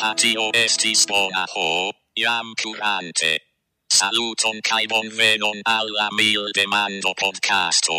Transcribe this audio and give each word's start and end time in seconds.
hatio 0.00 0.50
estis 0.54 1.06
bona 1.10 1.46
ho, 1.54 1.92
jam 2.16 2.54
curante. 2.60 3.38
Saluton 3.92 4.60
kai 4.68 4.86
bonvenon 4.90 5.60
al 5.66 5.88
la 5.98 6.08
mil 6.18 6.48
demando 6.54 7.12
podcasto. 7.22 7.98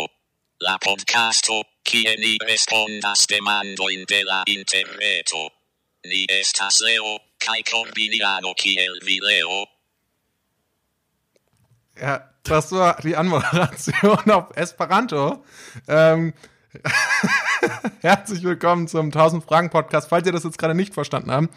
La 0.60 0.76
podcasto, 0.84 1.62
kie 1.84 2.16
ni 2.18 2.36
respondas 2.48 3.26
demandoin 3.30 4.04
de 4.08 4.22
la 4.24 4.42
interreto. 4.46 5.50
Ni 6.04 6.26
estas 6.28 6.80
Leo, 6.80 7.18
kai 7.38 7.62
combiniano 7.62 8.54
kiel 8.54 8.98
vi 9.06 9.18
Leo. 9.22 9.66
Ja, 12.00 12.18
das 12.42 12.72
war 12.72 13.00
die 13.02 13.16
Anmoderation 13.16 14.30
auf 14.30 14.56
Esperanto. 14.56 15.44
Ähm, 15.88 16.34
Herzlich 18.00 18.42
willkommen 18.42 18.88
zum 18.88 19.06
1000 19.06 19.44
Fragen 19.44 19.70
Podcast. 19.70 20.08
Falls 20.08 20.26
ihr 20.26 20.32
das 20.32 20.44
jetzt 20.44 20.58
gerade 20.58 20.74
nicht 20.74 20.94
verstanden 20.94 21.30
habt, 21.30 21.48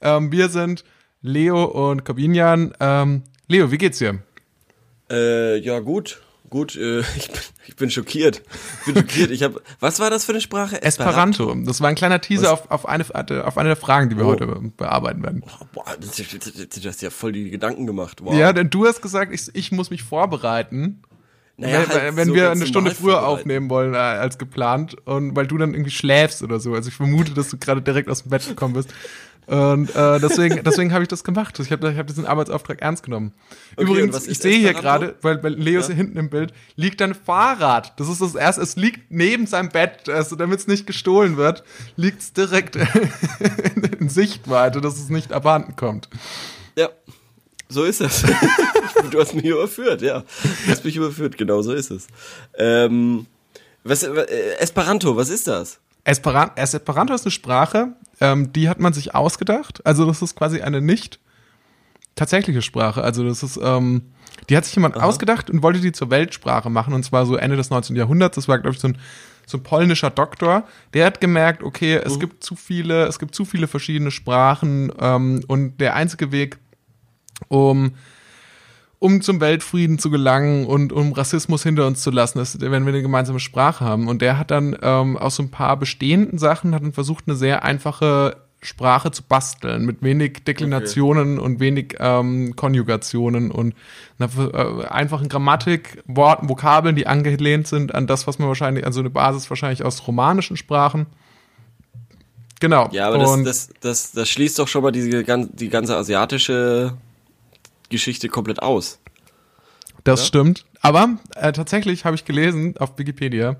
ähm, 0.00 0.32
wir 0.32 0.48
sind 0.48 0.84
Leo 1.22 1.64
und 1.64 2.04
Corbinian. 2.04 2.74
Ähm, 2.80 3.22
Leo, 3.48 3.70
wie 3.70 3.78
geht's 3.78 3.98
dir? 3.98 4.20
Äh, 5.10 5.58
ja, 5.58 5.80
gut. 5.80 6.20
Gut, 6.50 6.76
äh, 6.76 7.00
ich, 7.16 7.28
bin, 7.28 7.40
ich 7.66 7.76
bin 7.76 7.90
schockiert. 7.90 8.42
Ich 8.80 8.92
bin 8.92 8.96
schockiert. 8.96 9.30
Ich 9.30 9.42
habe, 9.42 9.62
was 9.80 10.00
war 10.00 10.10
das 10.10 10.24
für 10.24 10.32
eine 10.32 10.40
Sprache? 10.40 10.82
Esperanto. 10.82 11.44
Esperanto. 11.44 11.66
Das 11.66 11.80
war 11.80 11.88
ein 11.88 11.94
kleiner 11.94 12.20
Teaser 12.20 12.52
auf, 12.52 12.70
auf, 12.70 12.86
eine, 12.86 13.04
auf 13.44 13.58
eine 13.58 13.68
der 13.70 13.76
Fragen, 13.76 14.10
die 14.10 14.16
wir 14.16 14.24
oh. 14.24 14.30
heute 14.30 14.46
bearbeiten 14.76 15.22
werden. 15.22 15.44
Boah, 15.72 15.84
das, 16.00 16.16
das, 16.16 16.68
das 16.68 16.84
hast 16.84 17.02
ja 17.02 17.10
voll 17.10 17.32
die 17.32 17.50
Gedanken 17.50 17.86
gemacht. 17.86 18.20
Wow. 18.22 18.34
Ja, 18.34 18.52
denn 18.52 18.70
du 18.70 18.86
hast 18.86 19.02
gesagt, 19.02 19.32
ich, 19.32 19.54
ich 19.54 19.72
muss 19.72 19.90
mich 19.90 20.02
vorbereiten. 20.02 21.02
Naja, 21.56 21.84
wenn, 21.88 21.88
halt 21.88 22.16
wenn 22.16 22.28
so 22.28 22.34
wir 22.34 22.50
eine 22.50 22.66
Stunde 22.66 22.90
früher 22.90 23.24
aufnehmen 23.26 23.70
wollen 23.70 23.94
äh, 23.94 23.98
als 23.98 24.38
geplant 24.38 24.96
und 25.04 25.36
weil 25.36 25.46
du 25.46 25.56
dann 25.56 25.72
irgendwie 25.72 25.92
schläfst 25.92 26.42
oder 26.42 26.58
so. 26.58 26.74
Also 26.74 26.88
ich 26.88 26.96
vermute, 26.96 27.32
dass 27.32 27.48
du 27.50 27.58
gerade 27.58 27.80
direkt 27.80 28.08
aus 28.08 28.22
dem 28.22 28.30
Bett 28.30 28.46
gekommen 28.46 28.74
bist. 28.74 28.92
Und 29.46 29.94
äh, 29.94 30.20
deswegen, 30.20 30.62
deswegen 30.64 30.92
habe 30.92 31.02
ich 31.02 31.08
das 31.08 31.22
gemacht. 31.22 31.58
Ich 31.60 31.70
habe 31.70 31.90
ich 31.90 31.98
hab 31.98 32.06
diesen 32.06 32.26
Arbeitsauftrag 32.26 32.80
ernst 32.80 33.04
genommen. 33.04 33.32
Okay, 33.76 33.84
Übrigens, 33.84 34.26
ich 34.26 34.38
sehe 34.38 34.58
hier 34.58 34.74
gerade, 34.74 35.16
weil, 35.22 35.42
weil 35.42 35.54
Leo 35.54 35.80
ist 35.80 35.90
ja. 35.90 35.94
hinten 35.94 36.18
im 36.18 36.30
Bild, 36.30 36.52
liegt 36.76 37.00
ein 37.02 37.14
Fahrrad. 37.14 37.92
Das 38.00 38.08
ist 38.08 38.20
das 38.20 38.34
erste. 38.34 38.62
Es 38.62 38.76
liegt 38.76 39.10
neben 39.10 39.46
seinem 39.46 39.68
Bett, 39.68 40.08
also 40.08 40.36
damit 40.36 40.60
es 40.60 40.66
nicht 40.66 40.86
gestohlen 40.86 41.36
wird, 41.36 41.62
liegt 41.96 42.20
es 42.20 42.32
direkt 42.32 42.76
in, 43.74 43.82
in 44.00 44.08
Sichtweite, 44.08 44.80
dass 44.80 44.96
es 44.96 45.08
nicht 45.08 45.32
abhanden 45.32 45.76
kommt. 45.76 46.08
Ja. 46.76 46.88
So 47.74 47.82
ist 47.82 48.00
es. 48.00 48.22
du 49.10 49.20
hast 49.20 49.34
mich 49.34 49.44
überführt, 49.44 50.00
ja. 50.00 50.20
Du 50.20 50.70
hast 50.70 50.84
mich 50.84 50.94
überführt, 50.94 51.36
genau 51.36 51.60
so 51.60 51.72
ist 51.72 51.90
es. 51.90 52.06
Ähm, 52.56 53.26
was, 53.82 54.04
äh, 54.04 54.56
Esperanto, 54.60 55.16
was 55.16 55.28
ist 55.28 55.48
das? 55.48 55.80
Esperanto, 56.04 56.54
Esperanto 56.54 57.14
ist 57.14 57.24
eine 57.24 57.32
Sprache, 57.32 57.88
ähm, 58.20 58.52
die 58.52 58.68
hat 58.68 58.78
man 58.78 58.92
sich 58.92 59.16
ausgedacht. 59.16 59.84
Also 59.84 60.06
das 60.06 60.22
ist 60.22 60.36
quasi 60.36 60.60
eine 60.60 60.80
nicht 60.80 61.18
tatsächliche 62.14 62.62
Sprache. 62.62 63.02
Also 63.02 63.24
das 63.24 63.42
ist, 63.42 63.58
ähm, 63.60 64.02
die 64.48 64.56
hat 64.56 64.66
sich 64.66 64.76
jemand 64.76 64.96
Aha. 64.96 65.06
ausgedacht 65.06 65.50
und 65.50 65.64
wollte 65.64 65.80
die 65.80 65.90
zur 65.90 66.10
Weltsprache 66.10 66.70
machen. 66.70 66.94
Und 66.94 67.02
zwar 67.02 67.26
so 67.26 67.34
Ende 67.34 67.56
des 67.56 67.70
19. 67.70 67.96
Jahrhunderts. 67.96 68.36
Das 68.36 68.46
war, 68.46 68.60
glaube 68.60 68.76
ich, 68.76 68.80
so 68.80 68.86
ein, 68.86 68.98
so 69.46 69.58
ein 69.58 69.64
polnischer 69.64 70.10
Doktor. 70.10 70.62
Der 70.92 71.06
hat 71.06 71.20
gemerkt, 71.20 71.64
okay, 71.64 71.96
es 71.96 72.14
mhm. 72.14 72.20
gibt 72.20 72.44
zu 72.44 72.54
viele, 72.54 73.06
es 73.06 73.18
gibt 73.18 73.34
zu 73.34 73.44
viele 73.44 73.66
verschiedene 73.66 74.12
Sprachen 74.12 74.92
ähm, 75.00 75.42
und 75.48 75.80
der 75.80 75.96
einzige 75.96 76.30
Weg, 76.30 76.58
um 77.48 77.92
um 79.04 79.20
zum 79.20 79.38
Weltfrieden 79.38 79.98
zu 79.98 80.10
gelangen 80.10 80.64
und 80.64 80.90
um 80.90 81.12
Rassismus 81.12 81.62
hinter 81.62 81.86
uns 81.86 82.00
zu 82.00 82.10
lassen, 82.10 82.38
ist, 82.38 82.58
wenn 82.62 82.86
wir 82.86 82.92
eine 82.92 83.02
gemeinsame 83.02 83.38
Sprache 83.38 83.84
haben. 83.84 84.08
Und 84.08 84.22
der 84.22 84.38
hat 84.38 84.50
dann 84.50 84.74
ähm, 84.80 85.18
aus 85.18 85.36
so 85.36 85.42
ein 85.42 85.50
paar 85.50 85.76
bestehenden 85.76 86.38
Sachen 86.38 86.74
hat 86.74 86.82
dann 86.82 86.94
versucht, 86.94 87.24
eine 87.26 87.36
sehr 87.36 87.64
einfache 87.64 88.38
Sprache 88.62 89.10
zu 89.10 89.22
basteln, 89.22 89.84
mit 89.84 90.02
wenig 90.02 90.44
Deklinationen 90.44 91.38
okay. 91.38 91.46
und 91.46 91.60
wenig 91.60 91.96
ähm, 91.98 92.56
Konjugationen 92.56 93.50
und 93.50 93.74
einer 94.18 94.30
äh, 94.54 94.86
einfachen 94.86 95.28
Grammatik, 95.28 96.02
Worten, 96.06 96.48
Vokabeln, 96.48 96.96
die 96.96 97.06
angelehnt 97.06 97.68
sind 97.68 97.94
an 97.94 98.06
das, 98.06 98.26
was 98.26 98.38
man 98.38 98.48
wahrscheinlich, 98.48 98.86
also 98.86 99.00
eine 99.00 99.10
Basis 99.10 99.50
wahrscheinlich 99.50 99.84
aus 99.84 100.06
romanischen 100.06 100.56
Sprachen. 100.56 101.04
Genau. 102.58 102.88
Ja, 102.92 103.08
aber 103.08 103.18
das, 103.18 103.42
das, 103.42 103.68
das, 103.80 104.12
das 104.12 104.30
schließt 104.30 104.58
doch 104.58 104.68
schon 104.68 104.82
mal 104.82 104.92
diese, 104.92 105.24
die 105.24 105.68
ganze 105.68 105.94
asiatische 105.94 106.96
Geschichte 107.94 108.28
komplett 108.28 108.62
aus. 108.62 109.00
Das 110.04 110.20
ja? 110.20 110.26
stimmt. 110.26 110.64
Aber 110.82 111.18
äh, 111.34 111.52
tatsächlich 111.52 112.04
habe 112.04 112.14
ich 112.14 112.24
gelesen 112.24 112.76
auf 112.78 112.98
Wikipedia, 112.98 113.56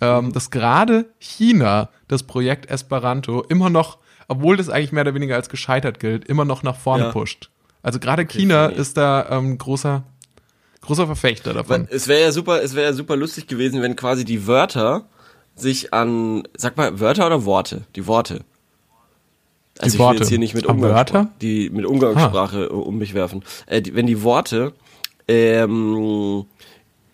ähm, 0.00 0.26
mhm. 0.26 0.32
dass 0.32 0.50
gerade 0.50 1.06
China 1.18 1.88
das 2.08 2.24
Projekt 2.24 2.70
Esperanto 2.70 3.42
immer 3.42 3.70
noch, 3.70 3.98
obwohl 4.28 4.56
das 4.56 4.68
eigentlich 4.68 4.92
mehr 4.92 5.02
oder 5.02 5.14
weniger 5.14 5.36
als 5.36 5.48
gescheitert 5.48 5.98
gilt, 5.98 6.26
immer 6.26 6.44
noch 6.44 6.62
nach 6.62 6.76
vorne 6.76 7.04
ja. 7.04 7.12
pusht. 7.12 7.50
Also 7.82 7.98
gerade 7.98 8.22
okay, 8.22 8.38
China 8.38 8.66
ist 8.66 8.96
da 8.96 9.28
ähm, 9.30 9.56
großer 9.56 10.04
großer 10.82 11.06
Verfechter 11.06 11.54
davon. 11.54 11.86
Es 11.90 12.08
wäre 12.08 12.20
ja 12.20 12.32
super, 12.32 12.62
es 12.62 12.74
wäre 12.74 12.86
ja 12.86 12.92
super 12.92 13.16
lustig 13.16 13.46
gewesen, 13.46 13.82
wenn 13.82 13.96
quasi 13.96 14.24
die 14.24 14.46
Wörter 14.46 15.06
sich 15.54 15.92
an, 15.92 16.44
sag 16.56 16.76
mal, 16.76 17.00
Wörter 17.00 17.26
oder 17.26 17.44
Worte? 17.44 17.82
Die 17.96 18.06
Worte. 18.06 18.44
Also 19.78 19.96
ich 19.96 20.00
will 20.00 20.16
jetzt 20.18 20.28
hier 20.28 20.38
nicht 20.38 20.54
mit, 20.54 20.66
Umgangssprache, 20.66 21.28
die, 21.40 21.70
mit 21.70 21.86
Umgangssprache 21.86 22.68
ah. 22.70 22.74
um 22.74 22.98
mich 22.98 23.14
werfen. 23.14 23.44
Äh, 23.66 23.82
die, 23.82 23.94
wenn 23.94 24.06
die 24.06 24.22
Worte 24.22 24.72
ähm, 25.28 26.46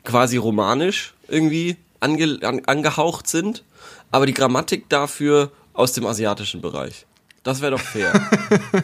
quasi 0.05 0.37
romanisch 0.37 1.15
irgendwie 1.29 1.77
ange, 2.01 2.39
an, 2.43 2.63
angehaucht 2.67 3.27
sind, 3.27 3.65
aber 4.11 4.27
die 4.27 4.35
Grammatik 4.35 4.89
dafür 4.89 5.51
aus 5.73 5.93
dem 5.93 6.07
asiatischen 6.07 6.61
Bereich. 6.61 7.07
Das 7.43 7.61
wäre 7.61 7.73
doch 7.73 7.81
fair. 7.81 8.13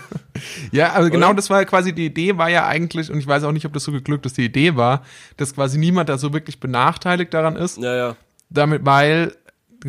ja, 0.73 0.93
also 0.93 1.09
genau 1.09 1.33
das 1.33 1.49
war 1.49 1.65
quasi 1.65 1.95
die 1.95 2.07
Idee, 2.07 2.37
war 2.37 2.51
ja 2.51 2.67
eigentlich, 2.67 3.11
und 3.11 3.19
ich 3.19 3.27
weiß 3.27 3.45
auch 3.45 3.53
nicht, 3.53 3.65
ob 3.65 3.73
das 3.73 3.85
so 3.85 3.93
geglückt 3.93 4.27
ist, 4.27 4.37
die 4.37 4.45
Idee 4.45 4.77
war, 4.77 5.03
dass 5.39 5.55
quasi 5.55 5.79
niemand 5.79 6.11
da 6.11 6.19
so 6.19 6.35
wirklich 6.35 6.61
benachteiligt 6.61 7.33
daran 7.33 7.57
ist. 7.57 7.79
Ja, 7.79 7.97
ja. 7.97 8.17
Damit, 8.51 8.85
weil 8.85 9.35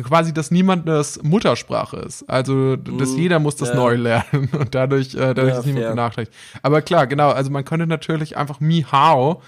quasi, 0.02 0.32
dass 0.32 0.50
niemand 0.50 0.88
das 0.88 1.22
Muttersprache 1.22 1.98
ist. 1.98 2.28
Also, 2.28 2.76
dass 2.76 3.10
mm, 3.10 3.18
jeder 3.18 3.38
muss 3.38 3.56
das 3.56 3.70
ja. 3.70 3.74
neu 3.74 3.96
lernen 3.96 4.48
und 4.58 4.74
dadurch, 4.74 5.14
äh, 5.14 5.34
dadurch 5.34 5.54
ja, 5.54 5.58
ist 5.60 5.66
niemand 5.66 5.88
benachteiligt. 5.90 6.32
Aber 6.62 6.82
klar, 6.82 7.06
genau, 7.06 7.30
also 7.30 7.50
man 7.50 7.64
könnte 7.64 7.86
natürlich 7.86 8.36
einfach 8.36 8.60
Mi 8.60 8.84
Hao, 8.90 9.42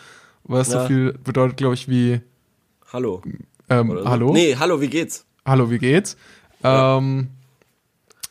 was 0.45 0.73
ja. 0.73 0.83
so 0.83 0.87
viel 0.87 1.13
bedeutet, 1.15 1.57
glaube 1.57 1.75
ich, 1.75 1.89
wie 1.89 2.21
Hallo. 2.93 3.23
Ähm, 3.69 3.91
so. 3.91 4.09
Hallo? 4.09 4.33
Nee, 4.33 4.57
hallo, 4.57 4.81
wie 4.81 4.89
geht's? 4.89 5.27
Hallo, 5.45 5.71
wie 5.71 5.79
geht's? 5.79 6.17
Ähm, 6.63 7.29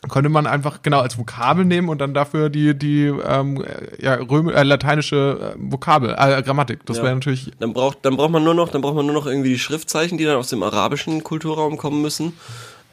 konnte 0.10 0.30
man 0.30 0.48
einfach 0.48 0.82
genau 0.82 1.00
als 1.00 1.18
Vokabel 1.18 1.66
nehmen 1.66 1.90
und 1.90 2.00
dann 2.00 2.14
dafür 2.14 2.50
die 2.50 2.78
die 2.78 3.06
ähm, 3.06 3.64
ja 4.00 4.16
Röm 4.16 4.50
äh, 4.50 4.64
lateinische 4.64 5.56
äh, 5.56 5.72
Vokabel 5.72 6.16
äh, 6.18 6.42
Grammatik. 6.42 6.86
Das 6.86 6.98
ja. 6.98 7.04
wäre 7.04 7.16
natürlich 7.16 7.52
dann 7.60 7.74
braucht 7.74 8.00
dann 8.04 8.18
braucht 8.18 8.32
man 8.32 8.44
nur 8.44 8.54
noch 8.54 8.70
dann 8.70 8.82
braucht 8.82 8.96
man 8.96 9.06
nur 9.06 9.16
noch 9.16 9.26
irgendwie 9.26 9.50
die 9.50 9.60
Schriftzeichen 9.60 10.18
die 10.18 10.26
dann 10.26 10.38
aus 10.38 10.50
dem 10.50 10.64
arabischen 10.64 11.24
Kulturraum 11.24 11.78
kommen 11.78 12.02
müssen. 12.02 12.34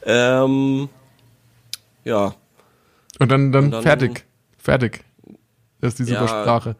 Ähm, 0.05 0.89
ja. 2.03 2.33
Und 3.19 3.31
dann 3.31 3.51
dann, 3.51 3.65
und 3.65 3.71
dann 3.71 3.83
fertig. 3.83 4.25
Fertig. 4.57 5.03
Das 5.79 5.99
ist 5.99 6.07
die 6.07 6.13
ja, 6.13 6.27
Sprache 6.27 6.75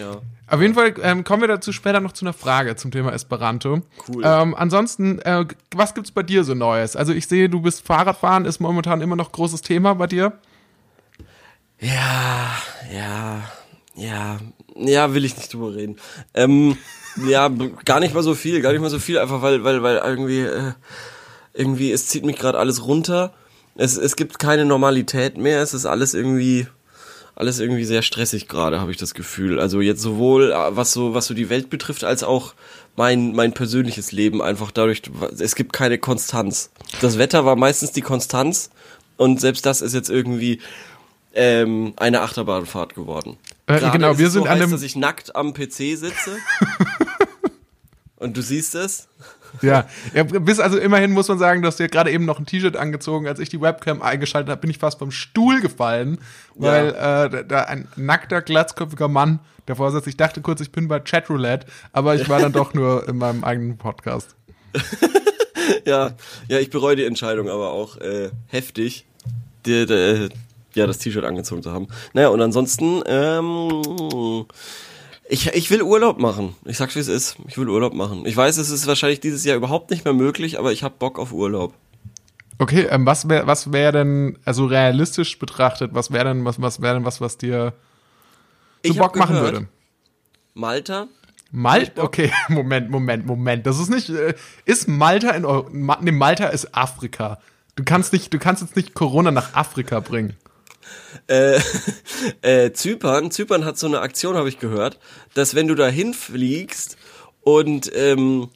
ja 0.00 0.20
auf 0.50 0.60
jeden 0.60 0.74
Fall 0.74 0.94
ähm, 1.02 1.22
kommen 1.22 1.42
wir 1.42 1.48
dazu 1.48 1.72
später 1.72 2.00
noch 2.00 2.12
zu 2.12 2.24
einer 2.24 2.32
Frage 2.32 2.74
zum 2.74 2.90
Thema 2.90 3.12
Esperanto. 3.12 3.82
Cool. 4.08 4.22
Ähm, 4.24 4.54
ansonsten, 4.56 5.20
äh, 5.20 5.46
was 5.72 5.94
gibt's 5.94 6.10
bei 6.10 6.24
dir 6.24 6.42
so 6.42 6.54
Neues? 6.54 6.96
Also 6.96 7.12
ich 7.12 7.28
sehe, 7.28 7.48
du 7.48 7.60
bist 7.60 7.86
Fahrradfahren, 7.86 8.44
ist 8.44 8.58
momentan 8.58 9.00
immer 9.00 9.14
noch 9.14 9.30
großes 9.30 9.62
Thema 9.62 9.94
bei 9.94 10.08
dir. 10.08 10.32
Ja, 11.78 12.50
ja, 12.92 13.42
ja, 13.94 14.38
ja, 14.74 15.14
will 15.14 15.24
ich 15.24 15.36
nicht 15.36 15.54
drüber 15.54 15.74
reden. 15.76 15.96
Ähm, 16.34 16.76
ja, 17.28 17.48
gar 17.84 18.00
nicht 18.00 18.12
mal 18.12 18.24
so 18.24 18.34
viel, 18.34 18.60
gar 18.60 18.72
nicht 18.72 18.82
mal 18.82 18.90
so 18.90 18.98
viel, 18.98 19.18
einfach 19.18 19.42
weil, 19.42 19.62
weil, 19.62 19.84
weil 19.84 19.98
irgendwie, 19.98 20.40
äh, 20.40 20.72
irgendwie, 21.54 21.92
es 21.92 22.08
zieht 22.08 22.24
mich 22.24 22.36
gerade 22.36 22.58
alles 22.58 22.84
runter. 22.84 23.32
Es, 23.76 23.96
es 23.96 24.16
gibt 24.16 24.40
keine 24.40 24.64
Normalität 24.64 25.38
mehr, 25.38 25.62
es 25.62 25.74
ist 25.74 25.86
alles 25.86 26.12
irgendwie 26.12 26.66
alles 27.34 27.58
irgendwie 27.58 27.84
sehr 27.84 28.02
stressig 28.02 28.48
gerade, 28.48 28.80
habe 28.80 28.90
ich 28.90 28.96
das 28.96 29.14
Gefühl. 29.14 29.60
Also 29.60 29.80
jetzt 29.80 30.02
sowohl 30.02 30.52
äh, 30.52 30.76
was 30.76 30.92
so 30.92 31.14
was 31.14 31.26
so 31.26 31.34
die 31.34 31.48
Welt 31.48 31.70
betrifft, 31.70 32.04
als 32.04 32.22
auch 32.22 32.54
mein 32.96 33.32
mein 33.32 33.52
persönliches 33.52 34.12
Leben 34.12 34.42
einfach 34.42 34.70
dadurch 34.70 35.02
es 35.38 35.54
gibt 35.54 35.72
keine 35.72 35.98
Konstanz. 35.98 36.70
Das 37.00 37.18
Wetter 37.18 37.44
war 37.44 37.56
meistens 37.56 37.92
die 37.92 38.02
Konstanz 38.02 38.70
und 39.16 39.40
selbst 39.40 39.66
das 39.66 39.80
ist 39.80 39.94
jetzt 39.94 40.10
irgendwie 40.10 40.60
ähm, 41.34 41.94
eine 41.96 42.22
Achterbahnfahrt 42.22 42.94
geworden. 42.94 43.36
Äh, 43.66 43.90
genau, 43.90 44.18
wir 44.18 44.30
sind 44.30 44.44
so 44.44 44.48
an 44.48 44.58
heiß, 44.58 44.66
dem 44.66 44.70
dass 44.72 44.82
ich 44.82 44.96
nackt 44.96 45.36
am 45.36 45.54
PC 45.54 45.96
sitze. 45.96 46.36
und 48.16 48.36
du 48.36 48.42
siehst 48.42 48.74
es. 48.74 49.08
Ja. 49.62 49.86
ja, 50.14 50.22
bis 50.22 50.60
also 50.60 50.78
immerhin 50.78 51.12
muss 51.12 51.28
man 51.28 51.38
sagen, 51.38 51.62
dass 51.62 51.76
du 51.76 51.88
gerade 51.88 52.10
eben 52.10 52.24
noch 52.24 52.38
ein 52.38 52.46
T-Shirt 52.46 52.76
angezogen, 52.76 53.26
als 53.26 53.40
ich 53.40 53.48
die 53.48 53.60
Webcam 53.60 54.02
eingeschaltet 54.02 54.50
habe, 54.50 54.60
bin 54.60 54.70
ich 54.70 54.78
fast 54.78 54.98
vom 54.98 55.10
Stuhl 55.10 55.60
gefallen, 55.60 56.18
weil 56.54 56.92
ja. 56.92 57.24
äh, 57.26 57.44
da 57.46 57.62
ein 57.62 57.88
nackter, 57.96 58.42
glatzköpfiger 58.42 59.08
Mann 59.08 59.40
davor 59.66 59.90
sitzt. 59.92 60.06
Ich 60.06 60.16
dachte 60.16 60.40
kurz, 60.40 60.60
ich 60.60 60.72
bin 60.72 60.88
bei 60.88 61.00
Chatroulette, 61.00 61.66
aber 61.92 62.14
ich 62.14 62.28
war 62.28 62.40
dann 62.40 62.52
doch 62.52 62.74
nur 62.74 63.08
in 63.08 63.16
meinem 63.18 63.44
eigenen 63.44 63.78
Podcast. 63.78 64.34
ja, 65.84 66.12
ja, 66.48 66.58
ich 66.58 66.70
bereue 66.70 66.96
die 66.96 67.04
Entscheidung 67.04 67.48
aber 67.48 67.70
auch 67.70 67.96
äh, 67.96 68.30
heftig. 68.46 69.06
Die, 69.66 69.84
die, 69.84 70.28
ja, 70.74 70.86
das 70.86 70.98
T-Shirt 70.98 71.24
angezogen 71.24 71.62
zu 71.62 71.72
haben. 71.72 71.88
Naja, 72.12 72.28
und 72.28 72.40
ansonsten, 72.40 73.02
ähm, 73.06 74.46
ich, 75.30 75.46
ich 75.54 75.70
will 75.70 75.82
Urlaub 75.82 76.18
machen. 76.18 76.56
Ich 76.64 76.76
sag's 76.76 76.96
wie 76.96 77.00
es 77.00 77.08
ist. 77.08 77.36
Ich 77.46 77.56
will 77.56 77.68
Urlaub 77.68 77.94
machen. 77.94 78.26
Ich 78.26 78.36
weiß, 78.36 78.58
es 78.58 78.70
ist 78.70 78.86
wahrscheinlich 78.86 79.20
dieses 79.20 79.44
Jahr 79.44 79.56
überhaupt 79.56 79.90
nicht 79.90 80.04
mehr 80.04 80.14
möglich, 80.14 80.58
aber 80.58 80.72
ich 80.72 80.82
hab 80.82 80.98
Bock 80.98 81.18
auf 81.18 81.32
Urlaub. 81.32 81.72
Okay, 82.58 82.86
ähm, 82.90 83.06
was 83.06 83.28
wäre 83.28 83.46
was 83.46 83.72
wär 83.72 83.92
denn, 83.92 84.38
also 84.44 84.66
realistisch 84.66 85.38
betrachtet, 85.38 85.94
was 85.94 86.12
wäre 86.12 86.26
denn, 86.26 86.44
was, 86.44 86.60
was 86.60 86.82
wäre 86.82 86.94
denn 86.94 87.04
was, 87.04 87.20
was 87.20 87.38
dir 87.38 87.72
so 88.84 88.92
Ich 88.92 88.98
Bock 88.98 89.16
machen 89.16 89.36
gehört, 89.36 89.52
würde? 89.54 89.68
Malta? 90.54 91.06
Malta, 91.52 92.02
okay, 92.02 92.32
Moment, 92.48 92.90
Moment, 92.90 93.24
Moment. 93.24 93.66
Das 93.66 93.78
ist 93.78 93.88
nicht, 93.88 94.10
äh, 94.10 94.34
ist 94.64 94.88
Malta 94.88 95.30
in 95.30 95.46
Ma, 95.72 95.98
nee, 96.00 96.12
Malta 96.12 96.48
ist 96.48 96.74
Afrika. 96.74 97.38
Du 97.76 97.84
kannst 97.84 98.12
nicht, 98.12 98.34
du 98.34 98.38
kannst 98.38 98.62
jetzt 98.62 98.76
nicht 98.76 98.94
Corona 98.94 99.30
nach 99.30 99.54
Afrika 99.54 100.00
bringen. 100.00 100.36
Äh, 101.26 101.60
äh, 102.42 102.72
Zypern, 102.72 103.30
Zypern 103.30 103.64
hat 103.64 103.78
so 103.78 103.86
eine 103.86 104.00
Aktion, 104.00 104.36
habe 104.36 104.48
ich 104.48 104.58
gehört, 104.58 104.98
dass 105.34 105.54
wenn 105.54 105.68
du 105.68 105.74
da 105.74 105.88
hinfliegst 105.88 106.96
und 107.42 107.90
ähm, 107.94 108.48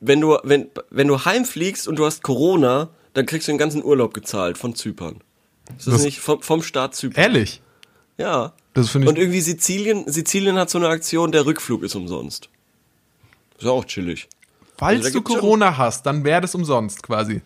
wenn 0.00 0.20
du 0.20 0.38
wenn 0.42 0.68
wenn 0.90 1.08
du 1.08 1.24
heimfliegst 1.24 1.88
und 1.88 1.96
du 1.96 2.04
hast 2.06 2.22
Corona, 2.22 2.90
dann 3.14 3.26
kriegst 3.26 3.48
du 3.48 3.52
den 3.52 3.58
ganzen 3.58 3.82
Urlaub 3.84 4.12
gezahlt 4.14 4.58
von 4.58 4.74
Zypern. 4.74 5.20
Ist 5.78 5.86
das, 5.86 5.94
Das- 5.94 6.02
nicht 6.04 6.20
vom, 6.20 6.42
vom 6.42 6.62
Staat 6.62 6.94
Zypern? 6.94 7.22
Ehrlich? 7.22 7.62
Ja. 8.18 8.52
Das 8.74 8.90
finde 8.90 9.08
Und 9.08 9.16
ich. 9.16 9.22
irgendwie 9.22 9.40
Sizilien, 9.40 10.10
Sizilien 10.10 10.56
hat 10.58 10.68
so 10.68 10.78
eine 10.78 10.88
Aktion, 10.88 11.30
der 11.32 11.46
Rückflug 11.46 11.82
ist 11.84 11.94
umsonst. 11.94 12.48
Ist 13.56 13.64
ja 13.64 13.70
auch 13.70 13.84
chillig. 13.84 14.28
Falls 14.76 14.98
also 15.06 15.10
du 15.10 15.14
gibt's 15.20 15.30
schon- 15.32 15.40
Corona 15.40 15.76
hast, 15.78 16.04
dann 16.06 16.24
wäre 16.24 16.40
das 16.40 16.54
umsonst 16.56 17.02
quasi. 17.02 17.40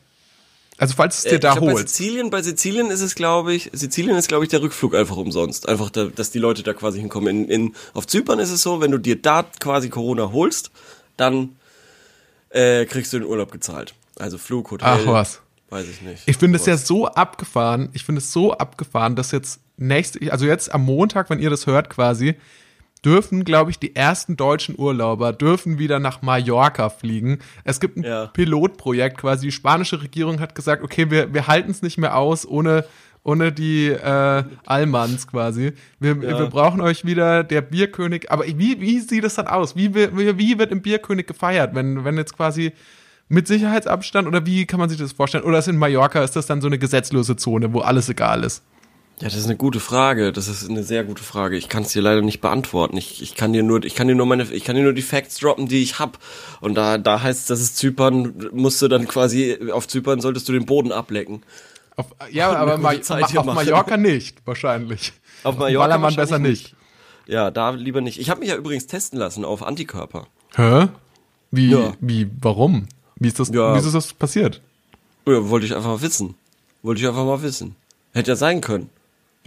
Also 0.79 0.95
falls 0.95 1.19
es 1.19 1.25
dir 1.25 1.33
Äh, 1.33 1.41
da 1.41 1.53
glaub, 1.53 1.67
bei 1.67 1.73
holst. 1.73 1.89
Sizilien, 1.89 2.31
bei 2.31 2.41
Sizilien 2.41 2.91
ist 2.91 3.01
es, 3.01 3.15
glaube 3.15 3.53
ich, 3.53 3.71
Sizilien 3.73 4.17
ist, 4.17 4.29
glaube 4.29 4.45
ich, 4.45 4.51
der 4.51 4.63
Rückflug 4.63 4.95
einfach 4.95 5.17
umsonst. 5.17 5.69
Einfach, 5.69 5.91
da, 5.91 6.05
dass 6.05 6.31
die 6.31 6.39
Leute 6.39 6.63
da 6.63 6.73
quasi 6.73 7.01
hinkommen. 7.01 7.45
In, 7.45 7.49
in, 7.49 7.75
auf 7.95 8.07
Zypern 8.07 8.39
ist 8.39 8.51
es 8.51 8.63
so, 8.63 8.81
wenn 8.81 8.93
du 8.93 8.99
dir 8.99 9.21
da 9.21 9.45
quasi 9.61 9.89
Corona 9.89 10.33
holst, 10.33 10.71
dann 11.17 11.57
äh, 12.51 12.85
kriegst 12.87 13.13
du 13.13 13.19
den 13.19 13.29
Urlaub 13.29 13.51
gezahlt. 13.51 13.95
Also 14.19 14.39
Flug, 14.39 14.71
Hotel. 14.71 14.89
Ach 14.89 15.07
was. 15.07 15.43
Weiß 15.71 15.87
ich 15.87 16.01
nicht. 16.01 16.23
Ich 16.25 16.39
finde 16.39 16.57
es 16.57 16.65
ja 16.65 16.79
so 16.79 17.07
abgefahren, 17.07 17.91
ich 17.93 18.05
finde 18.05 18.21
es 18.21 18.33
so 18.33 18.53
abgefahren, 18.53 19.17
dass 19.17 19.33
jetzt 19.33 19.61
nächste, 19.77 20.33
also 20.33 20.47
jetzt 20.47 20.73
am 20.73 20.85
Montag, 20.85 21.29
wenn 21.29 21.41
ihr 21.41 21.51
das 21.51 21.67
hört 21.67 21.91
quasi, 21.91 22.37
dürfen, 23.01 23.45
glaube 23.45 23.71
ich, 23.71 23.79
die 23.79 23.95
ersten 23.97 24.37
deutschen 24.37 24.75
Urlauber 24.79 25.33
dürfen 25.33 25.79
wieder 25.79 25.99
nach 25.99 26.23
Mallorca 26.23 26.89
fliegen. 26.89 27.39
Es 27.65 27.81
gibt 27.81 27.97
ein 27.97 28.03
Ja. 28.05 28.27
Pilotprojekt 28.27 29.19
quasi. 29.19 29.47
Die 29.47 29.53
spanische 29.53 30.03
Regierung 30.03 30.41
hat 30.41 30.55
gesagt, 30.55 30.83
okay, 30.83 31.11
wir, 31.11 31.33
wir 31.33 31.47
halten 31.47 31.71
es 31.71 31.83
nicht 31.83 31.99
mehr 31.99 32.17
aus 32.17 32.47
ohne, 32.47 32.85
ohne 33.23 33.53
die 33.53 33.89
äh, 33.89 34.45
Allmanns 34.67 35.27
quasi. 35.27 35.73
Wir, 36.01 36.11
Ja. 36.17 36.39
wir 36.39 36.47
brauchen 36.47 36.81
euch 36.81 37.05
wieder, 37.05 37.45
der 37.45 37.61
Bierkönig. 37.63 38.31
Aber 38.33 38.45
wie, 38.47 38.81
wie 38.81 39.01
sieht 39.01 39.25
es 39.25 39.35
dann 39.37 39.47
aus? 39.47 39.77
Wie, 39.77 39.95
wie, 39.95 40.39
wie 40.39 40.59
wird 40.59 40.73
im 40.73 40.83
Bierkönig 40.83 41.27
gefeiert, 41.27 41.75
wenn, 41.75 42.05
wenn 42.05 42.17
jetzt 42.17 42.37
quasi 42.37 42.73
mit 43.29 43.47
Sicherheitsabstand 43.47 44.27
oder 44.27 44.47
wie 44.47 44.65
kann 44.67 44.81
man 44.81 44.89
sich 44.89 44.99
das 44.99 45.13
vorstellen? 45.13 45.45
Oder 45.45 45.59
ist 45.59 45.69
in 45.69 45.77
Mallorca, 45.77 46.23
ist 46.25 46.35
das 46.37 46.47
dann 46.47 46.61
so 46.63 46.67
eine 46.67 46.79
gesetzlose 46.79 47.37
Zone, 47.37 47.73
wo 47.75 47.81
alles 47.81 48.09
egal 48.09 48.43
ist? 48.43 48.63
Ja, 49.21 49.25
das 49.27 49.35
ist 49.35 49.47
eine 49.47 49.57
gute 49.57 49.81
Frage. 49.81 50.33
Das 50.33 50.47
ist 50.47 50.69
eine 50.69 50.85
sehr 50.85 51.03
gute 51.03 51.23
Frage. 51.25 51.57
Ich 51.57 51.69
kann 51.69 51.83
es 51.83 51.93
dir 51.93 52.03
leider 52.03 52.23
nicht 52.23 52.41
beantworten. 52.41 52.97
Ich, 52.97 53.21
ich 53.21 53.35
kann 53.35 53.53
dir 53.53 53.65
nur, 53.65 53.85
ich 53.85 53.95
kann 53.97 54.07
dir 54.07 54.15
nur 54.15 54.27
meine, 54.27 54.45
ich 54.45 54.63
kann 54.65 54.77
dir 54.77 54.83
nur 54.83 54.93
die 54.93 55.03
Facts 55.03 55.39
droppen, 55.39 55.67
die 55.67 55.83
ich 55.83 55.99
hab. 55.99 56.19
Und 56.61 56.75
da, 56.77 56.99
da 56.99 57.21
heißt 57.23 57.41
es, 57.41 57.47
dass 57.47 57.61
es 57.61 57.75
Zypern 57.75 58.51
musst 58.53 58.81
du 58.81 58.87
dann 58.89 59.09
quasi 59.09 59.59
auf 59.73 59.89
Zypern 59.89 60.21
solltest 60.21 60.49
du 60.49 60.53
den 60.53 60.67
Boden 60.67 60.93
ablecken. 60.93 61.43
Auf, 61.97 62.07
ja, 62.31 62.53
aber 62.53 62.79
Ma 62.79 62.93
hier 62.93 63.01
auf 63.41 63.45
machen. 63.47 63.55
Mallorca 63.57 63.97
nicht, 63.97 64.39
wahrscheinlich. 64.45 65.13
Auf 65.43 65.57
Mallorca 65.59 65.79
Ballermann 65.87 66.03
wahrscheinlich 66.17 66.17
besser 66.31 66.39
nicht. 66.39 66.75
Ja, 67.27 67.51
da 67.51 67.71
lieber 67.71 68.01
nicht. 68.01 68.21
Ich 68.21 68.31
habe 68.31 68.41
mich 68.41 68.51
ja 68.51 68.57
übrigens 68.57 68.87
testen 68.87 69.19
lassen 69.19 69.45
auf 69.45 69.65
Antikörper. 69.65 70.29
Hä? 70.55 70.87
Wie, 71.51 71.71
Ja. 71.71 71.95
wie, 72.01 72.31
warum? 72.41 72.87
Wie 73.17 73.27
ist 73.29 73.41
das, 73.41 73.49
Ja. 73.49 73.75
wie 73.75 73.79
ist 73.81 73.93
das 73.93 74.13
passiert? 74.13 74.61
Ja, 75.27 75.49
wollte 75.49 75.67
ich 75.67 75.75
einfach 75.75 75.91
mal 75.91 76.03
wissen. 76.03 76.37
Wollte 76.83 77.01
ich 77.01 77.09
einfach 77.09 77.25
mal 77.25 77.43
wissen. 77.43 77.75
Hätte 78.15 78.31
ja 78.31 78.37
sein 78.37 78.61
können. 78.61 78.91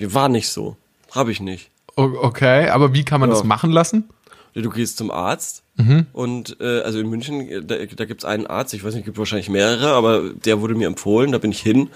War 0.02 0.30
nicht 0.30 0.50
so. 0.50 0.76
Habe 1.12 1.32
ich 1.32 1.40
nicht. 1.40 1.70
Okay, 1.96 2.70
aber 2.70 2.94
wie 2.94 3.04
kann 3.04 3.20
man 3.20 3.30
Ja. 3.30 3.36
das 3.36 3.44
machen 3.44 3.72
lassen? 3.72 4.10
Du 4.54 4.70
gehst 4.70 4.98
zum 4.98 5.12
Arzt 5.12 5.64
Mhm. 5.78 6.08
und 6.14 6.58
äh, 6.60 6.82
also 6.82 7.00
in 7.00 7.10
München, 7.10 7.42
äh, 7.48 7.62
da, 7.64 7.76
da 7.78 8.06
gibt's 8.06 8.26
einen 8.26 8.46
Arzt, 8.48 8.74
ich 8.74 8.84
weiß 8.84 8.94
nicht, 8.96 9.06
gibt 9.06 9.18
wahrscheinlich 9.18 9.50
mehrere, 9.50 9.94
aber 9.94 10.30
der 10.32 10.60
wurde 10.62 10.76
mir 10.76 10.88
empfohlen, 10.88 11.32
da 11.32 11.38
bin 11.38 11.52
ich 11.52 11.62
hin 11.62 11.90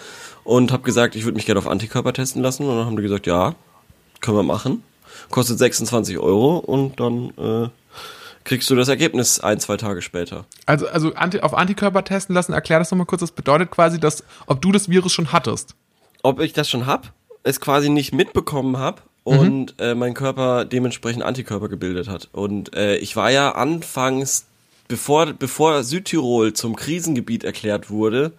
und 0.46 0.72
habe 0.72 0.84
gesagt, 0.84 1.16
ich 1.18 1.25
würde 1.25 1.36
mich 1.36 1.46
gerne 1.46 1.60
auf 1.60 1.68
Antikörper 1.68 2.13
testen 2.13 2.42
lassen 2.42 2.63
und 2.66 2.78
dann 2.78 2.86
haben 2.86 2.96
die 2.96 3.02
gesagt, 3.04 3.28
ja, 3.28 3.54
können 4.22 4.38
wir 4.38 4.44
machen. 4.44 4.84
Kostet 5.30 5.58
26 5.60 6.18
Euro 6.18 6.58
und 6.58 7.00
dann 7.01 7.31
äh, 7.38 7.69
kriegst 8.46 8.69
du 8.69 8.75
das 8.75 8.88
Ergebnis 8.88 9.40
ein, 9.42 9.60
zwei 9.60 9.75
Tage 9.75 10.01
später. 10.01 10.46
Also, 10.66 10.88
also 10.88 11.13
Anti 11.16 11.42
auf 11.42 11.54
Antikörper 11.54 12.04
testen 12.06 12.34
lassen, 12.36 12.54
erklär 12.54 12.80
das 12.80 12.92
nochmal 12.92 13.08
kurz. 13.08 13.19
Das 13.22 13.31
bedeutet 13.31 13.69
quasi, 13.72 14.00
dass, 14.00 14.24
ob 14.48 14.62
du 14.62 14.72
das 14.72 14.88
Virus 14.90 15.12
schon 15.12 15.31
hattest. 15.34 15.75
ob 16.24 16.40
ich 16.40 16.54
das 16.54 16.69
schon 16.69 16.86
hab, 16.86 17.12
es 17.46 17.62
quasi 17.62 17.90
nicht 17.90 18.14
mitbekommen 18.14 18.78
hab 18.80 19.04
und 19.24 19.76
äh, 19.80 19.96
mein 19.96 20.14
Körper 20.14 20.66
dementsprechend 20.66 21.24
Antikörper 21.24 21.70
gebildet 21.70 22.10
hat. 22.10 22.28
Und 22.32 22.76
äh, 22.76 22.98
ich 22.98 23.16
war 23.16 23.32
ja 23.32 23.54
anfangs, 23.54 24.46
bevor, 24.88 25.34
bevor 25.34 25.84
Südtirol 25.84 26.54
zum 26.54 26.76
Krisengebiet 26.76 27.44
erklärt 27.44 27.90
wurde, 27.90 28.34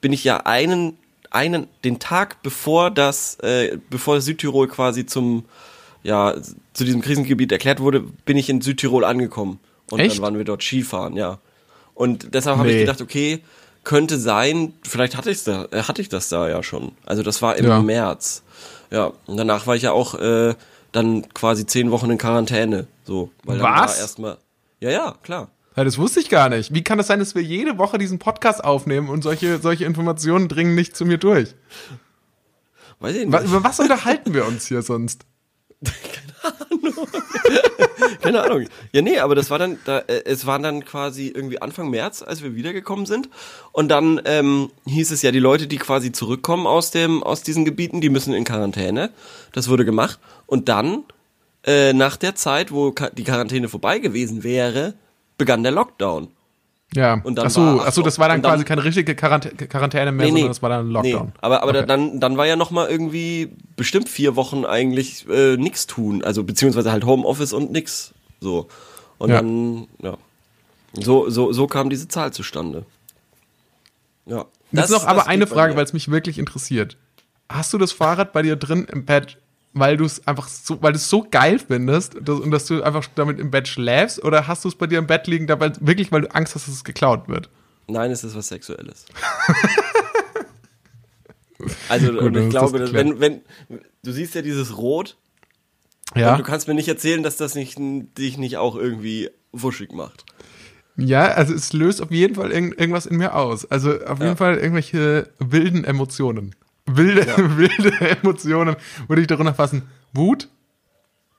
bin 0.00 0.12
ich 0.12 0.24
ja 0.24 0.38
einen, 0.38 0.96
einen, 1.30 1.68
den 1.84 1.98
Tag 2.00 2.42
bevor 2.42 2.90
das, 2.90 3.36
äh, 3.40 3.78
bevor 3.88 4.20
Südtirol 4.20 4.68
quasi 4.68 5.06
zum, 5.06 5.44
ja, 6.02 6.34
zu 6.74 6.84
diesem 6.84 7.00
Krisengebiet 7.02 7.52
erklärt 7.52 7.80
wurde, 7.80 8.00
bin 8.00 8.36
ich 8.36 8.48
in 8.50 8.60
Südtirol 8.60 9.04
angekommen. 9.04 9.58
Und 9.90 10.00
Echt? 10.00 10.16
dann 10.16 10.22
waren 10.22 10.38
wir 10.38 10.44
dort 10.44 10.62
Skifahren, 10.62 11.16
ja. 11.16 11.38
Und 11.94 12.34
deshalb 12.34 12.56
habe 12.58 12.68
Nee. 12.68 12.74
ich 12.74 12.80
gedacht, 12.80 13.00
okay, 13.00 13.40
könnte 13.84 14.18
sein, 14.18 14.74
vielleicht 14.82 15.16
hatte 15.16 15.30
ich's 15.30 15.44
da, 15.44 15.66
äh, 15.72 15.82
hatte 15.82 16.02
ich 16.02 16.08
das 16.08 16.28
da 16.28 16.48
ja 16.48 16.62
schon. 16.62 16.92
Also 17.06 17.22
das 17.22 17.40
war 17.42 17.56
im 17.56 17.66
Ja. 17.66 17.80
März. 17.80 18.42
Ja, 18.90 19.12
und 19.26 19.36
danach 19.36 19.66
war 19.66 19.76
ich 19.76 19.82
ja 19.82 19.92
auch 19.92 20.14
äh, 20.14 20.54
dann 20.92 21.28
quasi 21.32 21.64
zehn 21.66 21.90
Wochen 21.90 22.10
in 22.10 22.18
Quarantäne. 22.18 22.86
So, 23.04 23.30
weil 23.44 23.58
dann 23.58 23.66
Was? 23.66 23.92
war 23.92 23.98
erstmal. 23.98 24.38
Ja, 24.80 24.90
ja, 24.90 25.14
klar. 25.22 25.48
Ja, 25.76 25.84
das 25.84 25.98
wusste 25.98 26.20
ich 26.20 26.28
gar 26.28 26.48
nicht. 26.48 26.74
Wie 26.74 26.82
kann 26.82 26.98
es 26.98 27.06
sein, 27.06 27.20
dass 27.20 27.34
wir 27.34 27.42
jede 27.42 27.78
Woche 27.78 27.96
diesen 27.98 28.18
Podcast 28.18 28.62
aufnehmen 28.64 29.08
und 29.08 29.22
solche, 29.22 29.58
solche 29.58 29.84
Informationen 29.84 30.48
dringen 30.48 30.74
nicht 30.74 30.96
zu 30.96 31.04
mir 31.06 31.18
durch? 31.18 31.54
Weiß 32.98 33.14
ich 33.16 33.26
nicht. 33.26 33.44
Über 33.44 33.62
was 33.64 33.78
unterhalten 33.80 34.34
wir 34.34 34.46
uns 34.46 34.66
hier 34.66 34.82
sonst? 34.82 35.24
Keine 35.84 36.56
Ahnung. 36.70 37.08
Ja, 38.92 39.02
nee, 39.02 39.18
aber 39.18 39.34
das 39.34 39.50
war 39.50 39.58
dann, 39.58 39.78
da, 39.84 39.98
äh, 40.00 40.22
es 40.24 40.46
war 40.46 40.58
dann 40.58 40.84
quasi 40.84 41.28
irgendwie 41.28 41.60
Anfang 41.60 41.90
März, 41.90 42.22
als 42.22 42.42
wir 42.42 42.54
wiedergekommen 42.54 43.06
sind. 43.06 43.28
Und 43.72 43.88
dann 43.88 44.20
ähm, 44.24 44.70
hieß 44.86 45.10
es 45.10 45.22
ja, 45.22 45.32
die 45.32 45.38
Leute, 45.38 45.66
die 45.66 45.78
quasi 45.78 46.12
zurückkommen 46.12 46.66
aus 46.66 46.90
dem, 46.90 47.22
aus 47.22 47.42
diesen 47.42 47.64
Gebieten, 47.64 48.00
die 48.00 48.08
müssen 48.08 48.34
in 48.34 48.44
Quarantäne. 48.44 49.10
Das 49.52 49.68
wurde 49.68 49.84
gemacht. 49.84 50.18
Und 50.46 50.68
dann, 50.68 51.04
äh, 51.64 51.92
nach 51.92 52.16
der 52.16 52.34
Zeit, 52.34 52.72
wo 52.72 52.94
die 53.12 53.24
Quarantäne 53.24 53.68
vorbei 53.68 53.98
gewesen 53.98 54.42
wäre, 54.42 54.94
begann 55.38 55.62
der 55.62 55.72
Lockdown. 55.72 56.28
Ja. 56.94 57.20
Und 57.22 57.36
dann 57.36 57.46
achso, 57.46 57.60
war- 57.60 57.86
achso, 57.86 58.02
das 58.02 58.18
war 58.18 58.28
dann 58.28 58.42
dann- 58.42 58.50
quasi 58.52 58.64
keine 58.64 58.82
richtige 58.82 59.14
Quarantä 59.14 59.50
Quarantäne 59.68 60.10
mehr, 60.12 60.26
sondern 60.28 60.48
das 60.48 60.60
war 60.62 60.70
dann 60.70 60.86
ein 60.88 60.90
Lockdown. 60.90 61.26
Nee, 61.26 61.32
aber 61.40 61.62
aber 61.62 61.70
Okay. 61.78 61.86
dann, 61.86 62.18
dann 62.20 62.36
war 62.36 62.46
ja 62.46 62.56
noch 62.56 62.70
mal 62.72 62.88
irgendwie 62.88 63.50
bestimmt 63.76 64.08
vier 64.08 64.34
Wochen 64.36 64.64
eigentlich 64.64 65.26
äh, 65.28 65.56
nix 65.56 65.86
tun. 65.86 66.24
Also 66.24 66.42
beziehungsweise 66.42 66.90
halt 66.90 67.04
Homeoffice 67.04 67.52
und 67.52 67.70
nix. 67.70 68.12
So. 68.40 68.66
Und 69.18 69.30
Ja. 69.30 69.36
dann, 69.36 69.86
ja. 70.02 70.16
So, 70.94 71.30
so, 71.30 71.52
so 71.52 71.68
kam 71.68 71.90
diese 71.90 72.08
Zahl 72.08 72.32
zustande. 72.32 72.84
Ja. 74.26 74.46
Jetzt 74.72 74.90
noch 74.90 75.06
aber 75.06 75.26
eine 75.28 75.46
Frage, 75.46 75.76
weil 75.76 75.84
es 75.84 75.92
mich 75.92 76.10
wirklich 76.10 76.38
interessiert. 76.38 76.96
Hast 77.48 77.72
du 77.72 77.78
das 77.78 77.92
Fahrrad 77.92 78.32
bei 78.32 78.42
dir 78.42 78.56
drin 78.56 78.86
im 78.90 79.04
Bett, 79.04 79.38
weil 79.72 79.96
du 79.96 80.04
es 80.04 80.26
einfach 80.26 80.48
so, 80.48 80.82
weil 80.82 80.92
du 80.92 80.96
es 80.96 81.08
so 81.08 81.26
geil 81.30 81.58
findest 81.58 82.16
dass, 82.20 82.40
und 82.40 82.50
dass 82.50 82.66
du 82.66 82.82
einfach 82.82 83.06
damit 83.14 83.38
im 83.38 83.50
Bett 83.50 83.68
schläfst 83.68 84.22
oder 84.24 84.48
hast 84.48 84.64
du 84.64 84.68
es 84.68 84.74
bei 84.74 84.86
dir 84.86 84.98
im 84.98 85.06
Bett 85.06 85.26
liegen, 85.26 85.46
dabei 85.46 85.72
wirklich, 85.80 86.10
weil 86.10 86.22
du 86.22 86.34
Angst 86.34 86.54
hast, 86.54 86.66
dass 86.66 86.74
es 86.74 86.84
geklaut 86.84 87.28
wird? 87.28 87.48
Nein, 87.86 88.10
es 88.10 88.24
ist 88.24 88.34
was 88.36 88.48
Sexuelles. 88.48 89.04
also, 91.88 92.12
Gut, 92.12 92.36
dann 92.36 92.44
ich 92.44 92.50
glaube, 92.50 92.92
wenn, 92.92 93.20
wenn, 93.20 93.40
du 94.02 94.12
siehst 94.12 94.34
ja 94.34 94.42
dieses 94.42 94.76
Rot, 94.76 95.16
Ja. 96.14 96.36
du 96.36 96.42
kannst 96.42 96.68
mir 96.68 96.74
nicht 96.74 96.88
erzählen, 96.88 97.22
dass 97.22 97.36
das 97.36 97.54
nicht, 97.54 97.78
dich 97.78 98.38
nicht 98.38 98.56
auch 98.56 98.76
irgendwie 98.76 99.30
wuschig 99.52 99.92
macht. 99.92 100.24
Ja, 100.96 101.28
also 101.28 101.54
es 101.54 101.72
löst 101.72 102.02
auf 102.02 102.10
jeden 102.10 102.34
Fall 102.34 102.50
irgend, 102.50 102.78
irgendwas 102.78 103.06
in 103.06 103.16
mir 103.16 103.34
aus. 103.34 103.64
Also 103.70 103.92
auf 104.04 104.18
jeden 104.18 104.30
Ja. 104.30 104.36
Fall 104.36 104.58
irgendwelche 104.58 105.30
wilden 105.38 105.84
Emotionen. 105.84 106.54
Wilde, 106.96 107.26
wilde 107.56 107.92
Emotionen 108.00 108.76
würde 109.08 109.22
ich 109.22 109.28
darunter 109.28 109.54
fassen. 109.54 109.82
Wut, 110.12 110.48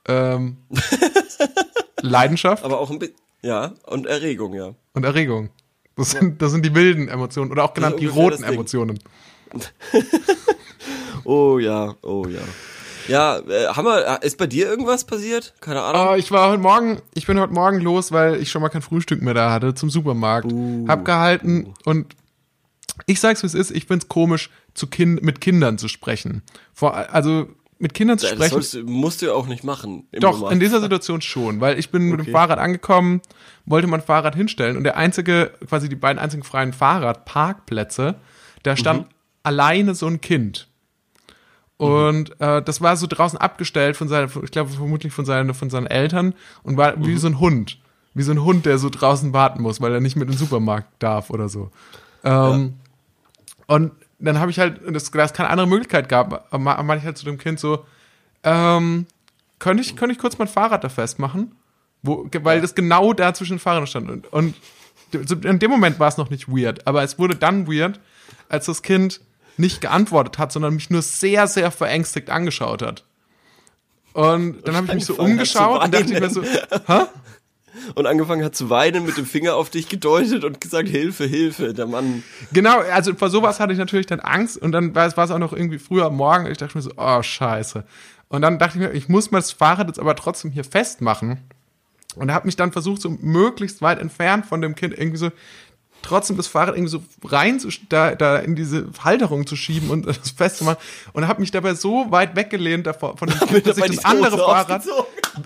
ähm, 0.08 0.58
Leidenschaft 2.02 2.64
Aber 2.64 2.80
auch 2.80 2.90
ein 2.90 3.00
bisschen, 3.00 3.16
ja, 3.42 3.74
und 3.86 4.08
Erregung, 4.08 4.54
ja. 4.54 4.74
und 4.94 5.04
Erregung. 5.04 5.50
Das 5.96 6.12
sind, 6.12 6.42
das 6.42 6.52
sind 6.52 6.66
die 6.66 6.74
wilden 6.74 7.10
Emotionen 7.10 7.52
oder 7.52 7.66
auch 7.66 7.74
genannt 7.74 7.98
die 8.00 8.08
roten. 8.08 8.44
Emotionen. 8.44 9.00
Oh 11.24 11.60
ja, 11.60 11.96
oh 12.02 12.26
ja. 12.28 12.40
Ja, 13.08 13.40
äh, 13.40 13.68
haben 13.68 13.86
wir, 13.86 14.20
ist 14.22 14.38
bei 14.38 14.48
dir 14.48 14.68
irgendwas 14.68 15.04
passiert? 15.04 15.54
Keine 15.60 15.82
Ahnung. 15.82 16.08
Oh, 16.12 16.16
ich 16.16 16.32
war 16.32 16.50
heute 16.50 16.62
Morgen, 16.62 17.02
ich 17.14 17.26
bin 17.26 17.40
heute 17.40 17.54
Morgen 17.54 17.80
los, 17.80 18.12
weil 18.12 18.42
ich 18.42 18.52
schon 18.52 18.62
mal 18.62 18.70
kein 18.70 18.82
Frühstück 18.82 19.22
mehr 19.22 19.34
da 19.34 19.52
hatte, 19.52 19.74
zum 19.74 19.90
Supermarkt. 19.90 20.52
Uh. 20.52 20.86
Hab 20.88 21.04
gehalten 21.04 21.74
und 21.86 22.16
ich 23.06 23.20
sag's 23.20 23.42
wie 23.44 23.48
es 23.48 23.54
ist, 23.54 23.72
ich 23.72 23.86
find's 23.86 24.08
komisch, 24.08 24.50
zu 24.74 24.88
kind, 24.88 25.22
mit 25.24 25.42
Kindern 25.42 25.78
zu 25.78 25.88
sprechen. 25.88 26.42
Vor, 26.74 26.96
also 26.96 27.48
mit 27.80 27.94
Kindern 27.96 28.20
zu 28.20 28.28
das 28.28 28.36
sprechen. 28.48 28.86
du- 28.86 28.92
musst 28.92 29.22
du 29.22 29.26
ja 29.28 29.34
auch 29.34 29.48
nicht 29.48 29.64
machen. 29.64 30.08
Doch, 30.12 30.34
Normalfall. 30.34 30.54
in 30.54 30.60
dieser 30.60 30.82
Situation 30.82 31.22
schon, 31.22 31.62
weil 31.62 31.80
ich 31.80 31.90
bin 31.90 32.04
mit 32.10 32.20
dem 32.20 32.22
Okay. 32.22 32.32
Fahrrad 32.32 32.60
angekommen, 32.60 33.22
wollte 33.66 33.88
mein 33.88 34.02
Fahrrad 34.02 34.36
hinstellen 34.36 34.78
und 34.78 34.84
der 34.84 34.98
einzige, 34.98 35.52
quasi 35.68 35.90
die 35.90 35.96
beiden 35.96 36.20
einzigen 36.20 36.44
freien 36.44 36.74
Fahrradparkplätze, 36.74 38.16
da 38.64 38.78
stand 38.78 39.08
alleine 39.44 39.96
so 39.96 40.06
ein 40.08 40.22
Kind. 40.22 40.68
Und 41.78 42.40
äh, 42.40 42.62
das 42.62 42.82
war 42.82 42.96
so 42.96 43.08
draußen 43.08 43.40
abgestellt 43.40 43.98
von 43.98 44.08
seinen, 44.08 44.30
ich 44.44 44.52
glaube 44.52 44.70
vermutlich 44.70 45.12
von 45.12 45.26
seinen, 45.26 45.54
von 45.56 45.72
seinen 45.72 45.88
Eltern 45.88 46.36
und 46.62 46.78
war 46.78 47.04
wie 47.04 47.18
so 47.18 47.26
ein 47.28 47.40
Hund. 47.40 47.80
Wie 48.14 48.22
so 48.24 48.32
ein 48.32 48.44
Hund, 48.44 48.66
der 48.68 48.78
so 48.78 48.90
draußen 48.90 49.34
warten 49.34 49.64
muss, 49.64 49.82
weil 49.82 49.92
er 49.94 50.00
nicht 50.02 50.16
mit 50.16 50.28
in 50.28 50.34
den 50.34 50.38
Supermarkt 50.38 50.90
darf 51.02 51.32
oder 51.32 51.50
so. 51.50 51.72
Ähm, 52.24 52.76
Und 53.72 53.94
dann 54.20 54.38
habe 54.38 54.52
ich 54.52 54.60
halt, 54.60 54.82
das, 54.94 55.12
da 55.12 55.24
es 55.24 55.32
keine 55.32 55.50
andere 55.50 55.66
Möglichkeit 55.66 56.10
gab, 56.10 56.52
meinte 56.52 56.98
ich 56.98 57.06
halt 57.06 57.18
zu 57.18 57.24
dem 57.24 57.38
Kind 57.38 57.58
so, 57.58 57.86
ähm, 58.44 59.06
könnte 59.60 59.82
ich, 59.82 59.96
könnte 59.96 60.12
ich 60.12 60.20
kurz 60.20 60.38
mein 60.38 60.50
Fahrrad 60.50 60.84
da 60.84 60.90
festmachen? 60.90 61.56
Wo, 62.02 62.28
weil 62.42 62.60
das 62.60 62.76
genau 62.76 63.14
da 63.14 63.34
zwischen 63.34 63.54
den 63.54 63.60
Fahrrädern 63.60 63.88
stand. 63.88 64.10
Und, 64.10 64.34
und 64.34 64.56
so 65.26 65.36
in 65.36 65.60
dem 65.60 65.72
Moment 65.72 66.02
war 66.02 66.10
es 66.10 66.18
noch 66.18 66.30
nicht 66.30 66.50
weird, 66.50 66.86
aber 66.86 67.02
es 67.02 67.18
wurde 67.18 67.38
dann 67.38 67.66
weird, 67.66 68.02
als 68.50 68.66
das 68.66 68.82
Kind 68.82 69.22
nicht 69.56 69.80
geantwortet 69.80 70.38
hat, 70.38 70.52
sondern 70.52 70.74
mich 70.74 70.90
nur 70.90 71.02
sehr, 71.02 71.48
sehr 71.48 71.72
verängstigt 71.72 72.30
angeschaut 72.30 72.82
hat. 72.82 73.06
Und 74.12 74.68
dann 74.68 74.76
habe 74.76 74.88
ich 74.88 74.94
mich 74.96 75.06
so 75.06 75.14
hat 75.14 75.16
zu 75.16 75.22
umgeschaut 75.24 75.82
und 75.86 75.94
dachte 75.94 76.14
ich 76.14 76.20
mir 76.20 76.30
so, 76.30 76.44
hä? 76.44 77.06
Und 77.96 78.06
angefangen 78.06 78.44
hat 78.44 78.56
zu 78.56 78.70
weinen, 78.70 79.06
mit 79.06 79.18
dem 79.18 79.26
Finger 79.26 79.56
auf 79.56 79.70
dich 79.70 79.90
gedeutet 79.90 80.44
und 80.44 80.62
gesagt, 80.62 80.90
Hilfe, 80.90 81.26
Hilfe, 81.26 81.74
der 81.74 81.88
Mann. 81.88 82.24
Genau, 82.52 82.80
also 82.80 83.14
vor 83.16 83.30
sowas 83.30 83.60
hatte 83.60 83.74
ich 83.74 83.80
natürlich 83.80 84.08
dann 84.08 84.20
Angst 84.20 84.58
und 84.58 84.72
dann 84.72 84.94
war 84.96 85.06
es, 85.06 85.18
war 85.18 85.26
es 85.26 85.32
auch 85.32 85.40
noch 85.40 85.54
irgendwie 85.54 85.80
früher 85.80 86.06
am 86.06 86.16
Morgen 86.16 86.46
und 86.46 86.52
ich 86.52 86.58
dachte 86.58 86.78
mir 86.78 86.82
so, 86.82 86.92
oh 86.98 87.22
scheiße. 87.22 87.84
Und 88.30 88.42
dann 88.42 88.60
dachte 88.60 88.78
ich 88.78 88.84
mir, 88.84 88.92
ich 88.94 89.10
muss 89.10 89.32
mal 89.32 89.40
das 89.40 89.52
Fahrrad 89.52 89.88
jetzt 89.88 90.00
aber 90.00 90.16
trotzdem 90.16 90.52
hier 90.52 90.64
festmachen 90.64 91.40
und 92.16 92.32
habe 92.32 92.46
mich 92.46 92.56
dann 92.56 92.72
versucht, 92.72 93.02
so 93.02 93.10
möglichst 93.10 93.82
weit 93.82 94.00
entfernt 94.00 94.46
von 94.46 94.62
dem 94.62 94.76
Kind 94.76 94.98
irgendwie 94.98 95.18
so 95.18 95.32
trotzdem 96.02 96.38
das 96.38 96.48
Fahrrad 96.48 96.76
irgendwie 96.76 96.92
so 96.92 97.04
rein 97.24 97.60
zu, 97.60 97.70
da, 97.90 98.16
da 98.16 98.38
in 98.38 98.56
diese 98.56 98.88
Halterung 99.04 99.46
zu 99.48 99.56
schieben 99.56 99.90
und 99.90 100.08
das 100.08 100.32
festzumachen 100.32 100.82
und 101.14 101.28
habe 101.28 101.42
mich 101.42 101.52
dabei 101.52 101.74
so 101.74 102.12
weit 102.12 102.36
weggelehnt 102.36 102.88
davor, 102.88 103.18
von 103.18 103.30
dem 103.30 103.40
Kind, 103.40 103.68
dass 103.68 103.78
ich 103.78 103.86
das 103.86 104.06
andere 104.06 104.38
Fahrrad. 104.38 104.84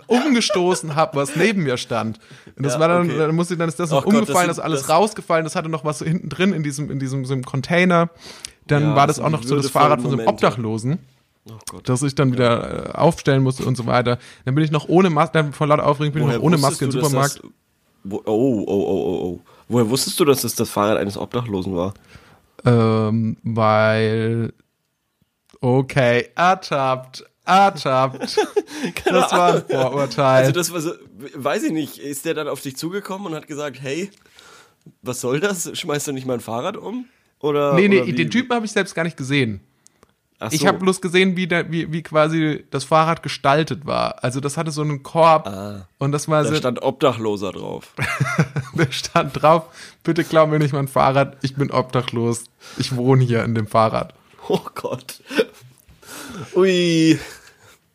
Umgestoßen 0.08 0.96
habe, 0.96 1.16
was 1.18 1.36
neben 1.36 1.64
mir 1.64 1.78
stand. 1.78 2.20
Und 2.56 2.66
das 2.66 2.74
Ja, 2.76 2.80
war 2.80 2.88
dann, 2.88 3.08
okay. 3.10 3.18
dann 3.18 3.36
musste 3.36 3.54
ich 3.54 3.58
dann 3.60 3.70
ist 3.70 3.80
das 3.80 3.90
noch 3.92 4.00
Ach 4.00 4.04
Gott, 4.06 4.14
das 4.14 4.20
umgefallen, 4.22 4.48
das 4.48 4.58
ist 4.58 4.64
alles 4.64 4.82
das- 4.82 4.90
rausgefallen, 4.90 5.44
das 5.44 5.56
hatte 5.56 5.70
noch 5.70 5.84
was 5.86 6.00
so 6.00 6.06
hinten 6.06 6.30
drin 6.30 6.54
in 6.54 6.64
diesem, 6.64 6.90
in 6.92 7.00
diesem, 7.00 7.26
so 7.26 7.34
einem 7.34 7.44
Container. 7.44 8.10
Dann 8.68 8.84
Ja, 8.84 8.96
war 8.96 9.08
das 9.08 9.18
das 9.18 9.26
auch 9.26 9.30
noch 9.30 9.44
so 9.44 9.56
das 9.58 9.70
Fahrrad 9.70 10.02
von 10.02 10.12
so 10.12 10.18
einem. 10.18 10.28
Obdachlosen, 10.28 11.00
Oh 11.48 11.54
Gott. 11.70 11.88
das 11.88 12.02
ich 12.02 12.16
dann 12.16 12.32
wieder 12.34 12.90
äh, 12.90 12.98
aufstellen 12.98 13.44
musste 13.44 13.66
und 13.66 13.76
so 13.78 13.86
weiter. 13.86 14.18
Dann 14.46 14.56
bin 14.56 14.64
ich 14.64 14.72
noch 14.72 14.88
ohne 14.90 15.10
Maske, 15.12 15.34
dann 15.34 15.54
vor 15.54 15.68
lauter 15.68 15.86
Aufregung 15.86 16.14
bin 16.14 16.28
ich 16.30 16.36
noch 16.38 16.42
ohne 16.42 16.58
Maske 16.58 16.86
im 16.86 16.92
dass 16.92 17.02
Supermarkt. 17.04 17.36
Das, 17.44 17.52
wo, 18.04 18.18
oh, 18.18 18.22
oh, 18.26 18.64
oh, 18.68 18.68
oh, 18.68 19.26
oh. 19.26 19.40
Woher 19.68 19.90
wusstest 19.90 20.20
du, 20.20 20.26
dass 20.26 20.44
es 20.44 20.56
das 20.56 20.70
Fahrrad 20.70 20.98
eines 20.98 21.18
Obdachlosen 21.18 21.76
war? 21.76 21.94
Ähm, 22.66 23.38
weil, 23.44 24.54
okay, 25.62 26.30
ertappt, 26.36 27.26
ertappt. 27.46 28.22
das 29.06 29.32
war 29.32 29.56
ein 29.56 29.64
Vorurteil. 29.70 30.38
Also 30.38 30.52
das 30.52 30.72
war 30.74 30.82
so, 30.82 30.92
weiß 31.36 31.64
ich 31.64 31.72
nicht, 31.72 31.98
ist 31.98 32.26
der 32.26 32.34
dann 32.34 32.48
auf 32.48 32.62
dich 32.62 32.78
zugekommen 32.78 33.28
und 33.28 33.36
hat 33.36 33.48
gesagt, 33.48 33.82
hey, 33.82 34.10
was 35.02 35.22
soll 35.22 35.40
das? 35.40 35.78
Schmeißt 35.78 36.08
du 36.08 36.12
nicht 36.12 36.28
mein 36.28 36.40
Fahrrad 36.40 36.78
um? 36.78 37.06
Oder, 37.40 37.74
nee, 37.74 37.88
nee, 37.88 38.02
oder 38.02 38.12
den 38.12 38.30
Typen 38.32 38.54
habe 38.56 38.66
ich 38.66 38.72
selbst 38.72 38.96
gar 38.96 39.04
nicht 39.04 39.18
gesehen. 39.18 39.62
Ach 40.40 40.52
Ich 40.52 40.62
so. 40.62 40.68
habe 40.68 40.80
bloß 40.80 41.00
gesehen, 41.00 41.38
wie, 41.38 41.48
der, 41.48 41.72
wie, 41.72 41.92
wie 41.92 42.04
quasi 42.04 42.66
das 42.70 42.84
Fahrrad 42.84 43.24
gestaltet 43.24 43.86
war. 43.86 44.24
Also 44.24 44.40
das 44.40 44.58
hatte 44.58 44.72
so 44.72 44.82
einen 44.82 45.02
Korb 45.02 45.50
und 45.98 46.12
das 46.12 46.28
war 46.28 46.44
da 46.44 46.50
so, 46.50 46.56
stand 46.56 46.82
Obdachloser 46.82 47.54
drauf. 47.54 47.94
da 48.76 48.92
stand 48.92 49.42
drauf, 49.42 49.66
bitte 50.04 50.24
klau 50.24 50.46
mir 50.48 50.60
nicht 50.60 50.74
mein 50.74 50.88
Fahrrad, 50.88 51.38
ich 51.42 51.56
bin 51.56 51.72
obdachlos, 51.72 52.46
ich 52.78 52.96
wohne 52.96 53.24
hier 53.24 53.44
in 53.44 53.56
dem 53.56 53.68
Fahrrad. 53.68 54.14
Oh 54.50 54.62
Gott. 54.76 55.22
Ui. 56.56 57.20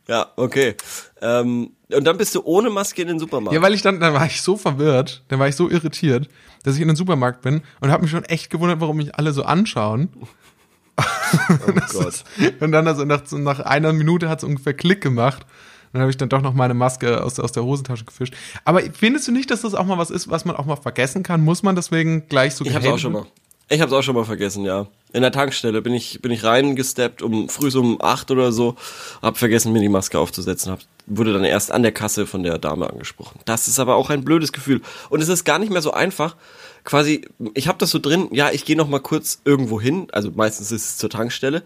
Ja, 0.08 0.26
okay. 0.36 0.74
Ähm, 1.22 1.70
und 1.92 2.04
dann 2.04 2.18
bist 2.18 2.34
du 2.34 2.42
ohne 2.42 2.70
Maske 2.70 3.02
in 3.02 3.08
den 3.08 3.18
Supermarkt. 3.18 3.54
Ja, 3.54 3.62
weil 3.62 3.74
ich 3.74 3.82
dann, 3.82 4.00
dann 4.00 4.14
war 4.14 4.26
ich 4.26 4.42
so 4.42 4.56
verwirrt, 4.56 5.22
dann 5.28 5.38
war 5.38 5.48
ich 5.48 5.56
so 5.56 5.70
irritiert, 5.70 6.28
dass 6.62 6.74
ich 6.74 6.80
in 6.80 6.88
den 6.88 6.96
Supermarkt 6.96 7.42
bin 7.42 7.62
und 7.80 7.90
habe 7.90 8.02
mich 8.02 8.10
schon 8.10 8.24
echt 8.24 8.50
gewundert, 8.50 8.80
warum 8.80 8.96
mich 8.96 9.14
alle 9.14 9.32
so 9.32 9.44
anschauen. 9.44 10.08
oh 10.96 11.72
Gott. 11.92 12.24
Und 12.60 12.72
dann 12.72 12.86
also 12.88 13.04
nach, 13.04 13.22
nach 13.30 13.60
einer 13.60 13.92
Minute 13.92 14.28
hat 14.28 14.38
es 14.38 14.44
ungefähr 14.44 14.74
Klick 14.74 15.00
gemacht. 15.00 15.46
Dann 15.92 16.02
habe 16.02 16.10
ich 16.10 16.16
dann 16.16 16.28
doch 16.28 16.40
noch 16.40 16.54
meine 16.54 16.74
Maske 16.74 17.22
aus, 17.22 17.40
aus 17.40 17.52
der 17.52 17.64
Hosentasche 17.64 18.04
gefischt. 18.04 18.34
Aber 18.64 18.80
findest 18.92 19.26
du 19.26 19.32
nicht, 19.32 19.50
dass 19.50 19.62
das 19.62 19.74
auch 19.74 19.86
mal 19.86 19.98
was 19.98 20.10
ist, 20.10 20.30
was 20.30 20.44
man 20.44 20.54
auch 20.54 20.64
mal 20.64 20.76
vergessen 20.76 21.22
kann? 21.24 21.42
Muss 21.42 21.62
man 21.64 21.74
deswegen 21.74 22.28
gleich 22.28 22.54
so 22.54 22.64
Ich 22.64 22.74
hab's 22.74 22.86
auch 22.86 22.98
schon 22.98 23.12
mal. 23.12 23.26
Ich 23.72 23.80
hab's 23.80 23.92
auch 23.92 24.02
schon 24.02 24.16
mal 24.16 24.24
vergessen, 24.24 24.64
ja. 24.64 24.88
In 25.12 25.22
der 25.22 25.30
Tankstelle 25.30 25.80
bin 25.80 25.94
ich, 25.94 26.20
bin 26.20 26.32
ich 26.32 26.42
reingesteppt 26.42 27.22
um 27.22 27.48
früh 27.48 27.70
so 27.70 27.80
um 27.80 28.02
acht 28.02 28.32
oder 28.32 28.50
so, 28.50 28.74
hab 29.22 29.38
vergessen, 29.38 29.72
mir 29.72 29.80
die 29.80 29.88
Maske 29.88 30.18
aufzusetzen, 30.18 30.72
hab, 30.72 30.80
wurde 31.06 31.32
dann 31.32 31.44
erst 31.44 31.70
an 31.70 31.82
der 31.84 31.92
Kasse 31.92 32.26
von 32.26 32.42
der 32.42 32.58
Dame 32.58 32.90
angesprochen. 32.90 33.38
Das 33.44 33.68
ist 33.68 33.78
aber 33.78 33.94
auch 33.94 34.10
ein 34.10 34.24
blödes 34.24 34.52
Gefühl. 34.52 34.80
Und 35.08 35.22
es 35.22 35.28
ist 35.28 35.44
gar 35.44 35.60
nicht 35.60 35.70
mehr 35.70 35.82
so 35.82 35.92
einfach. 35.92 36.34
Quasi, 36.82 37.28
ich 37.54 37.68
hab 37.68 37.78
das 37.78 37.90
so 37.90 38.00
drin, 38.00 38.28
ja, 38.32 38.50
ich 38.50 38.64
gehe 38.64 38.76
noch 38.76 38.88
mal 38.88 39.00
kurz 39.00 39.40
irgendwo 39.44 39.80
hin, 39.80 40.08
also 40.10 40.32
meistens 40.34 40.72
ist 40.72 40.84
es 40.84 40.96
zur 40.96 41.10
Tankstelle. 41.10 41.62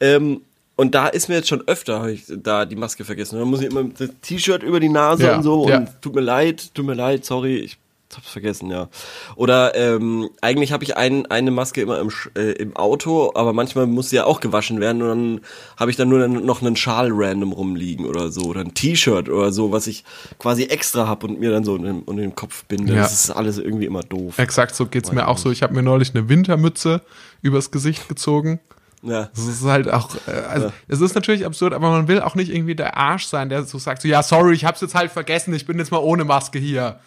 Ähm, 0.00 0.40
und 0.76 0.94
da 0.94 1.08
ist 1.08 1.28
mir 1.28 1.34
jetzt 1.34 1.48
schon 1.48 1.68
öfter 1.68 2.00
hab 2.00 2.08
ich 2.08 2.24
da 2.28 2.64
die 2.64 2.76
Maske 2.76 3.04
vergessen. 3.04 3.38
Dann 3.38 3.48
muss 3.48 3.60
ich 3.60 3.66
immer 3.66 3.82
mit 3.82 4.00
dem 4.00 4.20
T-Shirt 4.22 4.62
über 4.62 4.80
die 4.80 4.88
Nase 4.88 5.24
Ja, 5.24 5.36
und 5.36 5.42
so 5.42 5.68
ja. 5.68 5.78
und 5.78 6.00
tut 6.00 6.14
mir 6.14 6.22
leid, 6.22 6.74
tut 6.74 6.86
mir 6.86 6.94
leid, 6.94 7.26
sorry, 7.26 7.58
ich 7.58 7.76
hab's 8.16 8.30
vergessen, 8.30 8.70
ja. 8.70 8.88
Oder 9.36 9.74
ähm, 9.74 10.30
eigentlich 10.40 10.72
habe 10.72 10.84
ich 10.84 10.96
ein, 10.96 11.26
eine 11.26 11.50
Maske 11.50 11.80
immer 11.80 11.98
im, 11.98 12.10
äh, 12.36 12.52
im 12.52 12.76
Auto, 12.76 13.32
aber 13.34 13.52
manchmal 13.52 13.86
muss 13.86 14.10
sie 14.10 14.16
ja 14.16 14.24
auch 14.24 14.40
gewaschen 14.40 14.80
werden 14.80 15.02
und 15.02 15.08
dann 15.08 15.40
habe 15.76 15.90
ich 15.90 15.96
dann 15.96 16.08
nur 16.08 16.26
noch 16.28 16.62
einen 16.62 16.76
Schal 16.76 17.10
random 17.12 17.52
rumliegen 17.52 18.06
oder 18.06 18.30
so 18.30 18.42
oder 18.42 18.60
ein 18.60 18.74
T-Shirt 18.74 19.28
oder 19.28 19.52
so, 19.52 19.72
was 19.72 19.86
ich 19.86 20.04
quasi 20.38 20.64
extra 20.64 21.06
hab 21.06 21.24
und 21.24 21.40
mir 21.40 21.50
dann 21.50 21.64
so 21.64 21.76
in 21.76 21.82
den, 21.82 22.02
in 22.04 22.16
den 22.16 22.34
Kopf 22.34 22.64
binde. 22.64 22.94
Ja. 22.94 23.02
Das 23.02 23.12
ist 23.12 23.30
alles 23.30 23.58
irgendwie 23.58 23.86
immer 23.86 24.02
doof. 24.02 24.38
Exakt, 24.38 24.74
so 24.74 24.86
geht's 24.86 25.12
mir 25.12 25.28
auch 25.28 25.38
so. 25.38 25.50
Ich 25.50 25.62
habe 25.62 25.74
mir 25.74 25.82
neulich 25.82 26.14
eine 26.14 26.28
Wintermütze 26.28 27.02
übers 27.42 27.70
Gesicht 27.70 28.08
gezogen. 28.08 28.60
Ja. 29.02 29.30
Das 29.34 29.46
ist 29.46 29.64
halt 29.64 29.90
auch, 29.90 30.14
äh, 30.28 30.30
also 30.48 30.72
es 30.86 31.00
ist 31.00 31.14
natürlich 31.14 31.44
absurd, 31.44 31.74
aber 31.74 31.90
man 31.90 32.08
will 32.08 32.20
auch 32.20 32.36
nicht 32.36 32.54
irgendwie 32.54 32.76
der 32.76 32.96
Arsch 32.96 33.26
sein, 33.26 33.48
der 33.48 33.64
so 33.64 33.78
sagt, 33.78 34.02
so, 34.02 34.08
ja, 34.08 34.22
sorry, 34.22 34.54
ich 34.54 34.64
hab's 34.64 34.80
jetzt 34.80 34.94
halt 34.94 35.10
vergessen, 35.10 35.52
ich 35.54 35.66
bin 35.66 35.78
jetzt 35.78 35.90
mal 35.90 35.98
ohne 35.98 36.24
Maske 36.24 36.58
hier. 36.58 37.00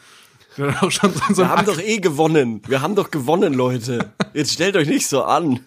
Wir 0.58 1.50
haben 1.50 1.66
doch 1.66 1.80
eh 1.80 1.98
gewonnen. 1.98 2.62
Wir 2.68 2.82
haben 2.82 2.96
doch 2.96 3.12
gewonnen, 3.12 3.54
Leute. 3.54 4.12
Jetzt 4.34 4.54
stellt 4.54 4.76
euch 4.78 4.88
nicht 4.88 5.08
so 5.08 5.24
an. 5.24 5.60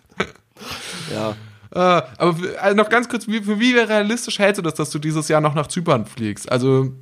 Ja. 1.12 1.30
Äh, 1.71 2.02
aber 2.18 2.37
also 2.61 2.76
noch 2.76 2.88
ganz 2.88 3.09
kurz, 3.09 3.28
wie, 3.28 3.42
für 3.42 3.61
wie 3.61 3.75
realistisch 3.76 4.38
hältst 4.38 4.59
du 4.59 4.62
das, 4.62 4.75
dass 4.75 4.90
du 4.90 4.99
dieses 4.99 5.28
Jahr 5.28 5.40
noch 5.42 5.54
nach 5.54 5.66
Zypern 5.66 6.07
fliegst? 6.07 6.50
Also 6.50 6.92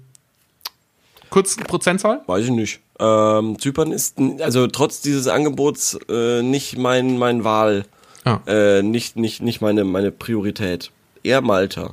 kurz 1.30 1.56
Prozentzahl? 1.56 2.22
Weiß 2.26 2.44
ich 2.44 2.50
nicht. 2.50 2.80
Ähm, 2.98 3.58
Zypern 3.60 3.92
ist, 3.92 4.16
also 4.40 4.66
trotz 4.66 5.00
dieses 5.02 5.28
Angebots, 5.28 5.96
äh, 6.08 6.42
nicht 6.42 6.76
mein, 6.78 7.18
mein 7.18 7.44
Wahl, 7.44 7.84
Ja. 8.24 8.40
äh, 8.46 8.82
nicht, 8.82 9.16
nicht, 9.16 9.42
nicht 9.42 9.60
meine, 9.60 9.84
meine 9.84 10.10
Priorität. 10.10 10.90
Eher 11.22 11.40
Malta. 11.42 11.92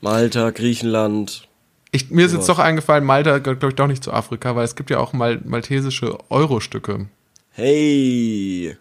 Malta, 0.00 0.50
Griechenland. 0.50 1.46
Ich, 1.94 2.10
mir 2.10 2.24
ist 2.26 2.32
jetzt 2.32 2.48
doch 2.48 2.58
eingefallen, 2.58 3.04
Malta 3.04 3.38
gehört, 3.38 3.60
glaube 3.60 3.72
ich, 3.72 3.76
doch 3.76 3.86
nicht 3.86 4.02
zu 4.02 4.12
Afrika, 4.12 4.56
weil 4.56 4.64
es 4.64 4.74
gibt 4.76 4.88
ja 4.90 4.98
auch 4.98 5.12
mal 5.12 5.40
maltesische 5.44 6.18
Euro-Stücke. 6.30 7.06
Hey! 7.50 8.76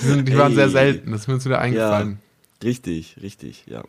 Die, 0.00 0.06
sind, 0.06 0.26
die 0.26 0.36
waren 0.36 0.48
Hey. 0.48 0.54
sehr 0.56 0.70
selten, 0.70 1.12
das 1.12 1.22
ist 1.22 1.28
mir 1.28 1.34
jetzt 1.34 1.44
wieder 1.44 1.56
ja, 1.56 1.60
eingefallen. 1.60 2.18
richtig, 2.64 3.16
richtig, 3.22 3.64
ja. 3.66 3.84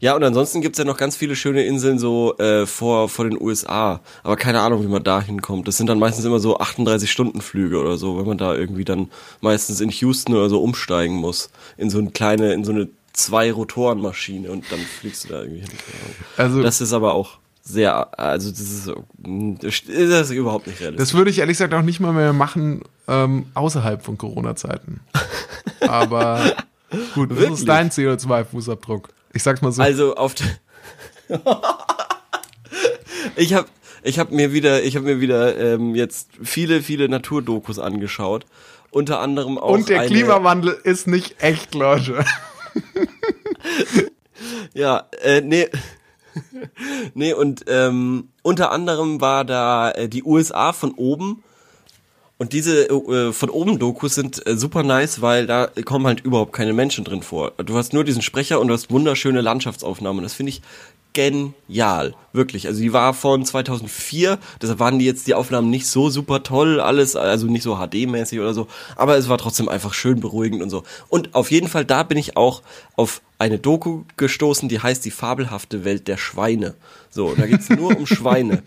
Ja, 0.00 0.14
und 0.14 0.22
ansonsten 0.22 0.60
gibt's 0.60 0.78
ja 0.78 0.84
noch 0.84 0.98
ganz 0.98 1.16
viele 1.16 1.34
schöne 1.34 1.64
Inseln 1.64 1.98
so 1.98 2.36
äh, 2.36 2.66
vor, 2.66 3.08
vor 3.08 3.24
den 3.24 3.40
USA. 3.40 4.00
Aber 4.22 4.36
keine 4.36 4.60
Ahnung, 4.60 4.82
wie 4.82 4.88
man 4.88 5.02
da 5.02 5.22
hinkommt. 5.22 5.66
Das 5.66 5.78
sind 5.78 5.86
dann 5.86 5.98
meistens 5.98 6.26
immer 6.26 6.40
so 6.40 6.58
38-Stunden-Flüge 6.58 7.80
oder 7.80 7.96
so, 7.96 8.18
wenn 8.18 8.26
man 8.26 8.36
da 8.36 8.54
irgendwie 8.54 8.84
dann 8.84 9.10
meistens 9.40 9.80
in 9.80 9.88
Houston 9.88 10.34
oder 10.34 10.50
so 10.50 10.62
umsteigen 10.62 11.16
muss. 11.16 11.48
In 11.78 11.88
so 11.88 11.98
eine 11.98 12.10
kleine, 12.10 12.52
in 12.52 12.64
so 12.64 12.72
eine 12.72 12.88
Zwei-Rotoren-Maschine 13.14 14.50
und 14.50 14.70
dann 14.70 14.78
fliegst 15.00 15.24
du 15.24 15.28
da 15.28 15.40
irgendwie 15.42 15.60
hin. 15.62 15.70
Also 16.36 16.62
Das 16.62 16.82
ist 16.82 16.92
aber 16.92 17.14
auch 17.14 17.38
sehr, 17.62 18.18
also 18.18 18.50
das 18.50 18.60
ist, 18.60 18.84
so- 18.84 19.04
das 19.22 19.80
ist 19.80 20.30
überhaupt 20.30 20.66
nicht 20.66 20.80
realistisch. 20.80 21.08
Das 21.08 21.14
würde 21.14 21.30
ich 21.30 21.38
ehrlich 21.38 21.54
gesagt 21.58 21.72
auch 21.74 21.82
nicht 21.82 22.00
mal 22.00 22.12
mehr 22.12 22.32
machen 22.32 22.82
ähm, 23.08 23.46
außerhalb 23.54 24.04
von 24.04 24.18
Corona-Zeiten. 24.18 25.00
Aber 25.80 26.54
Gut, 27.14 27.30
das 27.30 27.38
Wirklich? 27.38 27.58
ist 27.60 27.68
dein 27.68 27.90
CO2-Fußabdruck. 27.90 29.08
Ich 29.32 29.42
sag's 29.42 29.62
mal 29.62 29.72
so. 29.72 29.80
Also 29.82 30.14
auf 30.16 30.34
der 30.34 30.46
Ich 33.36 33.54
habe 33.54 33.68
ich 34.02 34.18
hab 34.18 34.30
mir 34.30 34.52
wieder 34.52 34.82
ich 34.82 34.96
habe 34.96 35.06
mir 35.06 35.20
wieder 35.20 35.56
ähm, 35.56 35.94
jetzt 35.94 36.28
viele 36.42 36.82
viele 36.82 37.08
Naturdokus 37.08 37.78
angeschaut. 37.78 38.44
Unter 38.90 39.20
anderem 39.20 39.56
auch 39.58 39.70
Und 39.70 39.88
der 39.88 40.06
Klimawandel 40.06 40.76
ist 40.84 41.06
nicht 41.06 41.42
echt, 41.42 41.74
Leute. 41.74 42.24
Ja, 44.74 45.06
äh, 45.22 45.40
nee. 45.40 45.68
nee, 47.14 47.32
und 47.32 47.64
ähm, 47.68 48.28
unter 48.42 48.70
anderem 48.72 49.20
war 49.20 49.44
da 49.44 49.90
äh, 49.90 50.08
die 50.08 50.24
USA 50.24 50.72
von 50.72 50.92
oben. 50.92 51.42
Und 52.38 52.52
diese 52.52 52.88
äh, 52.88 53.32
von 53.32 53.50
oben 53.50 53.78
Dokus 53.78 54.16
sind 54.16 54.44
äh, 54.46 54.56
super 54.56 54.82
nice, 54.82 55.22
weil 55.22 55.46
da 55.46 55.68
kommen 55.84 56.06
halt 56.06 56.20
überhaupt 56.20 56.52
keine 56.52 56.72
Menschen 56.72 57.04
drin 57.04 57.22
vor. 57.22 57.52
Du 57.58 57.76
hast 57.76 57.92
nur 57.92 58.02
diesen 58.02 58.22
Sprecher 58.22 58.60
und 58.60 58.68
du 58.68 58.74
hast 58.74 58.90
wunderschöne 58.90 59.40
Landschaftsaufnahmen. 59.40 60.22
Das 60.22 60.34
finde 60.34 60.50
ich 60.50 60.62
genial, 61.12 62.14
wirklich. 62.32 62.66
Also 62.66 62.80
die 62.80 62.92
war 62.92 63.14
von 63.14 63.44
2004, 63.44 64.38
deshalb 64.60 64.78
waren 64.78 64.98
die 64.98 65.04
jetzt 65.04 65.26
die 65.26 65.34
Aufnahmen 65.34 65.70
nicht 65.70 65.86
so 65.86 66.10
super 66.10 66.42
toll, 66.42 66.80
alles, 66.80 67.16
also 67.16 67.46
nicht 67.46 67.62
so 67.62 67.76
HD-mäßig 67.76 68.40
oder 68.40 68.54
so, 68.54 68.68
aber 68.96 69.16
es 69.16 69.28
war 69.28 69.38
trotzdem 69.38 69.68
einfach 69.68 69.94
schön 69.94 70.20
beruhigend 70.20 70.62
und 70.62 70.70
so. 70.70 70.84
Und 71.08 71.34
auf 71.34 71.50
jeden 71.50 71.68
Fall, 71.68 71.84
da 71.84 72.02
bin 72.02 72.18
ich 72.18 72.36
auch 72.36 72.62
auf 72.96 73.22
eine 73.38 73.58
Doku 73.58 74.04
gestoßen, 74.16 74.68
die 74.68 74.80
heißt 74.80 75.04
Die 75.04 75.10
fabelhafte 75.10 75.84
Welt 75.84 76.08
der 76.08 76.16
Schweine. 76.16 76.74
So, 77.10 77.34
da 77.34 77.46
geht's 77.46 77.68
nur 77.68 77.96
um 77.96 78.06
Schweine. 78.06 78.62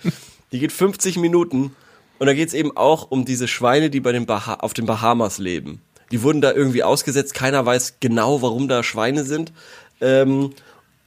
Die 0.52 0.60
geht 0.60 0.72
50 0.72 1.18
Minuten 1.18 1.76
und 2.20 2.28
da 2.28 2.34
geht's 2.34 2.54
eben 2.54 2.76
auch 2.78 3.10
um 3.10 3.26
diese 3.26 3.48
Schweine, 3.48 3.90
die 3.90 4.00
bei 4.00 4.12
den 4.12 4.26
Baha 4.26 4.56
auf 4.56 4.74
den 4.74 4.86
Bahamas 4.86 5.38
leben. 5.38 5.82
Die 6.12 6.22
wurden 6.22 6.42
da 6.42 6.54
irgendwie 6.54 6.84
ausgesetzt, 6.84 7.34
keiner 7.34 7.66
weiß 7.66 7.96
genau, 8.00 8.42
warum 8.42 8.68
da 8.68 8.84
Schweine 8.84 9.24
sind. 9.24 9.52
Ähm, 10.02 10.52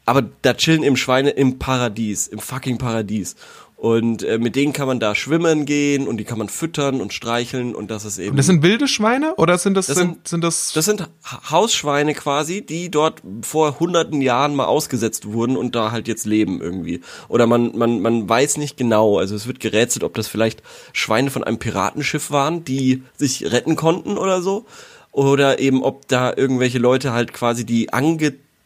aber 0.08 0.22
da 0.42 0.54
chillen 0.54 0.82
eben 0.82 0.96
Schweine 0.96 1.30
im 1.30 1.58
Paradies, 1.58 2.26
im 2.26 2.38
fucking 2.40 2.78
Paradies. 2.78 3.36
Und 3.76 4.24
äh, 4.24 4.38
mit 4.38 4.56
denen 4.56 4.72
kann 4.72 4.88
man 4.88 4.98
da 4.98 5.14
schwimmen 5.14 5.64
gehen 5.64 6.08
und 6.08 6.16
die 6.16 6.24
kann 6.24 6.36
man 6.36 6.48
füttern 6.48 7.00
und 7.00 7.12
streicheln 7.12 7.76
und 7.76 7.92
das 7.92 8.04
ist 8.04 8.18
eben. 8.18 8.36
Das 8.36 8.46
sind 8.46 8.64
wilde 8.64 8.88
Schweine 8.88 9.36
oder 9.36 9.56
sind 9.56 9.74
das, 9.74 9.86
Das 9.86 9.96
sind, 9.98 10.14
sind- 10.14 10.28
sind 10.28 10.42
das, 10.42 10.72
Das 10.72 10.84
sind 10.84 11.02
Ha- 11.02 11.50
Hausschweine 11.52 12.14
quasi, 12.14 12.60
die 12.66 12.90
dort 12.90 13.22
vor 13.42 13.78
hunderten 13.78 14.20
Jahren 14.20 14.56
mal 14.56 14.64
ausgesetzt 14.64 15.30
wurden 15.32 15.56
und 15.56 15.76
da 15.76 15.92
halt 15.92 16.08
jetzt 16.08 16.26
leben 16.26 16.60
irgendwie. 16.60 17.02
Oder 17.28 17.46
man, 17.46 17.78
man, 17.78 18.00
man 18.00 18.28
weiß 18.28 18.56
nicht 18.56 18.76
genau, 18.76 19.16
also 19.18 19.36
es 19.36 19.46
wird 19.46 19.60
gerätselt, 19.60 20.02
ob 20.02 20.12
das 20.14 20.26
vielleicht 20.26 20.60
Schweine 20.92 21.30
von 21.30 21.44
einem 21.44 21.60
Piratenschiff 21.60 22.32
waren, 22.32 22.64
die 22.64 23.04
sich 23.16 23.52
retten 23.52 23.76
konnten 23.76 24.18
oder 24.18 24.42
so. 24.42 24.66
Oder 25.12 25.60
eben 25.60 25.84
ob 25.84 26.08
da 26.08 26.32
irgendwelche 26.36 26.78
Leute 26.80 27.12
halt 27.12 27.32
quasi 27.32 27.64
die 27.64 27.92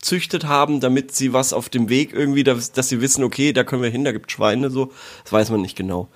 angezüchtet 0.02 0.44
haben, 0.46 0.80
damit 0.80 1.14
sie 1.14 1.32
was 1.32 1.52
auf 1.52 1.68
dem 1.68 1.88
Weg 1.88 2.12
irgendwie, 2.12 2.42
dass, 2.44 2.72
dass 2.72 2.88
sie 2.88 3.00
wissen, 3.00 3.22
okay, 3.22 3.52
da 3.52 3.62
können 3.64 3.82
wir 3.82 3.90
hin, 3.90 4.04
da 4.04 4.10
gibt 4.12 4.32
Schweine 4.32 4.68
so. 4.70 4.92
Das 5.22 5.32
weiß 5.32 5.50
man 5.50 5.60
nicht 5.62 5.76
genau. 5.76 6.08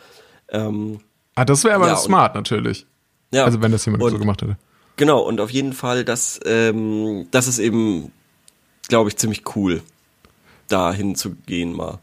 Ähm, 0.49 0.99
ah, 1.37 1.45
das 1.45 1.63
wäre 1.65 1.77
aber 1.77 1.87
Ja, 1.87 1.95
und- 1.95 2.01
smart 2.01 2.35
natürlich. 2.35 2.87
ja. 3.33 3.45
Also 3.45 3.63
wenn 3.63 3.71
das 3.73 3.85
jemand 3.85 4.03
Und- 4.03 4.11
so 4.11 4.19
gemacht 4.19 4.43
hätte. 4.43 4.57
Genau, 4.97 5.21
und 5.21 5.41
auf 5.41 5.51
jeden 5.51 5.75
Fall, 5.75 6.05
das, 6.07 6.41
ähm, 6.47 7.27
das 7.31 7.49
ist 7.49 7.59
eben, 7.59 8.11
glaube 8.89 9.11
ich, 9.11 9.17
ziemlich 9.19 9.43
cool, 9.55 9.83
da 10.69 10.91
hinzugehen 10.93 11.73
mal. 11.75 11.99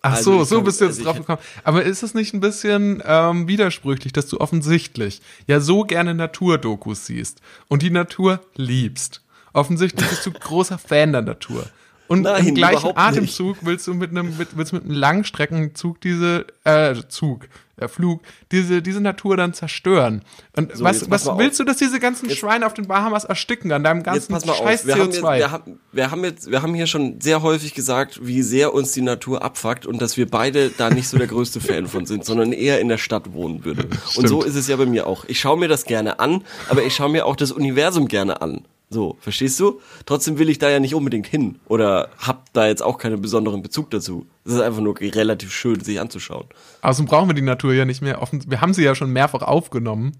Ach 0.00 0.12
Also 0.14 0.38
so, 0.38 0.44
so 0.44 0.62
bist 0.62 0.80
du 0.80 0.84
jetzt 0.84 0.98
also 1.00 1.04
drauf 1.04 1.16
gekommen. 1.18 1.38
Aber 1.64 1.82
ist 1.82 2.04
es 2.04 2.14
nicht 2.14 2.32
ein 2.34 2.40
bisschen 2.40 3.02
ähm, 3.04 3.48
widersprüchlich, 3.48 4.12
dass 4.12 4.28
du 4.28 4.38
offensichtlich 4.38 5.20
ja 5.48 5.58
so 5.58 5.82
gerne 5.82 6.14
Naturdokus 6.14 7.06
siehst 7.06 7.40
und 7.66 7.82
die 7.82 7.90
Natur 7.90 8.40
liebst? 8.54 9.22
Offensichtlich 9.56 10.06
bist 10.10 10.26
du 10.26 10.32
großer 10.32 10.76
Fan 10.76 11.12
der 11.12 11.22
Natur. 11.22 11.64
Und 12.08 12.22
Nein, 12.22 12.48
im 12.48 12.54
gleichen 12.54 12.92
Atemzug 12.94 13.56
willst 13.62 13.86
du 13.86 13.94
mit 13.94 14.10
einem 14.10 14.36
mit, 14.36 14.56
willst 14.56 14.72
mit 14.74 14.84
einem 14.84 14.92
Langstreckenzug 14.92 15.98
diese 16.02 16.46
äh, 16.64 16.94
Zug, 17.08 17.48
äh, 17.78 17.88
Flug 17.88 18.20
diese 18.52 18.82
diese 18.82 19.00
Natur 19.00 19.36
dann 19.38 19.54
zerstören. 19.54 20.22
Und 20.54 20.76
So, 20.76 20.84
was 20.84 21.00
jetzt 21.00 21.10
was 21.10 21.26
willst 21.38 21.58
du, 21.58 21.64
dass 21.64 21.78
diese 21.78 21.98
ganzen 21.98 22.28
Schweine 22.30 22.66
auf 22.66 22.74
den 22.74 22.86
Bahamas 22.86 23.24
ersticken 23.24 23.72
an 23.72 23.82
deinem 23.82 24.00
Jetzt 24.00 24.28
ganzen 24.28 24.32
pass 24.34 24.44
mal 24.44 24.54
Scheiß 24.54 24.82
auf, 24.82 24.86
wir 24.86 24.94
haben, 24.98 25.10
jetzt, 25.10 25.24
CO2? 25.24 25.38
wir, 25.38 25.50
haben, 25.50 25.80
wir 25.90 26.10
haben 26.10 26.24
jetzt, 26.24 26.50
wir 26.50 26.62
haben 26.62 26.74
hier 26.74 26.86
schon 26.86 27.20
sehr 27.22 27.40
häufig 27.40 27.72
gesagt, 27.72 28.24
wie 28.24 28.42
sehr 28.42 28.74
uns 28.74 28.92
die 28.92 29.02
Natur 29.02 29.42
abfuckt 29.42 29.86
und 29.86 30.02
dass 30.02 30.18
wir 30.18 30.30
beide 30.30 30.68
da 30.68 30.90
nicht 30.90 31.08
so 31.08 31.16
der 31.16 31.28
größte 31.28 31.60
Fan 31.60 31.86
von 31.86 32.04
sind, 32.04 32.26
sondern 32.26 32.52
eher 32.52 32.78
in 32.78 32.88
der 32.88 32.98
Stadt 32.98 33.32
wohnen 33.32 33.64
würden. 33.64 33.88
Und 34.16 34.28
so 34.28 34.42
ist 34.42 34.54
es 34.54 34.68
ja 34.68 34.76
bei 34.76 34.86
mir 34.86 35.06
auch. 35.06 35.24
Ich 35.26 35.40
schaue 35.40 35.58
mir 35.58 35.68
das 35.68 35.84
gerne 35.84 36.20
an, 36.20 36.44
aber 36.68 36.84
ich 36.84 36.94
schaue 36.94 37.08
mir 37.08 37.26
auch 37.26 37.36
das 37.36 37.50
Universum 37.50 38.06
gerne 38.06 38.42
an. 38.42 38.66
So, 38.88 39.16
verstehst 39.20 39.58
du? 39.58 39.80
Trotzdem 40.04 40.38
will 40.38 40.48
ich 40.48 40.58
da 40.58 40.70
ja 40.70 40.78
nicht 40.78 40.94
unbedingt 40.94 41.26
hin 41.26 41.58
oder 41.66 42.10
hab 42.18 42.52
da 42.52 42.66
jetzt 42.68 42.82
auch 42.82 42.98
keinen 42.98 43.20
besonderen 43.20 43.62
Bezug 43.62 43.90
dazu. 43.90 44.26
Es 44.44 44.52
ist 44.52 44.60
einfach 44.60 44.80
nur 44.80 44.98
relativ 45.00 45.52
schön, 45.52 45.80
sich 45.80 45.98
anzuschauen. 46.00 46.46
Außerdem 46.82 47.06
brauchen 47.08 47.28
wir 47.28 47.34
die 47.34 47.42
Natur 47.42 47.74
ja 47.74 47.84
nicht 47.84 48.00
mehr 48.00 48.22
offen. 48.22 48.44
Wir 48.46 48.60
haben 48.60 48.74
sie 48.74 48.84
ja 48.84 48.94
schon 48.94 49.12
mehrfach 49.12 49.42
aufgenommen. 49.42 50.12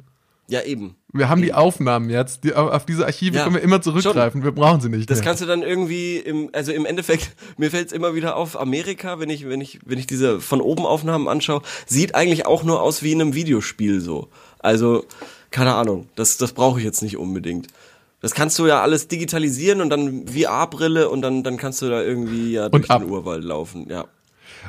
Ja, 0.48 0.62
eben. 0.62 0.94
Wir 1.12 1.28
haben 1.28 1.42
die 1.42 1.54
Aufnahmen 1.54 2.08
jetzt. 2.08 2.44
Die, 2.44 2.54
auf 2.54 2.86
diese 2.86 3.04
Archive 3.04 3.36
Ja, 3.36 3.42
können 3.44 3.56
wir 3.56 3.62
immer 3.62 3.82
zurückgreifen. 3.82 4.44
Wir 4.44 4.52
brauchen 4.52 4.80
sie 4.80 4.88
nicht 4.88 5.10
Das 5.10 5.18
mehr. 5.18 5.24
kannst 5.26 5.42
du 5.42 5.46
dann 5.46 5.62
irgendwie 5.62 6.18
im, 6.18 6.50
also 6.52 6.72
im 6.72 6.86
Endeffekt, 6.86 7.32
mir 7.56 7.70
fällt 7.70 7.88
es 7.88 7.92
immer 7.92 8.14
wieder 8.14 8.36
auf, 8.36 8.58
Amerika, 8.58 9.18
wenn 9.18 9.30
ich, 9.30 9.48
wenn 9.48 9.60
ich, 9.60 9.80
wenn 9.84 9.98
ich 9.98 10.06
diese 10.06 10.40
von 10.40 10.60
oben 10.60 10.86
Aufnahmen 10.86 11.26
anschaue, 11.28 11.62
sieht 11.86 12.14
eigentlich 12.14 12.46
auch 12.46 12.62
nur 12.62 12.80
aus 12.80 13.02
wie 13.02 13.12
in 13.12 13.20
einem 13.20 13.34
Videospiel 13.34 14.00
so. 14.00 14.28
Also, 14.60 15.04
keine 15.50 15.74
Ahnung, 15.74 16.08
das, 16.14 16.36
das 16.36 16.52
brauche 16.52 16.78
ich 16.78 16.84
jetzt 16.84 17.02
nicht 17.02 17.16
unbedingt. 17.16 17.68
Das 18.26 18.34
kannst 18.34 18.58
du 18.58 18.66
ja 18.66 18.82
alles 18.82 19.06
digitalisieren 19.06 19.80
und 19.80 19.88
dann 19.88 20.26
VR-Brille 20.26 21.08
und 21.08 21.22
dann, 21.22 21.44
dann 21.44 21.58
kannst 21.58 21.80
du 21.80 21.88
da 21.88 22.02
irgendwie 22.02 22.50
ja 22.50 22.68
durch 22.68 22.88
den 22.88 23.08
Urwald 23.08 23.44
laufen, 23.44 23.86
ja. 23.88 24.06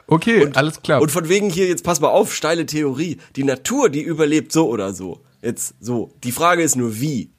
okay, 0.06 0.48
alles 0.54 0.84
klar. 0.84 1.02
Und 1.02 1.10
von 1.10 1.28
wegen 1.28 1.50
hier, 1.50 1.67
jetzt 1.67 1.84
pass 1.84 2.00
mal 2.00 2.10
auf, 2.10 2.36
steile 2.36 2.67
Theorie. 2.67 3.17
Die 3.36 3.43
Natur, 3.43 3.89
die 3.89 4.04
überlebt 4.04 4.52
so 4.52 4.70
oder 4.70 4.93
so. 4.93 5.22
Jetzt 5.41 5.74
so. 5.80 6.12
Die 6.24 6.32
Frage 6.32 6.62
ist 6.62 6.76
nur 6.76 7.02
wie. 7.02 7.32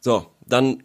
So, 0.00 0.24
dann, 0.46 0.82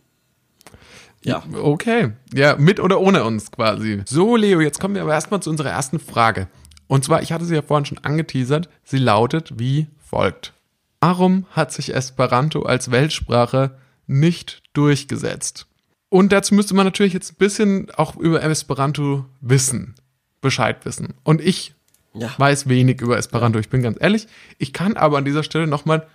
ja. 1.24 1.42
okay. 1.54 2.12
Ja, 2.34 2.58
mit 2.58 2.82
oder 2.82 3.00
ohne 3.00 3.24
uns 3.24 3.50
quasi. 3.50 4.02
So, 4.06 4.36
Leo, 4.36 4.60
jetzt 4.60 4.82
kommen 4.82 4.96
wir 4.96 5.04
aber 5.04 5.13
erstmal 5.13 5.42
zu 5.42 5.50
unserer 5.50 5.70
ersten 5.70 6.00
Frage. 6.00 6.50
Und 6.88 7.06
zwar, 7.06 7.22
ich 7.22 7.32
hatte 7.32 7.46
sie 7.46 7.56
ja 7.56 7.62
vorhin 7.62 7.86
schon 7.86 8.00
angeteasert. 8.00 8.68
Sie 8.84 8.98
lautet 8.98 9.58
wie 9.58 9.88
folgt. 10.04 10.52
Warum 11.00 11.46
hat 11.52 11.72
sich 11.72 11.96
Esperanto 11.96 12.63
als 12.63 12.92
Weltsprache 12.92 13.78
nicht 14.08 14.63
durchgesetzt? 14.74 15.67
Und 16.10 16.32
dazu 16.32 16.56
müsste 16.56 16.74
man 16.74 16.86
natürlich 16.86 17.13
jetzt 17.13 17.34
ein 17.34 17.38
bisschen 17.38 17.91
auch 17.91 18.15
über 18.15 18.41
Esperanto 18.41 19.26
wissen, 19.41 19.96
Bescheid 20.41 20.86
wissen. 20.86 21.13
Und 21.24 21.41
ich 21.41 21.74
Ja. 22.13 22.34
weiß 22.38 22.67
wenig 22.70 23.02
über 23.02 23.17
Esperanto, 23.17 23.60
ich 23.60 23.70
bin 23.70 23.84
ganz 23.84 23.98
ehrlich. 24.00 24.28
Ich 24.58 24.74
kann 24.74 24.98
aber 24.98 25.17
an 25.17 25.26
dieser 25.26 25.43
Stelle 25.43 25.67
nochmal 25.67 26.08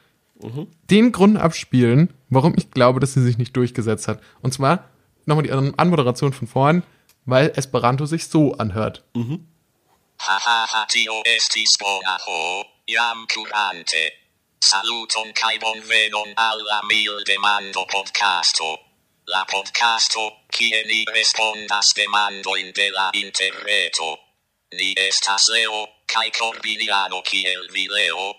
den 0.90 1.12
Grund 1.12 1.36
abspielen, 1.36 2.12
warum 2.28 2.54
ich 2.56 2.72
glaube, 2.72 2.98
dass 2.98 3.12
sie 3.14 3.22
sich 3.22 3.38
nicht 3.38 3.56
durchgesetzt 3.56 4.08
hat. 4.08 4.20
Und 4.40 4.52
zwar 4.52 4.88
nochmal 5.24 5.44
die 5.44 5.52
An- 5.52 5.74
Anmoderation 5.76 6.32
von 6.32 6.48
vorhin, 6.48 6.82
weil 7.26 7.52
Esperanto 7.54 8.06
sich 8.06 8.26
so 8.26 8.54
anhört. 8.54 9.04
Hahaha 10.18 10.86
tio 10.86 11.22
estis 11.36 11.76
bona 11.78 12.18
ho, 12.26 12.64
jam 12.88 13.26
curante. 13.32 13.96
Saluton 14.62 15.32
kai 15.34 15.58
bonvenon 15.58 16.34
al 16.36 16.60
la 16.70 16.80
mil 16.90 17.24
demando 17.26 17.84
podcasto. 17.86 18.78
La 19.26 19.44
podcasto, 19.44 20.22
kie 20.54 20.84
ni 20.86 21.04
respondas 21.12 21.92
demandoin 21.96 22.70
de 22.72 22.88
la 22.90 23.10
interreto. 23.12 24.18
Ni 24.78 24.94
estas 24.96 25.48
Leo, 25.48 25.88
kai 26.06 26.30
Corbiniano 26.30 27.22
kiel 27.22 27.66
vi 27.72 27.88
Leo. 27.88 28.36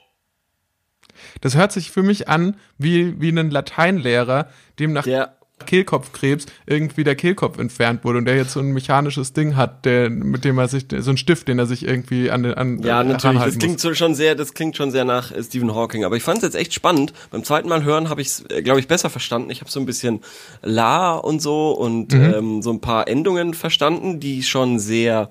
Das 1.41 1.55
hört 1.55 1.73
sich 1.73 1.91
für 1.91 2.03
mich 2.03 2.29
an 2.29 2.57
wie, 2.77 3.19
wie 3.19 3.29
ein 3.29 3.51
Lateinlehrer, 3.51 4.49
dem 4.79 4.93
nach 4.93 5.03
Der, 5.03 5.37
Kehlkopfkrebs 5.65 6.45
irgendwie 6.65 7.03
der 7.03 7.15
Kehlkopf 7.15 7.57
entfernt 7.57 8.03
wurde 8.03 8.19
und 8.19 8.25
der 8.25 8.35
jetzt 8.35 8.53
so 8.53 8.59
ein 8.59 8.71
mechanisches 8.71 9.33
Ding 9.33 9.55
hat, 9.55 9.85
der, 9.85 10.09
mit 10.09 10.45
dem 10.45 10.57
er 10.57 10.67
sich, 10.67 10.85
so 10.99 11.11
ein 11.11 11.17
Stift, 11.17 11.47
den 11.47 11.59
er 11.59 11.65
sich 11.65 11.85
irgendwie 11.87 12.31
an, 12.31 12.43
den- 12.43 12.53
an 12.53 12.79
ja, 12.83 13.01
äh, 13.01 13.03
natürlich, 13.05 13.41
das 13.41 13.57
klingt 13.57 13.83
muss. 13.83 13.97
schon 13.97 14.15
sehr, 14.15 14.35
das 14.35 14.53
klingt 14.53 14.75
schon 14.77 14.91
sehr 14.91 15.05
nach 15.05 15.31
äh, 15.31 15.43
Stephen 15.43 15.73
Hawking, 15.75 16.03
aber 16.05 16.15
ich 16.17 16.23
fand 16.23 16.37
es 16.37 16.43
jetzt 16.43 16.55
echt 16.55 16.73
spannend. 16.73 17.13
Beim 17.31 17.43
zweiten 17.43 17.69
Mal 17.69 17.83
hören 17.83 18.09
habe 18.09 18.21
ich 18.21 18.27
es, 18.27 18.45
glaube 18.63 18.79
ich, 18.79 18.87
besser 18.87 19.09
verstanden. 19.09 19.49
Ich 19.49 19.61
habe 19.61 19.71
so 19.71 19.79
ein 19.79 19.85
bisschen 19.85 20.21
La 20.61 21.15
und 21.15 21.41
so 21.41 21.71
und 21.71 22.13
Mhm. 22.13 22.21
ähm, 22.33 22.61
so 22.61 22.71
ein 22.71 22.79
paar 22.81 23.07
Endungen 23.07 23.53
verstanden, 23.53 24.19
die 24.19 24.43
schon 24.43 24.79
sehr, 24.79 25.29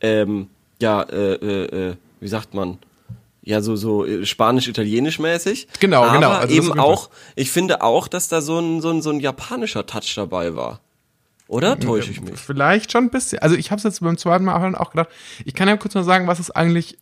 ähm, 0.00 0.48
ja, 0.80 1.02
äh, 1.02 1.34
äh, 1.34 1.90
äh, 1.90 1.94
wie 2.20 2.28
sagt 2.28 2.54
man? 2.54 2.78
Ja, 3.44 3.60
so, 3.60 3.74
so 3.74 4.06
äh, 4.06 4.24
spanisch-italienisch 4.24 5.18
mäßig. 5.18 5.66
Genau, 5.80 6.04
aber 6.04 6.14
genau, 6.14 6.30
also 6.30 6.54
eben 6.54 6.78
auch, 6.78 7.10
ich 7.34 7.50
finde 7.50 7.82
auch, 7.82 8.06
dass 8.06 8.28
da 8.28 8.40
so 8.40 8.58
ein, 8.60 8.80
so 8.80 8.90
ein, 8.90 9.02
so 9.02 9.10
ein 9.10 9.18
japanischer 9.18 9.84
Touch 9.84 10.14
dabei 10.14 10.54
war. 10.54 10.80
Oder 11.48 11.78
täusche 11.78 12.12
ich 12.12 12.20
mich? 12.20 12.38
Vielleicht 12.40 12.92
schon 12.92 13.04
ein 13.04 13.10
bisschen. 13.10 13.40
Also 13.40 13.56
ich 13.56 13.70
habe 13.70 13.78
es 13.78 13.82
jetzt 13.82 14.00
beim 14.00 14.16
zweiten 14.16 14.44
Mal 14.44 14.74
auch 14.76 14.90
gedacht. 14.90 15.08
Ich 15.44 15.54
kann 15.54 15.68
ja 15.68 15.76
kurz 15.76 15.94
mal 15.94 16.04
sagen, 16.04 16.26
was 16.26 16.38
es 16.38 16.50
eigentlich, 16.50 16.98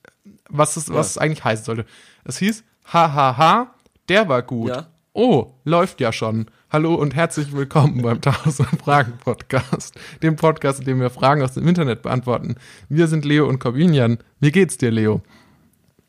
was 0.49 0.77
es, 0.77 0.93
was 0.93 1.11
es 1.11 1.19
eigentlich 1.19 1.45
heißen 1.45 1.65
sollte. 1.65 1.85
Es 2.25 2.39
hieß, 2.39 2.65
hahaha, 2.87 3.75
der 4.09 4.29
war 4.29 4.43
gut. 4.43 4.71
Ja. 4.71 4.89
Oh, 5.13 5.53
läuft 5.65 6.01
ja 6.01 6.13
schon. 6.13 6.47
Hallo 6.73 6.95
und 6.95 7.15
herzlich 7.15 7.53
willkommen 7.53 8.03
beim 8.03 8.17
1000 8.25 8.69
Fragen 8.83 9.13
Podcast, 9.23 9.95
dem 10.23 10.37
Podcast, 10.37 10.81
in 10.81 10.87
dem 10.87 11.01
wir 11.01 11.11
Fragen 11.11 11.43
aus 11.43 11.55
dem 11.55 11.69
Internet 11.69 12.03
beantworten. 12.03 12.57
Wir 12.89 13.09
sind 13.09 13.25
Leo 13.25 13.47
und 13.49 13.59
Corbinian. 13.59 14.19
Wie 14.41 14.51
geht's 14.51 14.79
dir, 14.79 14.91
Leo? 14.91 15.23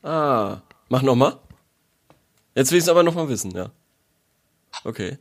Ah, 0.03 0.61
mach 0.89 1.01
nochmal. 1.03 1.39
Jetzt 2.55 2.71
will 2.71 2.79
ich 2.79 2.83
es 2.83 2.89
aber 2.89 3.03
nochmal 3.03 3.29
wissen, 3.29 3.51
ja. 3.51 3.71
Okay. 4.83 5.17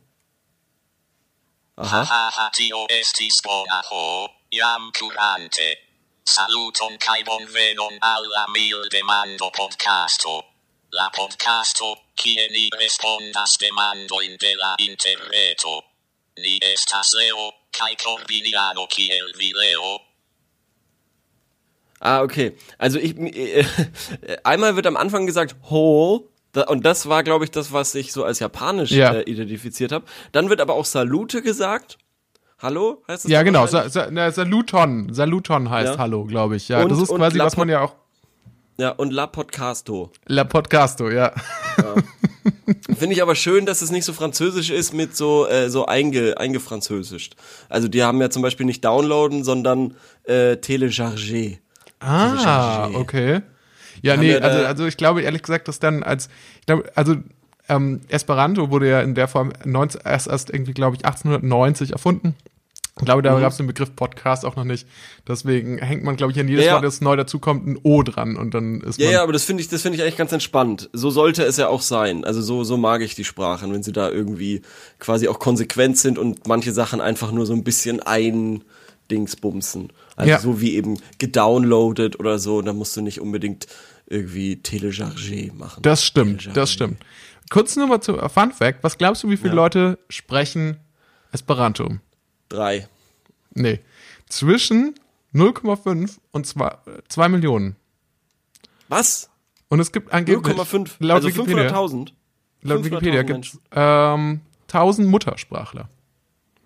Aha. 1.75 2.03
Hahatio 2.09 2.87
estis 2.89 3.41
bona 3.43 3.81
ho, 3.89 4.29
jam 4.51 4.91
curante. 4.91 5.77
Saluton 6.25 6.97
kai 6.99 7.23
bonvenon 7.23 7.97
al 8.01 8.23
la 8.27 8.45
mil 8.47 8.89
demando 8.89 9.49
podcasto. 9.51 10.43
La 10.91 11.09
podcasto, 11.09 11.95
kie 12.15 12.47
ni 12.49 12.69
respondas 12.77 13.57
demandojn 13.57 14.37
de 14.37 14.55
la 14.55 14.75
interreto. 14.77 15.83
Ni 16.37 16.59
estas 16.61 17.13
Leo, 17.13 17.51
kai 17.71 17.95
Corbiniano 17.95 18.87
kiel 18.87 19.33
vi 19.37 19.53
Leo. 19.53 20.10
Ah, 22.03 22.23
okay. 22.23 22.53
Also 22.79 22.97
ich 22.97 23.15
äh, 23.17 23.63
einmal 24.43 24.75
wird 24.75 24.87
am 24.87 24.97
Anfang 24.97 25.27
gesagt 25.27 25.55
ho 25.69 26.27
und 26.67 26.83
das 26.85 27.07
war 27.07 27.23
glaube 27.23 27.45
ich 27.45 27.51
das, 27.51 27.71
was 27.71 27.93
ich 27.95 28.11
so 28.11 28.23
als 28.23 28.39
japanisch 28.39 28.89
Ja. 28.91 29.13
äh, 29.13 29.21
identifiziert 29.21 29.91
habe. 29.91 30.05
Dann 30.31 30.49
wird 30.49 30.59
aber 30.61 30.73
auch 30.73 30.85
Salute 30.85 31.41
gesagt. 31.43 31.99
Hallo 32.59 33.03
heißt 33.07 33.25
das? 33.25 33.31
Ja, 33.31 33.43
genau. 33.43 33.67
Sa? 33.67 33.87
Sa 33.87 34.07
na, 34.11 34.31
Saluton. 34.31 35.13
Saluton 35.13 35.69
heißt 35.69 35.93
Ja. 35.93 35.97
Hallo, 35.99 36.25
glaube 36.25 36.55
ich. 36.55 36.67
Ja, 36.69 36.81
Und- 36.81 36.91
das 36.91 36.99
ist 36.99 37.09
quasi, 37.09 37.37
was 37.39 37.55
man 37.55 37.69
ja 37.69 37.81
auch. 37.81 37.95
Ja, 38.77 38.89
und 38.89 39.13
La 39.13 39.27
Podcasto. 39.27 40.11
La 40.25 40.43
Podcasto, 40.43 41.09
ja. 41.11 41.33
Finde 42.97 43.13
ich 43.13 43.21
aber 43.21 43.35
schön, 43.35 43.65
dass 43.67 43.81
es 43.83 43.91
nicht 43.91 44.05
so 44.05 44.13
französisch 44.13 44.71
ist 44.71 44.93
mit 44.93 45.15
so 45.15 45.45
äh, 45.47 45.69
so 45.69 45.85
einge, 45.85 46.37
eingefranzösischt. 46.39 47.35
Also 47.69 47.87
die 47.87 48.01
haben 48.03 48.19
ja 48.21 48.29
zum 48.31 48.41
Beispiel 48.41 48.65
nicht 48.65 48.83
downloaden, 48.83 49.43
sondern 49.43 49.95
äh, 50.23 50.53
télécharger. 50.53 51.57
Ah, 52.01 52.89
okay. 52.93 53.41
Ja, 54.01 54.13
Haben 54.13 54.19
nee, 54.21 54.35
also, 54.35 54.65
also 54.65 54.85
ich 54.87 54.97
glaube 54.97 55.21
ehrlich 55.21 55.43
gesagt, 55.43 55.67
dass 55.67 55.79
dann 55.79 56.01
als, 56.03 56.29
ich 56.59 56.65
glaube, 56.65 56.91
also 56.95 57.15
ähm, 57.69 58.01
Esperanto 58.09 58.71
wurde 58.71 58.89
ja 58.89 59.01
in 59.01 59.13
der 59.15 59.27
Form 59.27 59.53
19, 59.63 60.01
erst, 60.03 60.27
erst 60.27 60.49
irgendwie, 60.49 60.73
glaube 60.73 60.95
ich, 60.97 61.05
1890 61.05 61.91
erfunden. 61.91 62.35
Ich 62.99 63.05
glaube, 63.05 63.21
Mhm. 63.21 63.25
da 63.33 63.39
gab 63.39 63.51
es 63.51 63.57
den 63.57 63.67
Begriff 63.67 63.95
Podcast 63.95 64.43
auch 64.43 64.55
noch 64.57 64.63
nicht. 64.65 64.85
Deswegen 65.27 65.77
hängt 65.77 66.03
man, 66.03 66.17
glaube 66.17 66.33
ich, 66.33 66.39
an 66.39 66.47
jedes 66.47 66.65
Ja, 66.65 66.71
ja. 66.71 66.77
Mal, 66.79 66.81
das 66.85 66.99
neu 66.99 67.15
dazukommt, 67.15 67.65
ein 67.67 67.77
O 67.83 68.03
dran 68.03 68.35
und 68.35 68.53
dann 68.53 68.81
ist 68.81 68.99
Ja, 68.99 69.05
man. 69.05 69.13
ja, 69.13 69.23
aber 69.23 69.31
das 69.33 69.43
finde 69.45 69.61
ich, 69.61 69.69
das 69.69 69.83
finde 69.83 69.95
ich 69.97 70.01
eigentlich 70.03 70.17
ganz 70.17 70.31
entspannt. 70.33 70.89
So 70.91 71.09
sollte 71.09 71.43
es 71.43 71.55
ja 71.57 71.67
auch 71.69 71.81
sein. 71.81 72.25
Also 72.25 72.41
so, 72.41 72.63
so 72.63 72.75
mag 72.77 73.01
ich 73.01 73.15
die 73.15 73.23
Sprachen, 73.23 73.71
wenn 73.71 73.83
sie 73.83 73.93
da 73.93 74.09
irgendwie 74.09 74.61
quasi 74.99 75.27
auch 75.29 75.39
konsequent 75.39 75.97
sind 75.99 76.17
und 76.17 76.47
manche 76.47 76.73
Sachen 76.73 76.99
einfach 76.99 77.31
nur 77.31 77.45
so 77.45 77.53
ein 77.53 77.63
bisschen 77.63 78.01
ein 78.01 78.63
Dingsbumsen. 79.11 79.91
Also 80.15 80.29
Ja. 80.29 80.39
so 80.39 80.61
wie 80.61 80.75
eben 80.75 80.97
gedownloadet 81.19 82.19
oder 82.19 82.39
so, 82.39 82.61
da 82.61 82.73
musst 82.73 82.95
du 82.97 83.01
nicht 83.01 83.19
unbedingt 83.21 83.67
irgendwie 84.07 84.55
télécharger 84.55 85.53
machen. 85.53 85.83
Das 85.83 86.03
stimmt, 86.03 86.41
Télécharger. 86.41 86.53
das 86.53 86.71
stimmt. 86.71 87.03
Kurz 87.49 87.75
nur 87.75 87.87
mal 87.87 88.01
zu 88.01 88.17
äh, 88.17 88.29
Fun 88.29 88.51
Fact. 88.51 88.83
Was 88.83 88.97
glaubst 88.97 89.23
du, 89.23 89.29
wie 89.29 89.37
viele 89.37 89.49
Ja. 89.49 89.55
Leute 89.55 89.99
sprechen 90.09 90.77
Esperanto? 91.31 91.97
Drei. 92.49 92.87
Nee. 93.53 93.79
Zwischen 94.27 94.95
0,5 95.33 96.17
und 96.31 96.45
2, 96.47 96.77
2 97.09 97.29
Millionen. 97.29 97.75
Was? 98.87 99.29
Und 99.69 99.79
es 99.79 99.91
gibt 99.91 100.11
angeblich 100.13 100.55
0,5. 100.55 100.91
laut 100.99 101.23
Also 101.23 101.27
Wikipedia, 101.29 101.69
500.000. 101.71 102.11
laut 102.63 102.79
500.000 102.81 102.83
Wikipedia 102.85 103.23
gibt 103.23 103.45
es 103.45 103.59
ähm, 103.71 104.41
1000 104.67 105.07
Muttersprachler. 105.07 105.89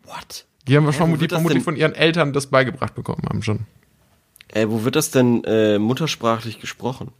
What? 0.03 0.45
Die 0.67 0.75
haben 0.75 0.85
wird 0.85 0.95
das 1.31 1.39
vermutlich 1.41 1.63
von 1.63 1.75
ihren 1.75 1.93
Eltern 1.93 2.33
das 2.33 2.47
beigebracht 2.47 2.95
bekommen 2.95 3.23
haben 3.29 3.43
schon. 3.43 3.65
Ey, 4.49 4.69
wo 4.69 4.83
wird 4.83 4.95
das 4.95 5.11
denn 5.11 5.43
äh, 5.43 5.77
muttersprachlich 5.79 6.59
gesprochen? 6.59 7.11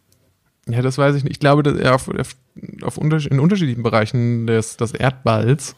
Ja, 0.68 0.82
das 0.82 0.98
weiß 0.98 1.16
ich 1.16 1.24
nicht. 1.24 1.34
Ich 1.34 1.40
glaube, 1.40 1.64
dass 1.64 1.78
er 1.78 1.94
auf, 1.96 2.10
auf, 2.10 2.36
auf 2.82 2.98
unterschied- 2.98 3.32
in 3.32 3.40
unterschiedlichen 3.40 3.84
Bereichen 3.84 4.48
des, 4.48 4.78
des 4.78 4.94
Erdballs. 4.94 5.76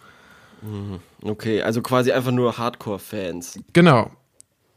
Okay, 1.22 1.62
also 1.62 1.82
quasi 1.82 2.12
einfach 2.12 2.32
nur 2.32 2.58
Hardcore-Fans. 2.58 3.60
Genau. 3.74 4.12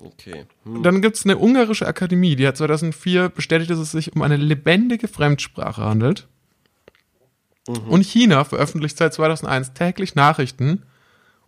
Okay. 0.03 0.47
Hm. 0.65 0.83
Dann 0.83 1.03
gibt 1.03 1.17
es 1.17 1.25
eine 1.25 1.39
ungarische 1.39 1.87
Akademie, 1.87 2.37
die 2.37 2.47
hat 2.47 2.57
2004 2.57 3.29
bestätigt, 3.29 3.71
dass 3.71 3.79
es 3.79 3.93
sich 3.93 4.15
um 4.15 4.23
eine 4.23 4.37
lebendige 4.37 5.09
Fremdsprache 5.09 5.83
handelt. 5.83 6.27
Mhm. 7.69 7.89
Und 7.89 8.05
China 8.05 8.45
veröffentlicht 8.45 8.97
seit 8.97 9.15
2001 9.15 9.75
täglich 9.75 10.15
Nachrichten 10.15 10.83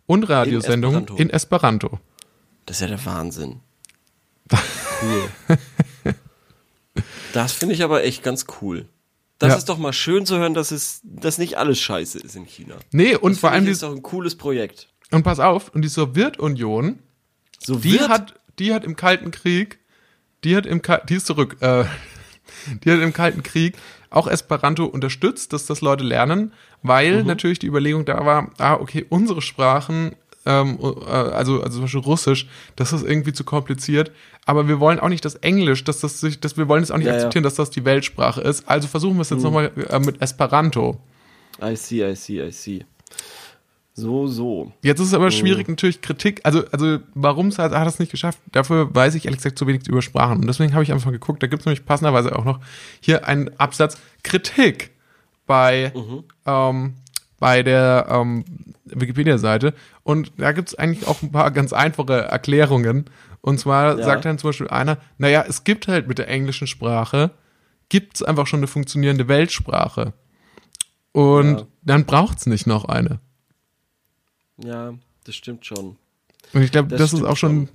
und 0.05 0.23
Radiosendungen 0.23 1.01
Esperanto. 1.03 1.21
in 1.21 1.29
Esperanto. 1.29 1.99
Das 2.65 2.77
ist 2.77 2.81
ja 2.81 2.87
der 2.87 3.05
Wahnsinn. 3.05 3.59
Cool. 5.01 5.29
das 7.33 7.51
finde 7.53 7.75
ich 7.75 7.83
aber 7.83 8.03
echt 8.03 8.23
ganz 8.23 8.45
cool. 8.61 8.87
Das 9.39 9.49
Ja. 9.49 9.55
ist 9.57 9.69
doch 9.69 9.77
mal 9.77 9.93
schön 9.93 10.25
zu 10.25 10.37
hören, 10.37 10.53
dass 10.53 10.71
es, 10.71 11.01
dass 11.03 11.37
nicht 11.37 11.57
alles 11.57 11.79
scheiße 11.79 12.19
ist 12.19 12.35
in 12.35 12.45
China. 12.45 12.75
Nee, 12.91 13.15
und 13.15 13.31
Das 13.33 13.39
vor 13.39 13.51
allem, 13.51 13.65
die, 13.65 13.71
ist 13.71 13.83
doch 13.83 13.91
ein 13.93 14.03
cooles 14.03 14.35
Projekt. 14.35 14.87
und 15.11 15.23
pass 15.23 15.39
auf, 15.39 15.69
und 15.69 15.81
die 15.81 15.87
Sowjetunion, 15.89 16.99
So 17.59 17.75
die 17.75 17.99
hat, 17.99 18.35
die 18.59 18.73
hat 18.73 18.83
im 18.85 18.95
Kalten 18.95 19.31
Krieg, 19.31 19.79
die 20.43 20.55
hat 20.55 20.65
im, 20.65 20.81
Ka- 20.81 21.01
die 21.09 21.15
ist 21.15 21.25
zurück, 21.25 21.57
äh, 21.61 21.85
die 22.85 22.91
hat 22.91 22.99
im 23.01 23.11
Kalten 23.13 23.43
Krieg 23.43 23.75
auch 24.13 24.27
Esperanto 24.27 24.85
unterstützt, 24.85 25.53
dass 25.53 25.65
das 25.65 25.81
Leute 25.81 26.03
lernen, 26.03 26.53
weil 26.81 27.21
Mhm. 27.21 27.27
natürlich 27.27 27.59
die 27.59 27.67
Überlegung 27.67 28.05
da 28.05 28.25
war, 28.25 28.51
ah, 28.57 28.75
okay, 28.75 29.05
unsere 29.09 29.41
Sprachen, 29.41 30.15
ähm, 30.45 30.77
äh, 30.81 31.09
also, 31.11 31.61
also 31.61 31.69
zum 31.77 31.81
Beispiel 31.83 32.01
Russisch, 32.01 32.47
das 32.75 32.91
ist 32.93 33.03
irgendwie 33.05 33.33
zu 33.33 33.43
kompliziert, 33.43 34.11
aber 34.45 34.67
wir 34.67 34.79
wollen 34.79 34.99
auch 34.99 35.09
nicht 35.09 35.23
das 35.25 35.35
Englisch, 35.35 35.83
dass 35.85 35.99
das 36.01 36.19
sich, 36.19 36.39
dass 36.39 36.57
wir 36.57 36.67
wollen 36.67 36.83
es 36.83 36.91
auch 36.91 36.97
nicht 36.97 37.05
Ja, 37.07 37.11
ja. 37.13 37.17
akzeptieren, 37.17 37.43
dass 37.43 37.55
das 37.55 37.69
die 37.69 37.85
Weltsprache 37.85 38.41
ist, 38.41 38.67
also 38.67 38.87
versuchen 38.87 39.15
wir 39.15 39.21
es 39.21 39.29
jetzt 39.29 39.39
Mhm. 39.39 39.43
nochmal 39.45 39.71
äh, 39.89 39.99
mit 39.99 40.21
Esperanto. 40.21 40.99
I 41.61 41.75
see, 41.75 42.03
I 42.09 42.15
see, 42.15 42.41
I 42.45 42.51
see. 42.51 42.85
So, 43.95 44.25
so. 44.27 44.71
Jetzt 44.81 44.99
ist 44.99 45.09
es 45.09 45.13
aber 45.13 45.29
schwierig, 45.29 45.67
natürlich 45.67 46.01
Kritik, 46.01 46.41
also, 46.43 46.63
also 46.71 46.97
warum 47.13 47.47
es 47.49 47.59
halt, 47.59 47.73
hat 47.73 47.87
es 47.87 47.99
nicht 47.99 48.09
geschafft, 48.11 48.39
dafür 48.51 48.93
weiß 48.93 49.13
ich 49.13 49.25
ehrlich 49.25 49.37
gesagt 49.37 49.59
zu 49.59 49.67
wenig 49.67 49.87
über 49.87 50.01
Sprachen. 50.01 50.39
Und 50.39 50.47
deswegen 50.47 50.73
habe 50.73 50.83
ich 50.83 50.91
einfach 50.91 51.11
geguckt, 51.11 51.43
da 51.43 51.47
gibt 51.47 51.61
es 51.61 51.65
nämlich 51.67 51.85
passenderweise 51.85 52.35
auch 52.35 52.43
noch 52.43 52.59
hier 53.01 53.27
einen 53.27 53.51
Absatz 53.59 53.97
Kritik 54.23 54.91
bei, 55.45 55.93
ähm, 56.47 56.95
bei 57.39 57.61
der 57.61 58.07
ähm, 58.09 58.45
Wikipedia-Seite. 58.85 59.75
Und 60.01 60.31
da 60.37 60.53
gibt 60.53 60.69
es 60.69 60.75
eigentlich 60.75 61.07
auch 61.07 61.21
ein 61.21 61.31
paar 61.31 61.51
ganz 61.51 61.71
einfache 61.71 62.13
Erklärungen. 62.13 63.05
Und 63.41 63.59
zwar 63.59 63.99
Ja. 63.99 64.05
sagt 64.05 64.25
dann 64.25 64.39
zum 64.39 64.49
Beispiel 64.49 64.69
einer, 64.69 64.97
naja, 65.19 65.45
es 65.47 65.65
gibt 65.65 65.87
halt 65.87 66.07
mit 66.07 66.17
der 66.17 66.29
englischen 66.29 66.65
Sprache, 66.65 67.29
gibt 67.89 68.15
es 68.15 68.23
einfach 68.23 68.47
schon 68.47 68.61
eine 68.61 68.67
funktionierende 68.67 69.27
Weltsprache. 69.27 70.13
Und 71.11 71.59
Ja. 71.59 71.65
dann 71.83 72.05
braucht 72.05 72.39
es 72.39 72.47
nicht 72.47 72.65
noch 72.65 72.85
eine. 72.85 73.19
Ja, 74.65 74.93
das 75.25 75.35
stimmt 75.35 75.65
schon. 75.65 75.97
Und 76.53 76.61
ich 76.61 76.71
glaube, 76.71 76.89
Das 76.89 76.99
das, 76.99 77.13
ist 77.13 77.23
auch 77.25 77.37
schon, 77.37 77.67
schon. 77.67 77.69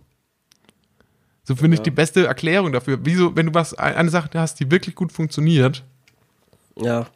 so 1.45 1.57
finde 1.57 1.75
ich 1.75 1.81
Ja. 1.81 1.85
die 1.85 1.91
beste 1.91 2.27
Erklärung 2.27 2.73
dafür. 2.73 2.99
Wieso, 3.03 3.35
wenn 3.37 3.47
du 3.47 3.55
was, 3.55 3.75
eine 3.75 4.11
Sache 4.11 4.31
hast, 4.35 4.61
die 4.61 4.71
wirklich 4.71 4.95
gut 4.95 5.13
funktioniert, 5.13 5.85
Ja. 6.77 7.07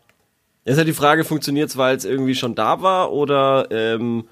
Jetzt 0.64 0.76
halt 0.78 0.86
die 0.86 0.92
Frage, 0.92 1.24
funktioniert 1.24 1.70
es, 1.70 1.76
weil 1.76 1.96
es 1.96 2.04
irgendwie 2.04 2.36
schon 2.36 2.54
da 2.54 2.82
war 2.82 3.10
oder 3.10 3.66
ähm, 3.72 4.28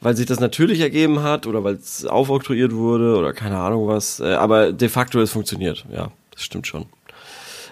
weil 0.00 0.16
sich 0.16 0.24
das 0.24 0.40
natürlich 0.40 0.80
ergeben 0.80 1.22
hat 1.22 1.46
oder 1.46 1.62
weil 1.62 1.74
es 1.74 2.06
aufoktroyiert 2.06 2.72
wurde 2.74 3.16
oder 3.18 3.34
keine 3.34 3.58
Ahnung 3.58 3.86
was. 3.86 4.18
Äh, 4.20 4.32
aber 4.34 4.72
de 4.72 4.88
facto 4.88 5.20
es 5.20 5.30
funktioniert. 5.32 5.84
Ja, 5.92 6.10
das 6.30 6.42
stimmt 6.42 6.66
schon. 6.66 6.86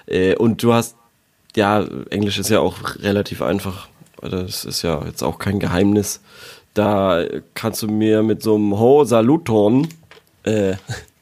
Äh, 0.06 0.36
und 0.36 0.62
du 0.62 0.74
hast, 0.74 0.94
ja, 1.54 1.86
Englisch 2.10 2.38
ist 2.38 2.50
ja 2.50 2.60
auch 2.60 2.76
relativ 2.98 3.40
einfach. 3.40 3.88
Das 4.20 4.66
ist 4.66 4.82
ja 4.82 5.02
jetzt 5.06 5.22
auch 5.22 5.38
kein 5.38 5.58
Geheimnis. 5.58 6.20
Da 6.76 7.24
kannst 7.54 7.82
du 7.82 7.88
mir 7.88 8.22
mit 8.22 8.42
so 8.42 8.54
einem 8.56 8.78
Ho 8.78 9.04
Saluton 9.04 9.88
äh, 10.42 10.74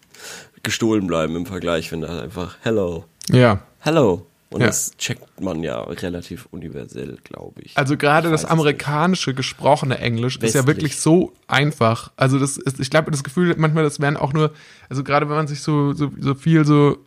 gestohlen 0.62 1.06
bleiben 1.06 1.36
im 1.36 1.46
Vergleich, 1.46 1.92
wenn 1.92 2.00
da 2.00 2.20
einfach 2.20 2.56
Hello 2.62 3.04
ja. 3.30 3.60
Hello. 3.80 4.26
Und 4.50 4.60
Ja. 4.60 4.66
das 4.66 4.96
checkt 4.98 5.40
man 5.40 5.62
ja 5.62 5.80
relativ 5.80 6.46
universell, 6.50 7.18
glaube 7.24 7.62
ich. 7.62 7.76
Also 7.76 7.96
gerade 7.96 8.28
Ich 8.28 8.32
das 8.32 8.44
amerikanische 8.44 9.32
gesprochene 9.34 9.98
Englisch 9.98 10.36
ist 10.36 10.42
ja 10.54 10.60
Westlich. 10.60 10.66
wirklich 10.66 11.00
so 11.00 11.32
einfach. 11.48 12.10
Also 12.16 12.38
das 12.38 12.56
ist, 12.56 12.80
ich 12.80 12.90
glaube, 12.90 13.10
das 13.10 13.24
Gefühl 13.24 13.54
manchmal, 13.56 13.82
das 13.84 14.00
wären 14.00 14.16
auch 14.16 14.32
nur, 14.32 14.52
also 14.88 15.02
gerade 15.04 15.28
wenn 15.28 15.36
man 15.36 15.46
sich 15.46 15.60
so, 15.62 15.92
so, 15.92 16.10
so 16.20 16.34
viel 16.34 16.64
so, 16.64 16.98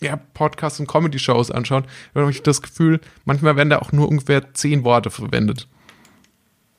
ja, 0.00 0.16
Podcasts 0.34 0.78
und 0.80 0.86
Comedy-Shows 0.88 1.50
anschaut, 1.50 1.84
habe 2.14 2.30
ich 2.30 2.42
das 2.42 2.60
Gefühl, 2.60 3.00
manchmal 3.24 3.56
werden 3.56 3.70
da 3.70 3.78
auch 3.78 3.92
nur 3.92 4.08
ungefähr 4.08 4.52
zehn 4.54 4.84
Worte 4.84 5.10
verwendet. 5.10 5.66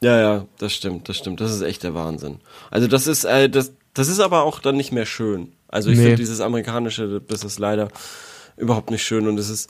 Ja, 0.01 0.19
ja, 0.19 0.45
das 0.57 0.73
stimmt, 0.73 1.09
das 1.09 1.17
stimmt. 1.17 1.41
Das 1.41 1.51
ist 1.51 1.61
echt 1.61 1.83
der 1.83 1.93
Wahnsinn. 1.93 2.39
Also 2.71 2.87
das 2.87 3.07
ist, 3.07 3.23
äh, 3.23 3.49
das, 3.49 3.73
das 3.93 4.07
ist 4.07 4.19
aber 4.19 4.43
auch 4.43 4.59
dann 4.59 4.75
nicht 4.77 4.91
mehr 4.91 5.05
schön. 5.05 5.53
Also 5.67 5.89
ich 5.89 5.97
Nee. 5.97 6.03
finde 6.03 6.17
dieses 6.17 6.41
amerikanische, 6.41 7.21
das 7.27 7.43
ist 7.43 7.59
leider 7.59 7.87
überhaupt 8.57 8.91
nicht 8.91 9.03
schön 9.03 9.27
und 9.27 9.37
es 9.37 9.49
ist 9.49 9.69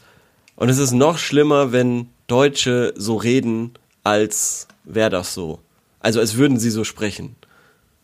und 0.57 0.69
es 0.69 0.77
ist 0.77 0.91
noch 0.91 1.17
schlimmer, 1.17 1.71
wenn 1.71 2.09
Deutsche 2.27 2.93
so 2.95 3.15
reden, 3.17 3.73
als 4.03 4.67
wäre 4.83 5.09
das 5.09 5.33
so. 5.33 5.59
Also 5.99 6.19
als 6.19 6.35
würden 6.35 6.59
sie 6.59 6.69
so 6.69 6.83
sprechen. 6.83 7.35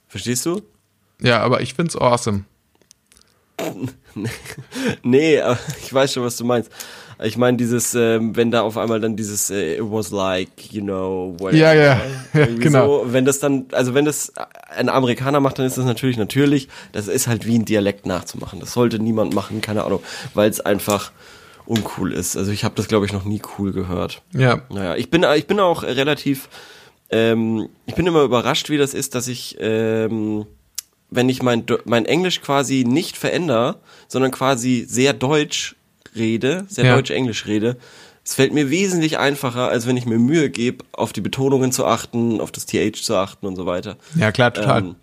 Verstehst 0.07 0.45
du? 0.45 0.61
Ja, 1.21 1.39
aber 1.41 1.61
ich 1.61 1.73
find's 1.75 1.95
awesome. 1.95 2.43
nee, 5.03 5.39
aber 5.39 5.59
ich 5.81 5.93
weiß 5.93 6.13
schon, 6.13 6.23
was 6.23 6.37
du 6.37 6.45
meinst. 6.45 6.71
Ich 7.23 7.37
meine, 7.37 7.57
dieses, 7.57 7.93
ähm, 7.93 8.35
wenn 8.35 8.51
da 8.51 8.61
auf 8.61 8.77
einmal 8.77 8.99
dann 8.99 9.15
dieses 9.15 9.49
äh, 9.49 9.75
It 9.75 9.83
was 9.83 10.11
like, 10.11 10.71
you 10.71 10.81
know, 10.81 11.35
whatever, 11.37 11.57
Ja, 11.57 11.73
ja, 11.73 12.01
ja, 12.33 12.45
genau. 12.59 13.03
So, 13.03 13.13
wenn 13.13 13.25
das 13.25 13.39
dann, 13.39 13.65
also 13.71 13.93
wenn 13.93 14.05
das 14.05 14.33
ein 14.69 14.89
Amerikaner 14.89 15.39
macht, 15.39 15.59
dann 15.59 15.65
ist 15.65 15.77
das 15.77 15.85
natürlich 15.85 16.17
natürlich. 16.17 16.67
Das 16.91 17.07
ist 17.07 17.27
halt 17.27 17.45
wie 17.45 17.57
ein 17.57 17.65
Dialekt 17.65 18.05
nachzumachen. 18.05 18.59
Das 18.59 18.73
sollte 18.73 18.99
niemand 18.99 19.33
machen, 19.33 19.61
keine 19.61 19.83
Ahnung, 19.83 20.01
weil 20.33 20.49
es 20.49 20.61
einfach 20.61 21.11
uncool 21.65 22.11
ist. 22.11 22.37
Also 22.37 22.51
ich 22.51 22.63
habe 22.63 22.75
das, 22.75 22.87
glaube 22.87 23.05
ich, 23.05 23.13
noch 23.13 23.25
nie 23.25 23.41
cool 23.57 23.71
gehört. 23.71 24.21
Ja. 24.33 24.61
Naja, 24.69 24.95
ich 24.95 25.09
bin, 25.09 25.25
ich 25.35 25.47
bin 25.47 25.59
auch 25.59 25.83
relativ, 25.83 26.49
ähm, 27.09 27.69
ich 27.85 27.95
bin 27.95 28.07
immer 28.07 28.23
überrascht, 28.23 28.69
wie 28.69 28.77
das 28.77 28.93
ist, 28.93 29.15
dass 29.15 29.27
ich, 29.27 29.57
ähm, 29.59 30.45
wenn 31.09 31.29
ich 31.29 31.43
mein, 31.43 31.65
mein 31.85 32.05
Englisch 32.05 32.41
quasi 32.41 32.83
nicht 32.85 33.17
verändere, 33.17 33.77
sondern 34.07 34.31
quasi 34.31 34.85
sehr 34.87 35.13
deutsch 35.13 35.75
rede, 36.15 36.65
sehr 36.67 36.85
Ja. 36.85 36.95
deutsch-englisch 36.95 37.45
rede, 37.47 37.77
es 38.23 38.35
fällt 38.35 38.53
mir 38.53 38.69
wesentlich 38.69 39.17
einfacher, 39.17 39.69
als 39.69 39.87
wenn 39.87 39.97
ich 39.97 40.05
mir 40.05 40.19
Mühe 40.19 40.49
gebe, 40.49 40.85
auf 40.91 41.11
die 41.11 41.21
Betonungen 41.21 41.71
zu 41.71 41.85
achten, 41.85 42.39
auf 42.39 42.51
das 42.51 42.65
TH 42.65 43.01
zu 43.01 43.15
achten 43.15 43.47
und 43.47 43.55
so 43.55 43.65
weiter. 43.65 43.97
Ja, 44.15 44.31
klar, 44.31 44.53
total. 44.53 44.79
Ähm, 44.79 44.95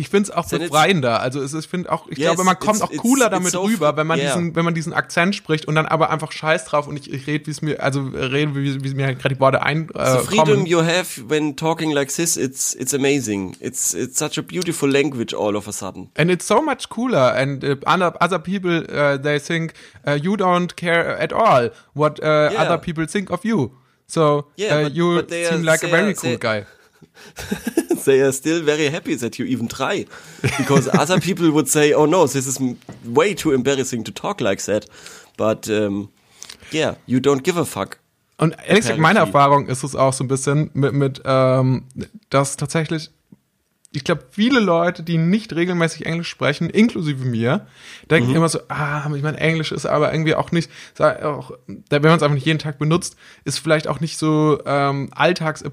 ich 0.00 0.08
find's 0.08 0.30
auch 0.30 0.48
Denn 0.48 0.60
it's- 0.62 0.70
befreiender. 0.70 1.20
Also 1.20 1.40
es 1.40 1.52
ist, 1.52 1.64
ich 1.66 1.70
finde 1.70 1.92
auch, 1.92 2.08
ich 2.08 2.18
Yes, 2.18 2.26
glaube, 2.28 2.44
man 2.44 2.58
kommt 2.58 2.76
it's- 2.78 2.82
auch 2.82 2.90
it's- 2.90 3.00
cooler 3.02 3.26
it's 3.26 3.32
damit 3.34 3.52
so 3.52 3.62
rüber, 3.62 3.96
wenn 3.96 4.06
man 4.06 4.18
yeah. 4.18 4.34
diesen, 4.34 4.56
wenn 4.56 4.64
man 4.64 4.74
diesen 4.74 4.92
Akzent 4.92 5.36
spricht 5.36 5.66
und 5.66 5.74
dann 5.74 5.86
aber 5.86 6.10
einfach 6.10 6.32
Scheiß 6.32 6.64
drauf 6.64 6.86
und 6.88 6.96
ich, 6.98 7.12
ich 7.12 7.26
rede, 7.26 7.46
wie 7.46 7.50
es 7.50 7.62
mir, 7.62 7.82
also 7.82 8.00
rede, 8.02 8.54
wie, 8.54 8.82
wie 8.82 8.94
mir 8.94 9.06
halt 9.06 9.18
gerade 9.20 9.34
die 9.34 9.40
Worte 9.40 9.62
ein, 9.62 9.88
äh, 9.94 10.18
The 10.18 10.26
freedom 10.26 10.48
kommen. 10.54 10.66
you 10.66 10.80
have 10.82 11.28
when 11.28 11.56
talking 11.56 11.92
like 11.92 12.08
this, 12.14 12.36
it's 12.36 12.74
it's 12.74 12.94
amazing. 12.94 13.56
It's 13.60 13.94
it's 13.94 14.18
such 14.18 14.38
a 14.38 14.42
beautiful 14.42 14.90
language 14.90 15.34
all 15.34 15.54
of 15.56 15.68
a 15.68 15.72
sudden. 15.72 16.10
And 16.16 16.30
it's 16.30 16.46
so 16.46 16.60
much 16.62 16.88
cooler. 16.88 17.34
And 17.34 17.62
uh, 17.64 17.76
other, 17.84 18.38
people, 18.38 18.84
uh, 18.90 19.16
they 19.22 19.38
think 19.38 19.74
uh, 20.06 20.12
you 20.20 20.36
don't 20.36 20.74
care 20.76 21.16
at 21.18 21.32
all 21.32 21.70
what 21.94 22.20
uh, 22.22 22.50
Yeah. 22.52 22.62
other 22.62 22.78
people 22.78 23.06
think 23.06 23.30
of 23.30 23.44
you. 23.44 23.70
So 24.06 24.46
Yeah, 24.56 24.78
uh, 24.78 24.82
but- 24.84 24.92
you 24.94 25.14
but 25.16 25.28
they 25.28 25.44
are- 25.46 25.52
seem 25.56 25.64
like 25.64 25.84
a 25.84 25.88
very 25.88 26.10
are- 26.10 26.14
cool 26.14 26.36
guy. 26.38 26.64
they 28.04 28.20
are 28.20 28.32
still 28.32 28.62
very 28.62 28.88
happy 28.88 29.14
that 29.16 29.38
you 29.38 29.46
even 29.46 29.68
try. 29.68 30.06
Because 30.58 30.88
other 30.98 31.20
people 31.20 31.50
would 31.50 31.68
say, 31.68 31.92
oh 31.92 32.06
no, 32.06 32.26
this 32.26 32.46
is 32.46 32.58
way 33.04 33.34
too 33.34 33.52
embarrassing 33.52 34.04
to 34.04 34.12
talk 34.12 34.40
like 34.40 34.62
that. 34.64 34.86
But 35.36 35.68
um, 35.68 36.10
yeah, 36.72 36.94
you 37.06 37.20
don't 37.20 37.42
give 37.42 37.56
a 37.56 37.64
fuck. 37.64 37.98
Und 38.38 38.56
ehrlich 38.66 38.84
gesagt, 38.84 38.98
meine. 38.98 39.18
Erfahrung 39.18 39.68
ist 39.68 39.84
es 39.84 39.94
auch 39.94 40.14
so 40.14 40.24
ein 40.24 40.28
bisschen 40.28 40.70
mit, 40.72 40.94
mit 40.94 41.20
ähm, 41.26 41.84
dass 42.30 42.56
tatsächlich, 42.56 43.10
ich 43.92 44.04
glaube, 44.04 44.22
viele 44.30 44.60
Leute, 44.60 45.02
die 45.02 45.18
nicht 45.18 45.52
regelmäßig 45.52 46.06
Englisch 46.06 46.28
sprechen, 46.28 46.70
inklusive 46.70 47.24
mir, 47.24 47.66
denken 48.08 48.36
immer 48.36 48.48
so, 48.48 48.60
ah, 48.68 49.10
ich 49.12 49.22
meine, 49.22 49.38
Englisch 49.40 49.72
ist 49.72 49.84
aber 49.84 50.12
irgendwie 50.12 50.36
auch 50.36 50.52
nicht, 50.52 50.70
auch, 50.98 51.50
wenn 51.66 52.02
man 52.02 52.16
es 52.16 52.22
einfach 52.22 52.34
nicht 52.34 52.46
jeden 52.46 52.60
Tag 52.60 52.78
benutzt, 52.78 53.16
ist 53.44 53.58
vielleicht 53.58 53.88
auch 53.88 53.98
nicht 53.98 54.16
so 54.16 54.60
ähm, 54.64 55.08
alltags, 55.12 55.64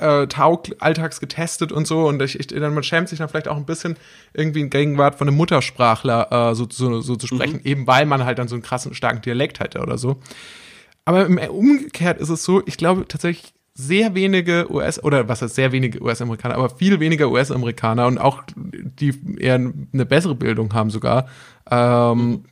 äh, 0.00 0.26
taug, 0.26 0.64
alltags 0.80 1.18
getestet 1.18 1.72
und 1.72 1.86
so. 1.86 2.06
Und 2.06 2.20
ich, 2.20 2.38
ich, 2.38 2.48
dann, 2.48 2.74
man 2.74 2.82
schämt 2.82 3.08
sich 3.08 3.20
dann 3.20 3.30
vielleicht 3.30 3.48
auch 3.48 3.56
ein 3.56 3.64
bisschen 3.64 3.96
irgendwie 4.34 4.60
in 4.60 4.68
Gegenwart 4.68 5.14
von 5.14 5.26
einem 5.26 5.38
Muttersprachler 5.38 6.50
äh, 6.50 6.54
so, 6.54 6.66
so, 6.70 7.00
so 7.00 7.16
zu 7.16 7.26
sprechen, 7.26 7.62
eben 7.64 7.86
weil 7.86 8.04
man 8.04 8.26
halt 8.26 8.38
dann 8.38 8.48
so 8.48 8.54
einen 8.54 8.62
krassen, 8.62 8.92
starken 8.92 9.22
Dialekt 9.22 9.60
hätte 9.60 9.80
oder 9.80 9.96
so. 9.96 10.20
Aber 11.06 11.24
im 11.24 11.38
umgekehrt 11.38 12.20
ist 12.20 12.28
es 12.28 12.44
so, 12.44 12.62
ich 12.66 12.76
glaube 12.76 13.08
tatsächlich 13.08 13.54
sehr 13.74 14.14
wenige 14.14 14.66
US 14.70 15.02
oder 15.02 15.28
was 15.28 15.40
heißt 15.42 15.54
sehr 15.54 15.72
wenige 15.72 16.02
US-Amerikaner, 16.02 16.56
aber 16.56 16.68
viel 16.70 17.00
weniger 17.00 17.30
US-Amerikaner 17.30 18.06
und 18.06 18.18
auch 18.18 18.42
die 18.54 19.14
eher 19.38 19.54
eine 19.54 20.04
bessere 20.06 20.34
Bildung 20.34 20.74
haben 20.74 20.90
sogar. 20.90 21.26
Ähm, 21.70 22.44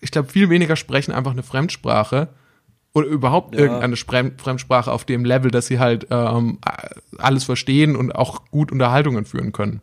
ich 0.00 0.10
glaube, 0.10 0.28
viel 0.30 0.48
weniger 0.48 0.76
sprechen 0.76 1.12
einfach 1.12 1.32
eine 1.32 1.42
Fremdsprache 1.42 2.28
oder 2.94 3.06
überhaupt 3.06 3.54
Ja. 3.54 3.60
irgendeine 3.60 3.96
Sprem- 3.96 4.38
Fremdsprache 4.38 4.90
auf 4.90 5.04
dem 5.04 5.24
Level, 5.26 5.50
dass 5.50 5.66
sie 5.66 5.78
halt 5.78 6.06
ähm, 6.10 6.58
alles 7.18 7.44
verstehen 7.44 7.94
und 7.94 8.12
auch 8.14 8.46
gut 8.50 8.72
Unterhaltungen 8.72 9.26
führen 9.26 9.52
können. 9.52 9.82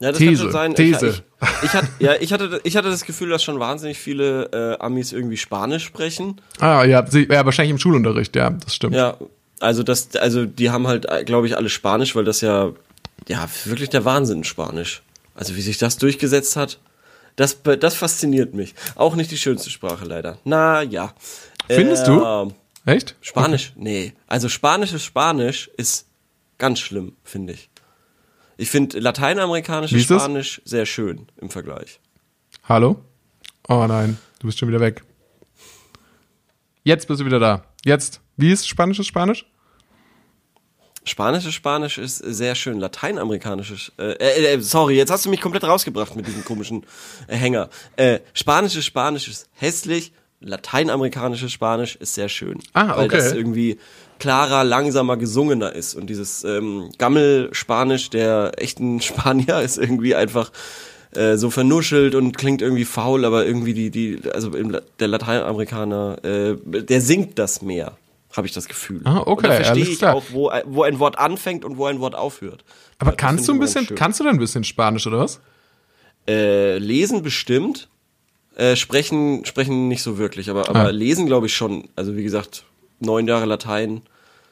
Ja, 0.00 0.10
das 0.10 0.18
These, 0.18 0.30
kann 0.30 0.42
schon 0.42 0.52
sein. 0.52 0.74
These. 0.74 1.08
Ich, 1.08 1.22
ich, 1.40 1.64
ich, 1.64 1.72
hatte, 1.74 1.88
ja, 1.98 2.14
ich, 2.20 2.32
hatte, 2.32 2.60
ich 2.64 2.76
hatte 2.76 2.90
das 2.90 3.04
Gefühl, 3.04 3.30
dass 3.30 3.42
schon 3.42 3.58
wahnsinnig 3.58 3.98
viele 3.98 4.50
äh, 4.52 4.82
Amis 4.82 5.12
irgendwie 5.12 5.38
Spanisch 5.38 5.84
sprechen. 5.84 6.40
Ah, 6.60 6.84
ja, 6.84 7.06
sie, 7.06 7.26
ja, 7.30 7.44
wahrscheinlich 7.44 7.70
im 7.70 7.78
Schulunterricht, 7.78 8.36
ja, 8.36 8.50
das 8.50 8.74
stimmt. 8.74 8.94
Ja, 8.94 9.16
also 9.60 9.82
das, 9.82 10.14
also 10.16 10.44
die 10.44 10.70
haben 10.70 10.86
halt, 10.86 11.06
glaube 11.24 11.46
ich, 11.46 11.56
alle 11.56 11.70
Spanisch, 11.70 12.14
weil 12.14 12.24
das 12.24 12.42
ja, 12.42 12.72
ja, 13.26 13.48
wirklich 13.64 13.88
der 13.88 14.04
Wahnsinn 14.04 14.44
Spanisch. 14.44 15.02
Also 15.34 15.56
wie 15.56 15.62
sich 15.62 15.78
das 15.78 15.96
durchgesetzt 15.96 16.56
hat, 16.56 16.78
das, 17.36 17.58
das 17.62 17.94
fasziniert 17.94 18.54
mich. 18.54 18.74
Auch 18.96 19.14
nicht 19.14 19.30
die 19.30 19.36
schönste 19.36 19.70
Sprache 19.70 20.04
leider. 20.04 20.38
Na 20.44 20.82
ja. 20.82 21.14
Findest 21.68 22.06
du? 22.06 22.22
Ähm, 22.22 22.54
Echt? 22.86 23.16
Spanisch? 23.20 23.72
Nee. 23.76 24.12
Also 24.26 24.48
spanisches 24.48 25.04
Spanisch 25.04 25.70
ist 25.76 26.06
ganz 26.58 26.78
schlimm, 26.80 27.12
finde 27.24 27.54
ich. 27.54 27.68
Ich 28.56 28.70
finde 28.70 28.98
lateinamerikanisches? 28.98 30.02
Spanisch 30.02 30.62
sehr 30.64 30.86
schön 30.86 31.26
im 31.36 31.50
Vergleich. 31.50 32.00
Hallo? 32.64 32.96
Oh 33.68 33.84
nein, 33.86 34.18
du 34.38 34.46
bist 34.46 34.58
schon 34.58 34.68
wieder 34.68 34.80
weg. 34.80 35.02
Jetzt 36.82 37.08
bist 37.08 37.20
du 37.20 37.24
wieder 37.26 37.38
da. 37.38 37.64
Jetzt. 37.84 38.20
Wie 38.36 38.52
ist 38.52 38.68
spanisches 38.68 39.06
Spanisch? 39.06 39.46
Spanisches 41.04 41.54
Spanisch 41.54 41.98
ist 41.98 42.18
sehr 42.18 42.54
schön. 42.54 42.80
Lateinamerikanisches, 42.80 43.92
äh, 43.98 44.12
äh, 44.12 44.54
äh, 44.54 44.60
sorry, 44.60 44.96
jetzt 44.96 45.10
hast 45.10 45.24
du 45.24 45.30
mich 45.30 45.40
komplett 45.40 45.64
rausgebracht 45.64 46.16
mit 46.16 46.26
diesem 46.26 46.44
komischen 46.44 46.84
äh, 47.28 47.36
Hänger. 47.36 47.70
Äh, 47.96 48.20
Spanisches 48.34 48.84
Spanisch 48.84 49.28
ist 49.28 49.48
hässlich, 49.52 50.12
lateinamerikanisches 50.40 51.52
Spanisch 51.52 51.96
ist 51.96 52.14
sehr 52.14 52.28
schön. 52.28 52.58
Ah, 52.72 52.96
Weil 52.96 53.06
okay. 53.06 53.16
das 53.16 53.32
irgendwie 53.32 53.78
klarer, 54.18 54.64
langsamer, 54.64 55.16
gesungener 55.16 55.72
ist. 55.72 55.94
Und 55.94 56.08
dieses 56.08 56.44
ähm, 56.44 56.90
Gammel-Spanisch 56.98 58.10
der 58.10 58.52
echten 58.56 59.00
Spanier 59.00 59.60
ist 59.60 59.78
irgendwie 59.78 60.14
einfach 60.14 60.50
äh, 61.12 61.36
so 61.36 61.50
vernuschelt 61.50 62.14
und 62.14 62.36
klingt 62.36 62.62
irgendwie 62.62 62.84
faul, 62.84 63.24
aber 63.24 63.46
irgendwie 63.46 63.74
die, 63.74 63.90
die, 63.90 64.20
also 64.32 64.54
im 64.54 64.76
der 65.00 65.08
Lateinamerikaner, 65.08 66.18
äh, 66.24 66.56
der 66.64 67.00
singt 67.00 67.38
das 67.38 67.62
mehr, 67.62 67.96
habe 68.36 68.46
ich 68.46 68.52
das 68.52 68.68
Gefühl. 68.68 69.00
Ah, 69.04 69.20
okay, 69.20 69.30
und 69.30 69.42
da 69.44 69.52
verstehe 69.52 69.84
ich 69.84 69.98
klar. 69.98 70.14
auch, 70.14 70.24
wo, 70.30 70.50
wo 70.66 70.82
ein 70.82 70.98
Wort 70.98 71.18
anfängt 71.18 71.64
und 71.64 71.78
wo 71.78 71.86
ein 71.86 72.00
Wort 72.00 72.14
aufhört. 72.14 72.64
Aber 72.98 73.12
Das 73.12 73.18
kannst 73.18 73.48
du 73.48 73.52
ein 73.52 73.58
bisschen, 73.58 73.86
kannst 73.94 74.20
du 74.20 74.24
denn 74.24 74.34
ein 74.34 74.38
bisschen 74.38 74.64
Spanisch 74.64 75.06
oder 75.06 75.20
was? 75.20 75.40
Äh, 76.28 76.78
lesen 76.78 77.22
bestimmt, 77.22 77.88
äh, 78.56 78.74
sprechen, 78.76 79.44
sprechen 79.44 79.88
nicht 79.88 80.02
so 80.02 80.18
wirklich, 80.18 80.50
aber, 80.50 80.68
aber 80.68 80.80
Ah. 80.80 80.90
lesen 80.90 81.26
glaube 81.26 81.46
ich 81.46 81.54
schon. 81.54 81.88
Also 81.96 82.16
wie 82.16 82.22
gesagt, 82.24 82.64
neun 83.00 83.26
Jahre 83.28 83.46
Latein. 83.46 84.02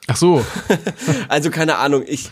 Ach 0.06 0.16
so. 0.16 0.44
Also 1.28 1.50
keine 1.50 1.78
Ahnung, 1.78 2.04
ich 2.06 2.30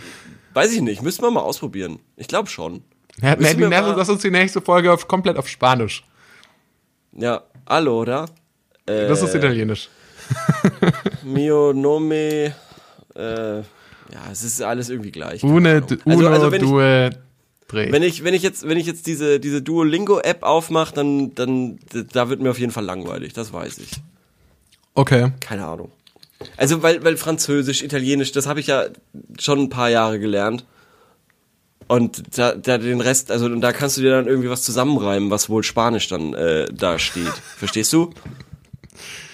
weiß 0.54 0.72
ich 0.72 0.80
nicht, 0.82 1.02
müssten 1.02 1.22
wir 1.22 1.30
mal 1.30 1.40
ausprobieren. 1.40 1.98
Ich 2.16 2.28
glaube 2.28 2.48
schon. 2.48 2.82
Ja, 3.20 3.30
nee, 3.36 3.42
Müssen 3.42 3.56
die 3.58 3.62
mal- 3.88 3.96
lass 3.96 4.08
uns 4.08 4.22
die 4.22 4.30
nächste 4.30 4.60
Folge 4.60 4.92
auf, 4.92 5.08
komplett 5.08 5.36
auf 5.36 5.48
Spanisch. 5.48 6.04
Ja, 7.12 7.42
allora. 7.66 8.26
Äh, 8.86 9.08
Das 9.08 9.22
ist 9.22 9.34
Italienisch. 9.34 9.88
Mio 11.22 11.72
nome. 11.72 12.54
Äh, 13.14 13.56
ja, 13.56 13.62
es 14.30 14.42
ist 14.42 14.60
alles 14.62 14.88
irgendwie 14.90 15.10
gleich. 15.12 15.42
Une, 15.42 15.76
Ahnung. 15.76 15.98
uno, 16.04 16.28
also, 16.28 16.46
also 16.46 16.58
due, 16.58 17.10
tre. 17.72 17.92
Wenn 17.92 18.02
ich, 18.02 18.24
wenn 18.24 18.34
ich 18.34 18.42
jetzt, 18.42 18.68
wenn 18.68 18.78
ich 18.78 18.86
jetzt 18.86 19.06
diese, 19.06 19.40
diese 19.40 19.62
Duolingo-App 19.62 20.42
aufmache, 20.42 20.94
dann, 20.94 21.34
dann, 21.34 21.78
da 22.12 22.28
wird 22.28 22.40
mir 22.40 22.50
auf 22.50 22.58
jeden 22.58 22.72
Fall 22.72 22.84
langweilig, 22.84 23.32
das 23.32 23.52
weiß 23.52 23.78
ich. 23.78 23.90
Okay. 24.94 25.32
Keine 25.40 25.66
Ahnung. 25.66 25.90
Also, 26.56 26.82
weil, 26.82 27.04
weil 27.04 27.16
Französisch, 27.16 27.82
Italienisch, 27.82 28.32
das 28.32 28.46
habe 28.46 28.60
ich 28.60 28.66
ja 28.66 28.86
schon 29.38 29.60
ein 29.60 29.68
paar 29.68 29.90
Jahre 29.90 30.18
gelernt. 30.18 30.64
Und 31.88 32.38
da, 32.38 32.54
da 32.54 32.78
den 32.78 33.00
Rest, 33.00 33.30
also 33.30 33.46
und 33.46 33.60
da 33.60 33.72
kannst 33.72 33.96
du 33.96 34.00
dir 34.00 34.10
dann 34.10 34.26
irgendwie 34.26 34.48
was 34.48 34.62
zusammenreimen, 34.62 35.30
was 35.30 35.50
wohl 35.50 35.62
Spanisch 35.62 36.08
dann 36.08 36.32
äh, 36.34 36.66
da 36.72 36.98
steht. 36.98 37.28
Verstehst 37.56 37.92
du? 37.92 38.12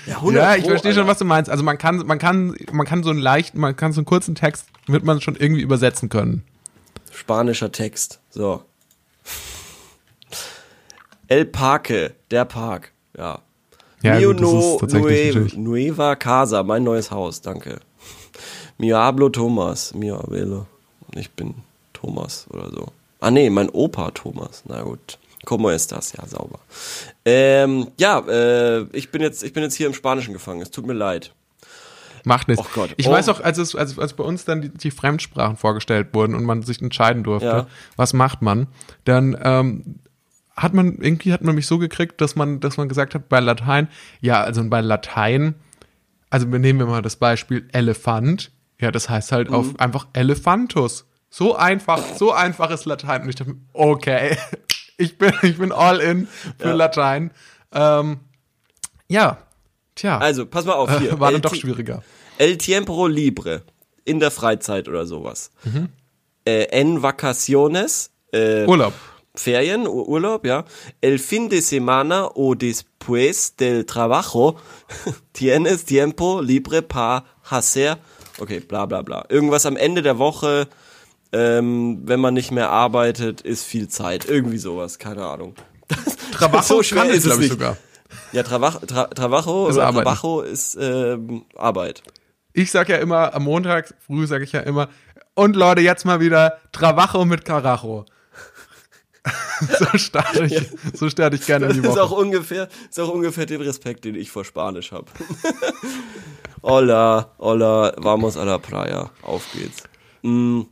Ja, 0.06 0.16
100 0.16 0.42
Ja, 0.42 0.56
ich 0.56 0.64
verstehe 0.64 0.94
schon, 0.94 1.06
was 1.06 1.18
du 1.18 1.24
meinst. 1.24 1.50
Also 1.50 1.62
man 1.62 1.78
kann, 1.78 1.98
man 2.06 2.18
kann, 2.18 2.56
man 2.72 2.86
kann 2.86 3.02
so 3.02 3.10
einen 3.10 3.20
leichten, 3.20 3.60
man 3.60 3.76
kann 3.76 3.92
so 3.92 4.00
einen 4.00 4.06
kurzen 4.06 4.34
Text, 4.34 4.66
wird 4.86 5.04
man 5.04 5.20
schon 5.20 5.36
irgendwie 5.36 5.60
übersetzen 5.60 6.08
können. 6.08 6.42
Spanischer 7.18 7.72
Text. 7.72 8.20
So. 8.30 8.62
El 11.26 11.44
Parque, 11.46 12.14
der 12.30 12.44
Park. 12.44 12.92
Ja. 13.16 13.40
Ja, 14.02 14.18
Mio 14.18 14.32
no, 14.32 14.78
nue. 14.80 15.48
Nueva 15.56 16.14
Casa, 16.14 16.62
mein 16.62 16.84
neues 16.84 17.10
Haus, 17.10 17.42
danke. 17.42 17.80
Mio 18.78 18.96
hablo 18.96 19.28
Thomas, 19.28 19.92
mio 19.94 20.18
hablo. 20.18 20.66
Ich 21.16 21.30
bin 21.32 21.54
Thomas 21.92 22.46
oder 22.50 22.70
so. 22.70 22.86
Ah 23.20 23.32
nee, 23.32 23.50
mein 23.50 23.68
Opa 23.70 24.12
Thomas. 24.12 24.62
Na 24.66 24.82
gut. 24.82 25.18
Como 25.44 25.70
ist 25.70 25.90
das? 25.90 26.12
Ja, 26.12 26.24
sauber. 26.24 26.60
Ähm, 27.24 27.88
ja, 27.98 28.20
äh, 28.28 28.86
ich 28.92 29.10
bin 29.10 29.22
jetzt, 29.22 29.42
ich 29.42 29.52
bin 29.52 29.64
jetzt 29.64 29.74
hier 29.74 29.88
im 29.88 29.94
Spanischen 29.94 30.32
gefangen. 30.32 30.62
Es 30.62 30.70
tut 30.70 30.86
mir 30.86 30.92
leid. 30.92 31.32
Macht 32.24 32.48
nichts. 32.48 32.64
Oh 32.64 32.70
Gott. 32.74 32.94
Ich 32.96 33.06
Oh. 33.08 33.12
weiß 33.12 33.28
auch, 33.28 33.40
als 33.40 33.58
es, 33.58 33.74
als, 33.74 33.98
als 33.98 34.14
bei 34.14 34.24
uns 34.24 34.44
dann 34.44 34.60
die, 34.62 34.68
die 34.70 34.90
Fremdsprachen 34.90 35.56
vorgestellt 35.56 36.08
wurden 36.12 36.34
und 36.34 36.44
man 36.44 36.62
sich 36.62 36.80
entscheiden 36.82 37.22
durfte, 37.24 37.46
Ja. 37.48 37.66
was 37.96 38.12
macht 38.12 38.42
man, 38.42 38.66
dann 39.04 39.36
ähm, 39.42 40.00
hat 40.56 40.74
man, 40.74 40.96
irgendwie 41.00 41.32
hat 41.32 41.42
man 41.42 41.54
mich 41.54 41.66
so 41.66 41.78
gekriegt, 41.78 42.20
dass 42.20 42.34
man, 42.36 42.60
dass 42.60 42.76
man 42.76 42.88
gesagt 42.88 43.14
hat, 43.14 43.28
bei 43.28 43.40
Latein, 43.40 43.88
ja, 44.20 44.40
also 44.42 44.62
bei 44.68 44.80
Latein, 44.80 45.54
also 46.30 46.50
wir 46.50 46.58
nehmen 46.58 46.80
wir 46.80 46.86
mal 46.86 47.02
das 47.02 47.16
Beispiel 47.16 47.68
Elefant, 47.72 48.50
ja, 48.80 48.90
das 48.90 49.08
heißt 49.08 49.32
halt 49.32 49.50
auf 49.50 49.68
Mhm. 49.72 49.76
einfach 49.78 50.06
Elephantus. 50.12 51.06
So 51.30 51.56
einfach, 51.56 52.02
so 52.16 52.32
einfach 52.32 52.70
ist 52.70 52.86
Latein. 52.86 53.22
Und 53.22 53.28
ich 53.28 53.34
dachte, 53.36 53.54
okay, 53.72 54.36
ich 54.96 55.18
bin, 55.18 55.32
ich 55.42 55.58
bin 55.58 55.72
all 55.72 55.98
in 56.00 56.26
für 56.58 56.68
Ja. 56.68 56.74
Latein. 56.74 57.30
Ähm, 57.72 58.20
ja, 59.08 59.38
tja, 59.98 60.18
Also, 60.18 60.46
pass 60.46 60.64
mal 60.64 60.74
auf 60.74 60.90
hier. 61.00 61.18
war 61.20 61.32
dann 61.32 61.42
doch 61.42 61.54
schwieriger. 61.54 62.02
El 62.38 62.56
tiempo 62.58 63.06
libre. 63.06 63.62
In 64.04 64.20
der 64.20 64.30
Freizeit 64.30 64.88
oder 64.88 65.04
sowas. 65.06 65.50
Mhm. 65.64 65.88
Äh, 66.46 66.64
en 66.70 67.02
vacaciones. 67.02 68.10
Äh, 68.32 68.64
Urlaub. 68.66 68.94
Ferien, 69.34 69.86
Ur- 69.86 70.08
Urlaub, 70.08 70.44
ja. 70.46 70.64
El 71.00 71.18
fin 71.18 71.48
de 71.48 71.60
semana 71.60 72.26
o 72.34 72.54
después 72.54 73.54
del 73.56 73.84
trabajo 73.86 74.56
tienes 75.32 75.84
tiempo 75.84 76.40
libre 76.40 76.82
para 76.82 77.24
hacer. 77.50 77.98
Okay, 78.40 78.60
bla 78.60 78.86
bla 78.86 79.02
bla. 79.02 79.24
Irgendwas 79.28 79.66
am 79.66 79.76
Ende 79.76 80.02
der 80.02 80.18
Woche, 80.18 80.68
ähm, 81.32 82.00
wenn 82.04 82.20
man 82.20 82.34
nicht 82.34 82.50
mehr 82.50 82.70
arbeitet, 82.70 83.40
ist 83.42 83.64
viel 83.64 83.88
Zeit. 83.88 84.24
Irgendwie 84.28 84.58
sowas, 84.58 84.98
keine 84.98 85.24
Ahnung. 85.26 85.54
Trabajo 86.32 86.62
so 86.76 86.82
schwer 86.82 87.02
kann 87.02 87.10
ist 87.10 87.18
es 87.18 87.24
glaube 87.24 87.44
ich, 87.44 87.50
sogar. 87.50 87.76
Ja, 88.32 88.42
Trabajo, 88.42 88.78
tra, 88.80 89.06
Trabajo 89.06 89.68
Ist 89.68 89.76
oder 89.76 89.86
Arbeiten. 89.86 90.04
Trabajo 90.04 90.40
ist 90.42 90.76
ähm, 90.80 91.44
Arbeit. 91.56 92.02
Ich 92.52 92.70
sag 92.70 92.88
ja 92.88 92.96
immer, 92.96 93.34
am 93.34 93.44
Montag 93.44 93.94
früh 94.06 94.26
sage 94.26 94.44
ich 94.44 94.52
ja 94.52 94.60
immer, 94.60 94.88
und 95.34 95.54
Leute, 95.54 95.80
jetzt 95.80 96.04
mal 96.04 96.20
wieder 96.20 96.58
Trabajo 96.72 97.24
mit 97.24 97.44
Carajo. 97.44 98.04
so 99.78 99.98
starte 99.98 100.44
ich, 100.44 100.68
so 100.94 101.08
starte 101.08 101.36
ich 101.36 101.46
gerne 101.46 101.66
in 101.66 101.74
die 101.74 101.82
Das 101.82 101.92
ist 101.92 101.98
auch 101.98 102.10
Woche. 102.10 102.20
ungefähr, 102.22 102.68
ist 102.88 102.98
auch 102.98 103.08
ungefähr 103.08 103.46
den 103.46 103.60
Respekt, 103.60 104.04
den 104.04 104.14
ich 104.14 104.30
vor 104.30 104.44
Spanisch 104.44 104.92
habe. 104.92 105.06
hola, 106.62 107.32
hola, 107.38 107.94
vamos 107.98 108.36
a 108.36 108.44
la 108.44 108.58
playa. 108.58 109.10
Auf 109.22 109.44
geht's. 109.52 109.82
Mm. 110.22 110.62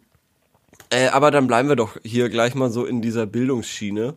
Äh, 0.91 1.09
aber 1.09 1.31
dann 1.31 1.47
bleiben 1.47 1.69
wir 1.69 1.77
doch 1.77 1.97
hier 2.05 2.29
gleich 2.29 2.55
mal 2.55 2.71
so 2.71 2.85
in 2.85 3.03
dieser 3.03 3.27
Bildungsschiene. 3.27 4.15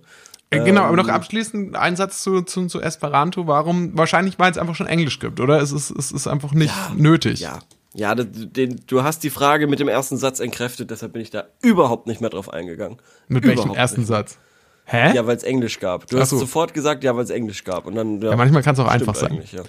Äh, 0.52 0.64
Genau, 0.66 0.82
aber 0.82 0.96
noch 0.98 1.08
Ähm. 1.08 1.14
abschließend 1.14 1.76
ein 1.76 1.96
Satz 1.96 2.24
zu, 2.24 2.42
zu, 2.42 2.66
zu 2.68 2.82
Esperanto. 2.82 3.46
Warum? 3.48 3.96
Wahrscheinlich, 3.98 4.40
weil 4.40 4.52
es 4.52 4.58
einfach 4.58 4.76
schon 4.76 4.88
Englisch 4.88 5.20
gibt, 5.20 5.40
oder? 5.40 5.62
Es 5.62 5.72
ist, 5.72 5.92
es 5.92 6.12
ist 6.12 6.28
einfach 6.28 6.54
nicht 6.54 6.74
nötig. 6.96 7.40
Ja, 7.40 7.60
ja, 7.94 8.16
den, 8.16 8.82
du 8.88 9.04
hast 9.04 9.24
die 9.24 9.30
Frage 9.30 9.68
mit 9.68 9.80
dem 9.80 9.88
ersten 9.88 10.18
Satz 10.18 10.40
entkräftet, 10.40 10.90
deshalb 10.92 11.14
bin 11.14 11.22
ich 11.22 11.30
da 11.30 11.46
überhaupt 11.62 12.08
nicht 12.08 12.22
mehr 12.22 12.30
drauf 12.30 12.52
eingegangen. 12.52 12.98
Mit 13.28 13.44
welchem 13.46 13.60
Überhaupt 13.62 13.78
ersten 13.78 14.02
nicht. 14.02 14.08
Satz? 14.08 14.38
Hä? 14.86 15.16
Ja, 15.16 15.28
weil 15.28 15.38
es 15.38 15.44
Englisch 15.44 15.80
gab. 15.80 16.08
Du 16.08 16.18
Ach 16.18 16.22
hast 16.22 16.30
so. 16.32 16.40
sofort 16.40 16.74
gesagt, 16.74 17.04
ja, 17.04 17.16
weil 17.16 17.24
es 17.24 17.30
Englisch 17.30 17.64
gab. 17.64 17.86
Und 17.86 17.94
dann, 17.96 18.20
ja, 18.22 18.32
Ja, 18.32 18.36
manchmal 18.36 18.64
kann's 18.64 18.80
auch 18.80 18.88
stimmt 18.90 19.02
einfach 19.08 19.16
sein. 19.16 19.40
Ja. 19.52 19.62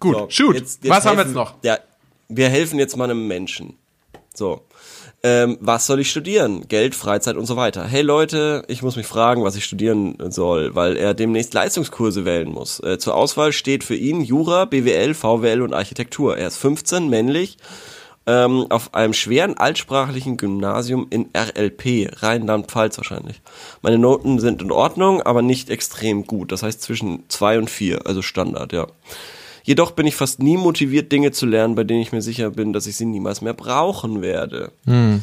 Gut, 0.00 0.14
So, 0.16 0.26
shoot. 0.30 0.54
jetzt- 0.56 0.84
jetzt 0.84 0.90
Was 0.90 1.04
haben 1.04 1.16
wir 1.18 1.24
helfen- 1.24 1.28
jetzt 1.28 1.34
noch? 1.34 1.54
Ja, 1.62 1.78
wir 2.28 2.48
helfen 2.48 2.78
jetzt 2.78 2.96
mal 2.96 3.04
einem 3.04 3.26
Menschen. 3.28 3.76
So. 4.34 4.62
Ähm, 5.26 5.58
was 5.60 5.86
soll 5.86 5.98
ich 5.98 6.08
studieren? 6.08 6.68
Geld, 6.68 6.94
Freizeit 6.94 7.34
und 7.34 7.46
so 7.46 7.56
weiter. 7.56 7.82
Hey 7.84 8.02
Leute, 8.02 8.62
ich 8.68 8.82
muss 8.82 8.94
mich 8.94 9.08
fragen, 9.08 9.42
was 9.42 9.56
ich 9.56 9.64
studieren 9.64 10.16
soll, 10.30 10.76
weil 10.76 10.96
er 10.96 11.14
demnächst 11.14 11.52
Leistungskurse 11.52 12.24
wählen 12.24 12.48
muss. 12.48 12.78
Äh, 12.78 12.98
zur 12.98 13.16
Auswahl 13.16 13.52
steht 13.52 13.82
für 13.82 13.96
ihn 13.96 14.20
Jura, 14.20 14.66
BWL, 14.66 15.14
VWL 15.14 15.62
und 15.62 15.74
Architektur. 15.74 16.38
Er 16.38 16.46
ist 16.46 16.58
15, 16.58 17.10
männlich, 17.10 17.56
ähm, 18.28 18.66
auf 18.70 18.94
einem 18.94 19.14
schweren 19.14 19.56
altsprachlichen 19.56 20.36
Gymnasium 20.36 21.08
in 21.10 21.28
RLP, 21.36 22.22
Rheinland-Pfalz 22.22 22.96
wahrscheinlich. 22.96 23.40
Meine 23.82 23.98
Noten 23.98 24.38
sind 24.38 24.62
in 24.62 24.70
Ordnung, 24.70 25.22
aber 25.22 25.42
nicht 25.42 25.70
extrem 25.70 26.28
gut. 26.28 26.52
Das 26.52 26.62
heißt 26.62 26.80
zwischen 26.82 27.24
zwei 27.28 27.58
und 27.58 27.68
vier, 27.68 28.06
also 28.06 28.22
Standard, 28.22 28.72
ja. 28.72 28.86
Jedoch 29.66 29.90
bin 29.90 30.06
ich 30.06 30.14
fast 30.14 30.40
nie 30.40 30.56
motiviert, 30.56 31.10
Dinge 31.10 31.32
zu 31.32 31.44
lernen, 31.44 31.74
bei 31.74 31.82
denen 31.82 32.00
ich 32.00 32.12
mir 32.12 32.22
sicher 32.22 32.50
bin, 32.50 32.72
dass 32.72 32.86
ich 32.86 32.96
sie 32.96 33.04
niemals 33.04 33.40
mehr 33.42 33.52
brauchen 33.52 34.22
werde. 34.22 34.70
Ähm, 34.86 35.22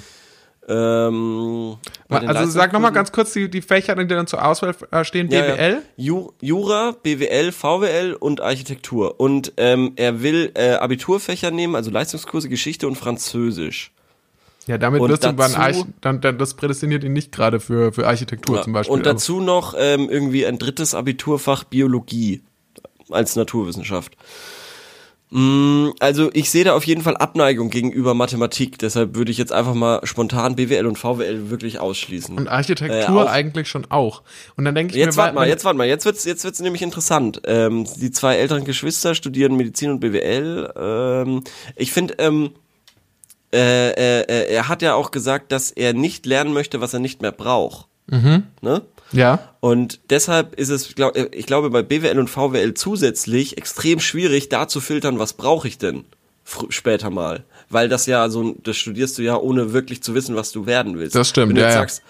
Hm. 0.67 1.77
Also 2.09 2.51
sag 2.51 2.73
nochmal 2.73 2.91
ganz 2.91 3.13
kurz 3.13 3.31
die, 3.33 3.49
die 3.49 3.61
Fächer, 3.61 3.95
die 3.95 4.05
dann 4.05 4.27
zur 4.27 4.45
Auswahl 4.45 4.75
äh, 4.91 5.03
stehen. 5.05 5.29
Ja, 5.31 5.41
BWL? 5.41 5.71
Ja. 5.71 5.81
Ju 5.95 6.31
Jura, 6.41 6.93
BWL, 7.03 7.53
VWL 7.53 8.17
und 8.19 8.41
Architektur. 8.41 9.19
Und 9.19 9.53
ähm, 9.55 9.93
er 9.95 10.21
will 10.21 10.51
äh, 10.55 10.73
Abiturfächer 10.73 11.51
nehmen, 11.51 11.75
also 11.75 11.89
Leistungskurse, 11.89 12.49
Geschichte 12.49 12.85
und 12.87 12.95
Französisch. 12.97 13.91
Ja, 14.67 14.77
damit 14.77 15.01
Und 15.01 15.09
wirst 15.09 15.23
du 15.23 15.31
dazu- 15.31 15.57
Arch 15.57 15.85
dann, 16.01 16.19
dann, 16.19 16.37
das 16.37 16.53
prädestiniert 16.53 17.05
ihn 17.05 17.13
nicht 17.13 17.31
gerade 17.31 17.61
für, 17.61 17.93
für 17.93 18.07
Architektur 18.07 18.57
Ja, 18.57 18.61
zum 18.61 18.73
Beispiel. 18.73 18.93
Und 18.93 19.05
dazu 19.05 19.39
noch 19.39 19.73
ähm, 19.77 20.09
irgendwie 20.09 20.45
ein 20.45 20.57
drittes 20.59 20.95
Abiturfach 20.95 21.63
Biologie 21.63 22.41
als 23.13 23.35
Naturwissenschaft. 23.35 24.15
Mm, 25.29 25.89
Also 25.99 26.29
ich 26.33 26.51
sehe 26.51 26.63
da 26.63 26.75
auf 26.75 26.85
jeden 26.85 27.01
Fall 27.01 27.17
Abneigung 27.17 27.71
gegenüber 27.71 28.13
Mathematik, 28.13 28.77
deshalb 28.77 29.15
würde 29.15 29.31
ich 29.31 29.39
jetzt 29.39 29.51
einfach 29.51 29.73
mal 29.73 29.99
spontan 30.05 30.55
BWL 30.55 30.85
und 30.85 30.97
VWL 30.99 31.49
wirklich 31.49 31.79
ausschließen. 31.79 32.37
Und 32.37 32.45
Äh, 32.45 32.49
Architektur 32.49 33.23
auch- 33.25 33.29
eigentlich 33.31 33.67
schon 33.67 33.85
auch. 33.89 34.21
Und 34.57 34.65
dann 34.65 34.75
denke 34.75 34.91
ich 34.93 34.99
Jetzt 34.99 35.15
mir, 35.15 35.23
warte 35.23 35.35
mal, 35.35 35.47
jetzt 35.47 35.65
warte 35.65 35.77
mal, 35.77 35.87
jetzt 35.87 36.05
wird's, 36.05 36.23
jetzt 36.25 36.43
wird's 36.43 36.59
nämlich 36.59 36.83
interessant. 36.83 37.41
Ähm, 37.45 37.87
die 37.99 38.11
zwei 38.11 38.35
älteren 38.35 38.63
Geschwister 38.63 39.15
studieren 39.15 39.55
Medizin 39.57 39.89
und 39.91 39.99
BWL. 40.01 40.71
Ähm, 40.77 41.43
ich 41.77 41.91
finde, 41.91 42.13
ähm, 42.19 42.51
äh, 43.51 43.89
äh, 43.91 44.21
äh, 44.21 44.53
er 44.53 44.67
hat 44.67 44.81
ja 44.83 44.93
auch 44.93 45.09
gesagt, 45.11 45.51
dass 45.51 45.71
er 45.71 45.93
nicht 45.93 46.25
lernen 46.27 46.53
möchte, 46.53 46.79
was 46.81 46.93
er 46.93 46.99
nicht 46.99 47.21
mehr 47.23 47.31
braucht. 47.31 47.87
Mhm. 48.07 48.43
Ne? 48.61 48.81
Ja. 49.11 49.49
Und 49.59 49.99
deshalb 50.09 50.55
ist 50.55 50.69
es, 50.69 50.95
glaub, 50.95 51.15
ich 51.15 51.45
glaube, 51.45 51.69
bei 51.69 51.83
BWL 51.83 52.17
und 52.19 52.29
VWL 52.29 52.73
zusätzlich 52.73 53.57
extrem 53.57 53.99
schwierig, 53.99 54.49
da 54.49 54.67
zu 54.67 54.81
filtern, 54.81 55.19
was 55.19 55.33
brauche 55.33 55.67
ich 55.67 55.77
denn 55.77 56.05
später 56.69 57.09
mal. 57.09 57.43
Weil 57.69 57.89
das 57.89 58.05
ja 58.05 58.27
so, 58.29 58.41
ein- 58.43 58.55
das 58.63 58.75
studierst 58.77 59.17
du 59.17 59.21
ja, 59.21 59.37
ohne 59.37 59.71
wirklich 59.73 60.01
zu 60.03 60.13
wissen, 60.15 60.35
was 60.35 60.51
du 60.51 60.65
werden 60.65 60.97
willst. 60.99 61.15
Das 61.15 61.29
stimmt, 61.29 61.49
Wenn 61.49 61.55
du 61.55 61.61
ja, 61.61 61.67
jetzt 61.67 61.75
sagst, 61.75 62.01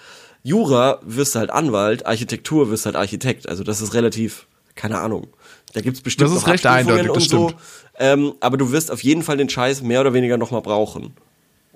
Jura 0.42 0.98
wirst 1.02 1.34
du 1.34 1.38
halt 1.40 1.50
Anwalt, 1.50 2.06
Architektur 2.06 2.70
wirst 2.70 2.84
du 2.84 2.86
halt 2.86 2.96
Architekt. 2.96 3.48
Also 3.48 3.64
das 3.64 3.80
ist 3.80 3.94
relativ, 3.94 4.46
keine 4.74 4.98
Ahnung. 4.98 5.28
Da 5.72 5.80
gibt's 5.80 6.00
bestimmt 6.00 6.30
Das 6.30 6.36
ist 6.36 6.42
noch 6.46 6.52
recht 6.52 6.66
eindeutig, 6.66 7.06
das 7.08 7.16
und 7.24 7.28
so. 7.30 7.48
stimmt. 7.48 7.62
Ähm, 7.98 8.32
aber 8.40 8.56
du 8.56 8.72
wirst 8.72 8.90
auf 8.90 9.02
jeden 9.02 9.22
Fall 9.22 9.36
den 9.36 9.48
Scheiß 9.48 9.82
mehr 9.82 10.00
oder 10.00 10.12
weniger 10.14 10.36
nochmal 10.36 10.62
brauchen. 10.62 11.14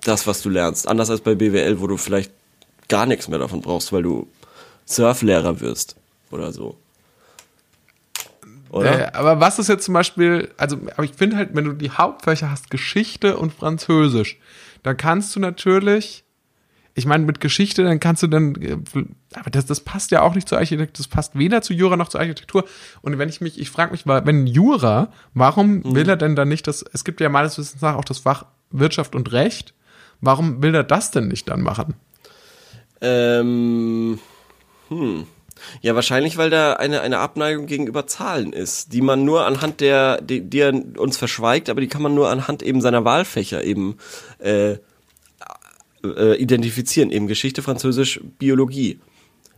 Das, 0.01 0.27
was 0.27 0.41
du 0.41 0.49
lernst. 0.49 0.87
Anders 0.87 1.09
als 1.09 1.21
bei 1.21 1.35
BWL, 1.35 1.79
wo 1.81 1.87
du 1.87 1.97
vielleicht 1.97 2.31
gar 2.87 3.05
nichts 3.05 3.27
mehr 3.27 3.39
davon 3.39 3.61
brauchst, 3.61 3.91
weil 3.93 4.03
du 4.03 4.27
Surflehrer 4.89 5.59
wirst 5.61 5.95
oder 6.31 6.51
so. 6.51 6.77
Oder? 8.71 9.07
Äh, 9.07 9.11
aber 9.13 9.39
was 9.39 9.59
ist 9.59 9.67
jetzt 9.69 9.85
zum 9.85 9.93
Beispiel, 9.93 10.49
also 10.57 10.77
aber 10.95 11.03
ich 11.03 11.13
finde 11.13 11.37
halt, 11.37 11.51
wenn 11.53 11.65
du 11.65 11.73
die 11.73 11.91
Hauptfächer 11.91 12.51
hast, 12.51 12.69
Geschichte 12.69 13.37
und 13.37 13.53
Französisch, 13.53 14.37
dann 14.83 14.95
kannst 14.97 15.35
du 15.35 15.39
natürlich, 15.39 16.23
ich 16.93 17.05
meine, 17.05 17.25
mit 17.25 17.39
Geschichte, 17.39 17.83
dann 17.83 17.99
kannst 17.99 18.23
du 18.23 18.27
dann, 18.27 18.55
äh, 18.55 18.77
aber 19.35 19.49
das, 19.49 19.65
das 19.65 19.79
passt 19.81 20.11
ja 20.11 20.21
auch 20.21 20.35
nicht 20.35 20.47
zur 20.47 20.57
Architektur, 20.59 20.97
das 20.97 21.07
passt 21.07 21.37
weder 21.37 21.61
zu 21.61 21.73
Jura 21.73 21.95
noch 21.97 22.09
zur 22.09 22.19
Architektur. 22.21 22.65
Und 23.01 23.17
wenn 23.17 23.29
ich 23.29 23.41
mich, 23.41 23.59
ich 23.59 23.69
frage 23.69 23.91
mich, 23.91 24.05
mal, 24.05 24.25
wenn 24.25 24.45
Jura, 24.47 25.11
warum 25.33 25.77
Mhm. 25.77 25.95
will 25.95 26.09
er 26.09 26.17
denn 26.17 26.35
dann 26.35 26.47
nicht 26.49 26.67
das, 26.67 26.83
es 26.93 27.03
gibt 27.03 27.21
ja 27.21 27.29
meines 27.29 27.57
Wissens 27.57 27.81
nach 27.81 27.95
auch 27.95 28.05
das 28.05 28.19
Fach 28.19 28.45
Wirtschaft 28.71 29.15
und 29.15 29.31
Recht, 29.31 29.73
warum 30.21 30.61
will 30.61 30.75
er 30.75 30.83
das 30.83 31.09
denn 31.11 31.27
nicht 31.27 31.49
dann 31.49 31.61
machen? 31.61 31.95
Ähm, 33.01 34.19
hm. 34.89 35.25
Ja, 35.81 35.95
wahrscheinlich, 35.95 36.37
weil 36.37 36.49
da 36.49 36.73
eine, 36.73 37.01
eine 37.01 37.19
Abneigung 37.19 37.65
gegenüber 37.65 38.07
Zahlen 38.07 38.53
ist, 38.53 38.93
die 38.93 39.01
man 39.01 39.25
nur 39.25 39.45
anhand 39.45 39.81
der, 39.81 40.21
die, 40.21 40.41
die 40.41 40.59
er 40.59 40.73
uns 40.97 41.17
verschweigt, 41.17 41.69
aber 41.69 41.81
die 41.81 41.87
kann 41.87 42.01
man 42.01 42.15
nur 42.15 42.29
anhand 42.29 42.63
eben 42.63 42.81
seiner 42.81 43.03
Wahlfächer 43.03 43.63
eben 43.63 43.97
äh, 44.39 44.77
äh, 46.03 46.35
identifizieren. 46.35 47.11
Eben 47.11 47.27
Geschichte, 47.27 47.61
Französisch, 47.61 48.21
Biologie. 48.37 48.99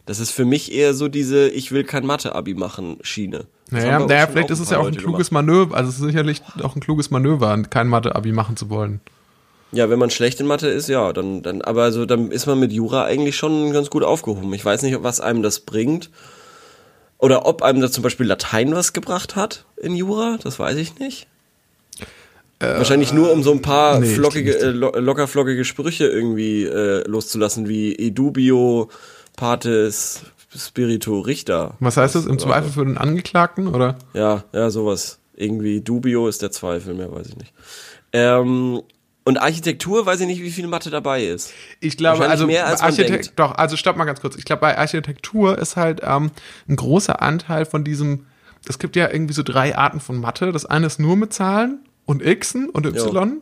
Das 0.05 0.19
ist 0.19 0.31
für 0.31 0.45
mich 0.45 0.71
eher 0.71 0.93
so 0.93 1.07
diese 1.07 1.47
Ich 1.49 1.71
will 1.71 1.83
kein 1.83 2.05
Mathe-Abi 2.05 2.55
machen 2.55 2.97
Schiene. 3.01 3.45
Das 3.69 3.83
Naja, 3.83 3.99
naja 3.99 4.27
vielleicht 4.27 4.49
ist 4.49 4.59
es 4.59 4.71
ja 4.71 4.77
auch 4.77 4.87
ein 4.87 4.93
Leute 4.93 4.99
kluges 4.99 5.29
gemacht. 5.29 5.45
Manöver, 5.45 5.77
also 5.77 5.89
es 5.89 5.99
ist 5.99 6.05
sicherlich 6.05 6.41
auch 6.63 6.75
ein 6.75 6.81
kluges 6.81 7.11
Manöver, 7.11 7.61
kein 7.69 7.87
Mathe-Abi 7.87 8.31
machen 8.31 8.57
zu 8.57 8.69
wollen. 8.69 8.99
Ja, 9.73 9.89
wenn 9.89 9.99
man 9.99 10.09
schlecht 10.09 10.39
in 10.41 10.47
Mathe 10.47 10.67
ist, 10.67 10.89
ja, 10.89 11.13
dann, 11.13 11.41
dann, 11.43 11.61
aber 11.61 11.83
also, 11.83 12.05
dann 12.05 12.31
ist 12.31 12.45
man 12.45 12.59
mit 12.59 12.73
Jura 12.73 13.05
eigentlich 13.05 13.37
schon 13.37 13.71
ganz 13.71 13.89
gut 13.89 14.03
aufgehoben. 14.03 14.53
Ich 14.53 14.65
weiß 14.65 14.81
nicht, 14.81 15.01
was 15.01 15.21
einem 15.21 15.41
das 15.43 15.61
bringt. 15.61 16.09
Oder 17.17 17.45
ob 17.45 17.61
einem 17.61 17.81
da 17.81 17.89
zum 17.91 18.03
Beispiel 18.03 18.25
Latein 18.25 18.73
was 18.75 18.93
gebracht 18.93 19.35
hat 19.35 19.65
in 19.77 19.95
Jura, 19.95 20.37
das 20.43 20.57
weiß 20.59 20.75
ich 20.77 20.97
nicht. 20.99 21.27
Wahrscheinlich 22.59 23.11
nur, 23.11 23.31
um 23.31 23.41
so 23.41 23.51
ein 23.51 23.61
paar 23.63 23.95
Äh, 23.95 23.99
nee, 24.01 24.13
flockige, 24.13 24.55
äh, 24.59 24.69
lo 24.69 24.91
lockerflockige 24.95 25.65
Sprüche 25.65 26.05
irgendwie 26.07 26.63
äh, 26.65 27.07
loszulassen, 27.07 27.67
wie 27.67 27.95
edubio, 27.97 28.89
pates, 29.35 30.21
spiritu, 30.55 31.21
Richter. 31.21 31.75
Was 31.79 31.97
heißt 31.97 32.13
das? 32.13 32.25
Im 32.25 32.33
Oder- 32.33 32.39
Zweifel 32.39 32.71
für 32.71 32.85
den 32.85 32.99
Angeklagten 32.99 33.67
oder? 33.67 33.97
Ja, 34.13 34.43
ja, 34.53 34.69
sowas. 34.69 35.17
irgendwie 35.35 35.81
Dubio 35.81 36.27
ist 36.27 36.43
der 36.43 36.51
Zweifel, 36.51 36.93
mehr 36.93 37.11
weiß 37.11 37.29
ich 37.29 37.37
nicht. 37.37 37.51
Ähm, 38.13 38.81
und 39.23 39.39
Architektur 39.39 40.05
weiß 40.05 40.19
ich 40.21 40.27
nicht, 40.27 40.41
wie 40.41 40.51
viel 40.51 40.67
Mathe 40.67 40.89
dabei 40.89 41.25
ist. 41.25 41.53
Ich 41.79 41.95
glaube, 41.95 42.27
also 42.27 42.47
mehr, 42.47 42.65
als 42.65 42.81
man 42.81 42.89
Architekt, 42.89 43.25
denkt. 43.25 43.39
doch, 43.39 43.55
also 43.55 43.77
stopp 43.77 43.95
mal 43.95 44.05
ganz 44.05 44.19
kurz. 44.19 44.35
Ich 44.35 44.45
glaube, 44.45 44.61
bei 44.61 44.77
Architektur 44.77 45.57
ist 45.59 45.75
halt 45.75 46.01
ähm, 46.03 46.31
ein 46.67 46.75
großer 46.75 47.21
Anteil 47.21 47.65
von 47.65 47.83
diesem, 47.83 48.25
es 48.67 48.79
gibt 48.79 48.95
ja 48.95 49.11
irgendwie 49.11 49.33
so 49.33 49.43
drei 49.43 49.77
Arten 49.77 49.99
von 49.99 50.19
Mathe. 50.19 50.51
Das 50.51 50.65
eine 50.65 50.87
ist 50.87 50.99
nur 50.99 51.15
mit 51.17 51.33
Zahlen 51.33 51.79
und 52.05 52.23
Xen 52.23 52.69
und 52.69 52.85
Y. 52.85 53.41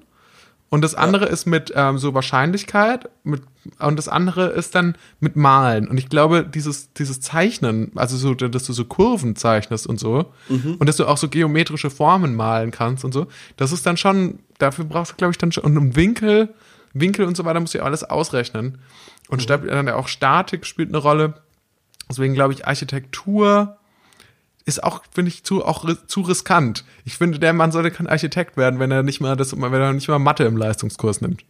Und 0.70 0.84
das 0.84 0.94
andere 0.94 1.26
ist 1.26 1.48
mit 1.48 1.74
ähm, 1.76 1.98
so 1.98 2.14
Wahrscheinlichkeit 2.14 3.10
mit, 3.24 3.42
und 3.80 3.96
das 3.98 4.08
andere 4.08 4.50
ist 4.50 4.76
dann 4.76 4.96
mit 5.20 5.36
Malen. 5.36 5.88
Und 5.88 5.98
ich 5.98 6.10
glaube, 6.10 6.44
dieses, 6.44 6.94
dieses 6.94 7.20
Zeichnen, 7.22 7.92
also 7.96 8.18
so, 8.18 8.36
dass 8.36 8.66
du 8.66 8.74
so 8.74 8.86
Kurven 8.86 9.36
zeichnest 9.36 9.88
und 9.88 10.00
so, 10.00 10.32
und 10.80 10.88
dass 10.88 10.98
du 10.98 11.08
auch 11.08 11.18
so 11.18 11.28
geometrische 11.28 11.90
Formen 11.90 12.36
malen 12.36 12.70
kannst 12.70 13.04
und 13.04 13.14
so, 13.14 13.26
das 13.58 13.72
ist 13.72 13.86
dann 13.88 13.98
schon, 13.98 14.40
dafür 14.60 14.86
brauchst 14.86 15.14
du, 15.14 15.16
glaube 15.16 15.32
ich, 15.32 15.40
dann 15.40 15.52
schon, 15.52 15.64
und 15.64 15.76
um 15.76 15.96
Winkel, 15.96 16.54
Winkel 16.94 17.26
und 17.26 17.36
so 17.36 17.46
weiter 17.46 17.60
musst 17.60 17.74
du 17.74 17.80
ja 17.80 17.84
alles 17.84 18.04
ausrechnen. 18.04 18.78
Und 19.28 19.42
stab- 19.42 19.68
dann 19.68 19.88
ja 19.88 19.96
auch 19.96 20.08
Statik 20.08 20.68
spielt 20.68 20.90
eine 20.90 21.00
Rolle. 21.00 21.34
Deswegen 22.10 22.36
glaube 22.36 22.54
ich, 22.54 22.68
Architektur 22.68 23.79
ist 24.70 24.84
auch, 24.84 25.02
finde 25.12 25.30
ich, 25.30 25.44
zu, 25.44 25.66
auch 25.66 25.86
zu 26.08 26.22
riskant. 26.22 26.86
Ich 27.04 27.18
finde, 27.18 27.40
der 27.40 27.52
Mann 27.54 27.72
sollte 27.72 27.92
kein 27.92 28.08
Architekt 28.08 28.56
werden, 28.58 28.80
wenn 28.80 28.92
er 28.92 29.04
nicht 29.04 29.20
mal 29.20 29.36
das, 29.36 29.60
wenn 29.60 29.74
er 29.74 29.94
nicht 29.94 30.08
mal 30.08 30.20
Mathe 30.20 30.46
im 30.46 30.56
Leistungskurs 30.58 31.20
nimmt. 31.22 31.44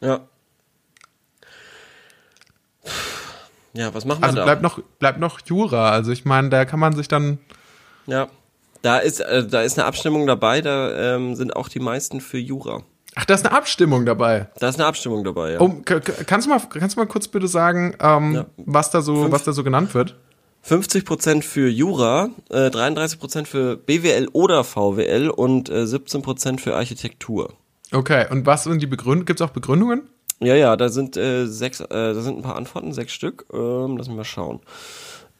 Ja. 0.00 0.20
Ja, 3.72 3.94
was 3.94 4.04
machen 4.04 4.20
wir 4.22 4.26
Also 4.26 4.38
da? 4.38 4.44
bleibt 4.44 4.62
noch, 4.62 4.80
bleibt 4.98 5.20
noch 5.20 5.40
Jura. 5.44 5.90
Also 5.90 6.10
ich 6.10 6.24
meine, 6.24 6.48
da 6.50 6.64
kann 6.64 6.80
man 6.80 6.94
sich 6.94 7.08
dann, 7.08 7.38
Ja. 8.06 8.28
Da 8.82 8.96
ist, 8.96 9.20
äh, 9.20 9.46
da 9.46 9.60
ist 9.60 9.78
eine 9.78 9.86
Abstimmung 9.86 10.26
dabei, 10.26 10.62
da 10.62 11.14
ähm, 11.16 11.34
sind 11.34 11.54
auch 11.54 11.68
die 11.68 11.80
meisten 11.80 12.22
für 12.22 12.38
Jura. 12.38 12.82
ach, 13.14 13.26
da 13.26 13.34
ist 13.34 13.44
eine 13.46 13.54
Abstimmung 13.54 14.06
dabei. 14.06 14.48
Da 14.58 14.70
ist 14.70 14.76
eine 14.76 14.86
Abstimmung 14.86 15.22
dabei, 15.22 15.52
ja. 15.52 15.58
K- 15.84 16.00
kannst 16.00 16.46
du 16.46 16.50
mal, 16.50 16.60
kannst 16.70 16.96
du 16.96 17.00
mal 17.00 17.06
kurz 17.06 17.28
bitte 17.28 17.46
sagen, 17.46 17.94
ähm, 18.00 18.32
Ja. 18.34 18.46
was 18.56 18.90
da 18.90 19.02
so, 19.02 19.16
Fünf- 19.16 19.32
was 19.32 19.44
da 19.44 19.52
so 19.52 19.62
genannt 19.64 19.92
wird? 19.94 20.16
50% 20.66 21.42
für 21.42 21.68
Jura, 21.68 22.30
äh, 22.50 22.68
33% 22.68 23.46
für 23.46 23.76
BWL 23.76 24.28
oder 24.32 24.64
VWL 24.64 25.30
und 25.30 25.68
äh, 25.68 25.84
17% 25.84 26.60
für 26.60 26.76
Architektur. 26.76 27.54
Okay, 27.92 28.26
und 28.30 28.46
was 28.46 28.64
sind 28.64 28.80
die 28.82 28.86
Begründungen? 28.86 29.26
Gibt 29.26 29.40
es 29.40 29.46
auch 29.46 29.52
Begründungen? 29.52 30.08
Ja, 30.38 30.54
ja, 30.54 30.76
da 30.76 30.88
sind 30.88 31.16
äh, 31.16 31.46
sechs, 31.46 31.80
äh, 31.80 31.86
da 31.88 32.20
sind 32.20 32.38
ein 32.38 32.42
paar 32.42 32.56
Antworten, 32.56 32.92
sechs 32.92 33.12
Stück. 33.12 33.46
Ähm, 33.52 33.96
lass 33.96 34.08
mich 34.08 34.16
mal 34.16 34.24
schauen. 34.24 34.60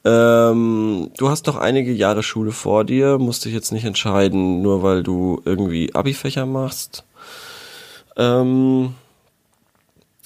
Ähm, 0.04 1.10
du 1.16 1.28
hast 1.28 1.46
noch 1.46 1.56
einige 1.56 1.92
Jahre 1.92 2.22
Schule 2.22 2.52
vor 2.52 2.84
dir, 2.84 3.18
musst 3.18 3.44
dich 3.44 3.52
jetzt 3.52 3.72
nicht 3.72 3.84
entscheiden, 3.84 4.62
nur 4.62 4.82
weil 4.82 5.02
du 5.02 5.42
irgendwie 5.44 5.94
Abi-Fächer 5.94 6.46
machst. 6.46 7.04
Ähm, 8.16 8.94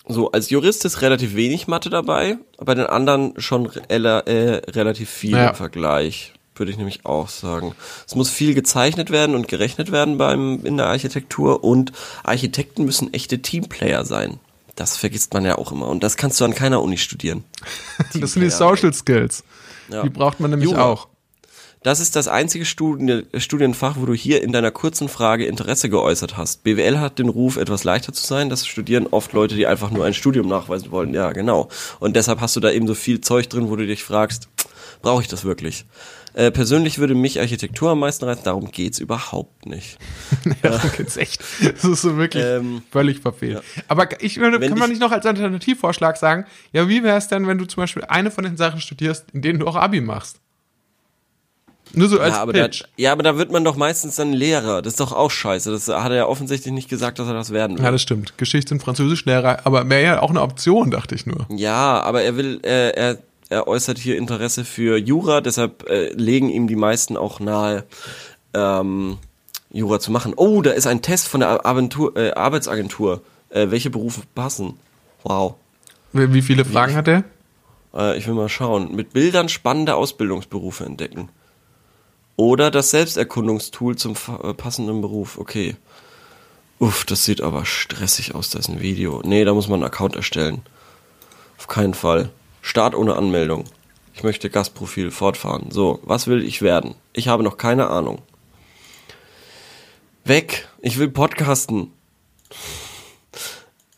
so, 0.07 0.31
als 0.33 0.51
Jurist 0.51 0.85
ist 0.85 1.01
relativ 1.03 1.35
wenig 1.35 1.67
Mathe 1.67 1.91
dabei, 1.91 2.37
bei 2.59 2.75
den 2.75 2.87
anderen 2.87 3.35
schon 3.39 3.67
re 3.67 3.81
äh, 3.89 4.71
relativ 4.73 5.09
viel 5.11 5.33
Ja. 5.37 5.49
im 5.51 5.55
Vergleich, 5.55 6.33
würde 6.57 6.71
ich 6.71 6.77
nämlich 6.79 7.05
auch 7.07 7.29
sagen. 7.29 7.75
Es 8.07 8.15
muss 8.15 8.29
viel 8.31 8.55
gezeichnet 8.55 9.11
werden 9.11 9.35
und 9.35 9.49
gerechnet 9.49 9.91
werden 9.93 10.19
beim 10.19 10.61
in 10.65 10.77
der 10.77 10.87
Architektur 10.87 11.65
und 11.65 11.93
Architekten 12.23 12.85
müssen 12.85 13.13
echte 13.15 13.41
Teamplayer 13.41 14.05
sein. 14.05 14.39
Das 14.77 14.97
vergisst 14.97 15.33
man 15.35 15.45
ja 15.45 15.57
auch 15.57 15.73
immer 15.73 15.89
und 15.89 16.03
das 16.03 16.17
kannst 16.17 16.41
du 16.41 16.45
an 16.45 16.55
keiner 16.55 16.83
Uni 16.83 16.99
studieren. 16.99 17.45
Das 18.21 18.33
sind 18.33 18.43
die. 18.43 18.51
Social 18.51 18.93
Skills. 18.93 19.43
Ja. 19.89 20.03
Die 20.03 20.09
braucht 20.11 20.41
man 20.41 20.51
nämlich 20.51 20.69
Jura. 20.71 20.85
auch. 20.85 21.09
Das 21.85 22.01
ist 22.01 22.17
das 22.17 22.29
einzige 22.29 22.65
Studien 22.65 23.27
Studienfach, 23.37 23.97
wo 23.99 24.07
du 24.07 24.15
hier 24.15 24.43
in 24.43 24.53
deiner 24.53 24.71
kurzen 24.71 25.11
Frage 25.11 25.45
Interesse 25.45 25.91
geäußert 25.91 26.35
hast. 26.39 26.65
BWL 26.65 26.99
hat 26.99 27.19
den 27.19 27.29
Ruf, 27.29 27.59
etwas 27.59 27.85
leichter 27.85 28.15
zu 28.15 28.27
sein. 28.27 28.49
Das 28.49 28.67
studieren 28.67 29.07
oft 29.11 29.35
Leute, 29.35 29.55
die 29.55 29.67
einfach 29.67 29.91
nur 29.91 30.07
ein 30.07 30.15
Studium 30.15 30.49
nachweisen 30.49 30.91
wollen. 30.91 31.13
Ja, 31.13 31.33
genau. 31.33 31.69
Und 32.01 32.17
deshalb 32.17 32.41
hast 32.41 32.57
du 32.57 32.61
da 32.61 32.71
eben 32.71 32.87
so 32.87 32.95
viel 32.95 33.21
Zeug 33.21 33.51
drin, 33.51 33.69
wo 33.69 33.77
du 33.77 33.87
dich 33.87 34.03
fragst, 34.03 34.49
brauche 35.03 35.21
ich 35.21 35.29
das 35.29 35.45
wirklich? 35.45 35.85
Äh, 36.33 36.51
persönlich 36.51 36.99
würde 36.99 37.15
mich 37.15 37.39
Architektur 37.39 37.91
am 37.91 38.01
meisten 38.01 38.25
reizen, 38.25 38.45
darum 38.45 38.73
geht's 38.73 38.99
überhaupt 38.99 39.67
nicht. 39.67 39.99
Ja, 40.63 40.71
darum 40.71 40.91
geht's 40.97 41.19
echt. 41.19 41.45
Das 41.61 41.85
ist 41.85 42.01
so 42.01 42.17
wirklich 42.17 42.43
Ähm, 42.43 42.81
völlig 42.91 43.21
verfehlt. 43.21 43.63
Aber 43.89 44.23
ich 44.23 44.39
würde, 44.39 44.59
Wenn 44.59 44.71
kann 44.71 44.79
man 44.79 44.89
nicht 44.89 45.01
noch 45.03 45.13
als 45.13 45.27
Alternativvorschlag 45.27 46.17
sagen, 46.17 46.47
ja, 46.73 46.89
wie 46.89 47.03
wäre 47.03 47.19
es 47.19 47.29
denn, 47.29 47.47
wenn 47.47 47.59
du 47.59 47.67
zum 47.67 47.83
Beispiel 47.83 48.05
eine 48.05 48.31
von 48.31 48.45
den 48.45 48.57
Sachen 48.57 48.81
studierst, 48.81 49.27
in 49.35 49.43
denen 49.43 49.59
du 49.59 49.67
auch 49.67 49.77
Abi 49.77 50.01
machst? 50.01 50.41
Nur 51.97 52.09
so 52.09 52.19
als 52.21 52.35
Ja 52.35 52.43
aber, 52.43 52.53
da, 52.53 52.63
Pitch. 52.65 52.85
ja, 52.97 53.13
aber 53.13 53.23
da 53.23 53.37
wird 53.39 53.51
man 53.53 53.65
doch 53.65 53.77
meistens 53.77 54.17
dann 54.17 54.33
Lehrer. 54.33 54.83
Das 54.83 54.95
ist 54.95 55.01
doch 55.01 55.13
auch 55.13 55.31
scheiße. 55.31 55.71
Das 55.71 55.89
hat 55.89 56.11
er 56.11 56.17
ja 56.17 56.27
offensichtlich 56.27 56.73
nicht 56.73 56.89
gesagt, 56.89 57.19
dass 57.19 57.29
er 57.29 57.35
das 57.35 57.51
werden 57.51 57.79
will. 57.79 57.85
Ja, 57.85 57.91
das 57.91 58.03
stimmt. 58.03 58.37
Geschichte 58.39 58.75
und 58.75 58.81
Französischlehrer, 58.81 59.61
aber 59.65 59.89
wäre 59.89 60.03
ja 60.03 60.23
auch 60.23 60.31
eine 60.31 60.43
Option, 60.43 60.91
dachte 60.91 61.15
ich 61.15 61.27
nur. 61.27 61.47
Ja, 61.51 62.01
aber 62.03 62.23
er 62.23 62.37
will, 62.37 62.61
äh, 62.65 62.91
er, 62.91 63.19
er 63.49 63.69
äußert 63.69 63.99
hier 63.99 64.17
Interesse 64.17 64.65
für 64.65 64.97
Jura, 64.99 65.41
deshalb 65.41 65.89
äh, 65.89 66.13
legen 66.13 66.49
ihm 66.51 66.67
die 66.67 66.77
meisten 66.77 67.17
auch 67.17 67.41
nahe, 67.41 67.85
ähm, 68.55 69.19
Jura 69.71 69.99
zu 69.99 70.13
machen. 70.13 70.35
Oh, 70.37 70.63
da 70.63 70.71
ist 70.71 70.87
ein 70.87 71.03
Test 71.03 71.29
von 71.29 71.41
der 71.41 71.67
Agentur, 71.67 72.17
äh, 72.17 72.33
Arbeitsagentur. 72.33 73.23
Äh, 73.51 73.71
welche 73.71 73.91
Berufe 73.91 74.23
passen? 74.35 74.75
Wow. 75.23 75.55
Wie 76.13 76.33
wie 76.33 76.43
viele 76.43 76.65
Fragen 76.65 76.95
hat 76.95 77.09
er? 77.09 77.25
Äh, 77.95 78.17
ich 78.19 78.27
will 78.27 78.35
mal 78.35 78.49
schauen. 78.49 78.95
Mit 78.95 79.13
Bildern 79.13 79.49
spannende 79.49 79.95
Ausbildungsberufe 79.97 80.85
entdecken. 80.85 81.29
Oder 82.37 82.71
das 82.71 82.91
Selbsterkundungstool 82.91 83.97
zum 83.97 84.15
äh, 84.43 84.55
passenden 84.55 85.01
Beruf. 85.01 85.39
Okay. 85.39 85.77
Uff, 86.79 87.05
das 87.05 87.25
sieht 87.25 87.41
aber 87.41 87.65
stressig 87.65 88.35
aus, 88.35 88.51
da 88.51 88.59
ist 88.59 88.69
ein 88.69 88.81
Video. 88.81 89.23
Nee, 89.25 89.45
da 89.45 89.55
muss 89.55 89.69
man 89.69 89.81
einen 89.81 89.87
Account 89.87 90.17
erstellen. 90.17 90.63
Auf 91.57 91.69
keinen 91.69 91.95
Fall. 91.95 92.31
Start 92.63 92.95
ohne 92.95 93.15
Anmeldung. 93.15 93.65
Ich 94.13 94.23
möchte 94.23 94.51
Gastprofil 94.51 95.11
fortfahren. 95.11 95.71
So, 95.71 96.01
was 96.03 96.27
will 96.27 96.43
ich 96.43 96.63
werden? 96.63 96.95
Ich 97.13 97.29
habe 97.29 97.43
noch 97.43 97.57
keine 97.57 97.89
Ahnung. 97.89 98.23
Weg. 100.25 100.69
Ich 100.81 100.99
will 100.99 101.09
podcasten. 101.09 101.93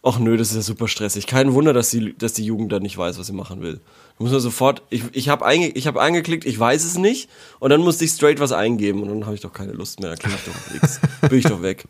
Och 0.07 0.21
nö, 0.21 0.37
das 0.37 0.51
ist 0.51 0.55
ja 0.55 0.63
super 0.63 0.87
stressig. 0.87 1.27
Kein 1.27 1.53
Wunder, 1.53 1.73
dass 1.73 1.91
die, 1.91 2.17
dass 2.17 2.33
die 2.33 2.45
Jugend 2.45 2.71
da 2.71 2.79
nicht 2.79 2.97
weiß, 2.97 3.19
was 3.19 3.27
sie 3.27 3.33
machen 3.33 3.61
will. 3.61 3.81
Da 4.19 4.23
muss 4.23 4.31
man 4.31 4.39
sofort, 4.39 4.83
ich, 4.89 5.03
ich 5.11 5.29
habe 5.29 5.45
einge, 5.45 5.67
ich 5.71 5.89
hab 5.89 5.97
eingeklickt, 5.97 6.45
ich 6.45 6.57
weiß 6.57 6.85
es 6.85 6.97
nicht, 6.97 7.29
und 7.59 7.71
dann 7.71 7.81
musste 7.81 8.05
ich 8.05 8.13
straight 8.13 8.39
was 8.39 8.53
eingeben 8.53 9.03
und 9.03 9.09
dann 9.09 9.25
habe 9.27 9.35
ich 9.35 9.41
doch 9.41 9.53
keine 9.53 9.73
Lust 9.73 9.99
mehr, 9.99 10.11
dann 10.11 10.19
klicke 10.21 10.37
ich 10.37 10.45
doch 10.45 10.73
nichts. 10.73 11.01
Bin 11.29 11.39
ich 11.41 11.45
doch 11.47 11.61
weg. 11.61 11.87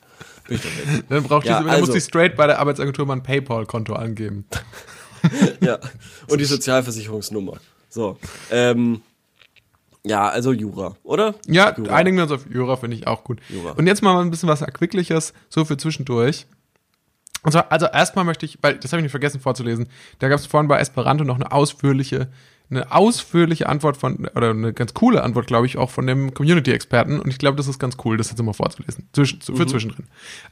Bin 0.48 0.56
ich 0.56 0.62
doch 0.62 0.70
weg. 0.94 1.04
Dann 1.10 1.22
braucht 1.24 1.44
Ja, 1.44 1.58
diese, 1.58 1.68
dann 1.70 1.80
muss 1.80 1.90
also- 1.90 1.92
die 1.92 2.00
straight 2.00 2.36
bei 2.36 2.46
der 2.46 2.58
Arbeitsagentur 2.58 3.04
mal 3.04 3.16
ein 3.16 3.22
PayPal-Konto 3.22 3.92
angeben. 3.94 4.46
Ja. 5.60 5.78
Und 6.28 6.40
die 6.40 6.44
Sozialversicherungsnummer. 6.44 7.58
So. 7.90 8.16
Ähm, 8.50 9.00
ja, 10.04 10.28
also 10.28 10.52
Jura, 10.52 10.96
oder? 11.02 11.34
Ja, 11.48 11.76
Jura. 11.76 11.94
einigen 11.94 12.16
wir 12.16 12.22
uns 12.24 12.32
auf 12.32 12.46
Jura, 12.48 12.76
finde 12.76 12.96
ich 12.96 13.06
auch 13.08 13.24
gut. 13.24 13.40
Jura. 13.48 13.72
Und 13.72 13.86
jetzt 13.88 14.02
mal 14.02 14.20
ein 14.20 14.30
bisschen 14.30 14.48
was 14.48 14.62
Erquickliches, 14.62 15.32
so 15.48 15.64
für 15.64 15.76
zwischendurch. 15.76 16.46
Und 17.46 17.52
zwar, 17.52 17.70
also 17.70 17.86
erstmal 17.86 18.24
möchte 18.24 18.44
ich, 18.44 18.58
weil 18.60 18.74
das 18.76 18.90
habe 18.90 18.98
ich 19.00 19.04
nicht 19.04 19.12
vergessen 19.12 19.38
vorzulesen, 19.40 19.86
da 20.18 20.28
gab 20.28 20.40
es 20.40 20.46
vorhin 20.46 20.66
bei 20.66 20.80
Esperanto 20.80 21.22
noch 21.22 21.36
eine 21.36 21.52
ausführliche, 21.52 22.26
eine 22.70 22.90
ausführliche 22.90 23.68
Antwort 23.68 23.96
von, 23.96 24.26
oder 24.34 24.50
eine 24.50 24.72
ganz 24.72 24.94
coole 24.94 25.22
Antwort, 25.22 25.46
glaube 25.46 25.64
ich, 25.66 25.78
auch 25.78 25.90
von 25.90 26.08
dem 26.08 26.34
Community-Experten. 26.34 27.20
Und 27.20 27.30
ich 27.30 27.38
glaube, 27.38 27.56
das 27.56 27.68
ist 27.68 27.78
ganz 27.78 27.98
cool, 28.04 28.16
das 28.16 28.30
jetzt 28.30 28.40
immer 28.40 28.52
vorzulesen. 28.52 29.08
Zwischen, 29.12 29.40
für 29.42 29.52
Mhm. 29.52 29.68
zwischendrin. 29.68 30.06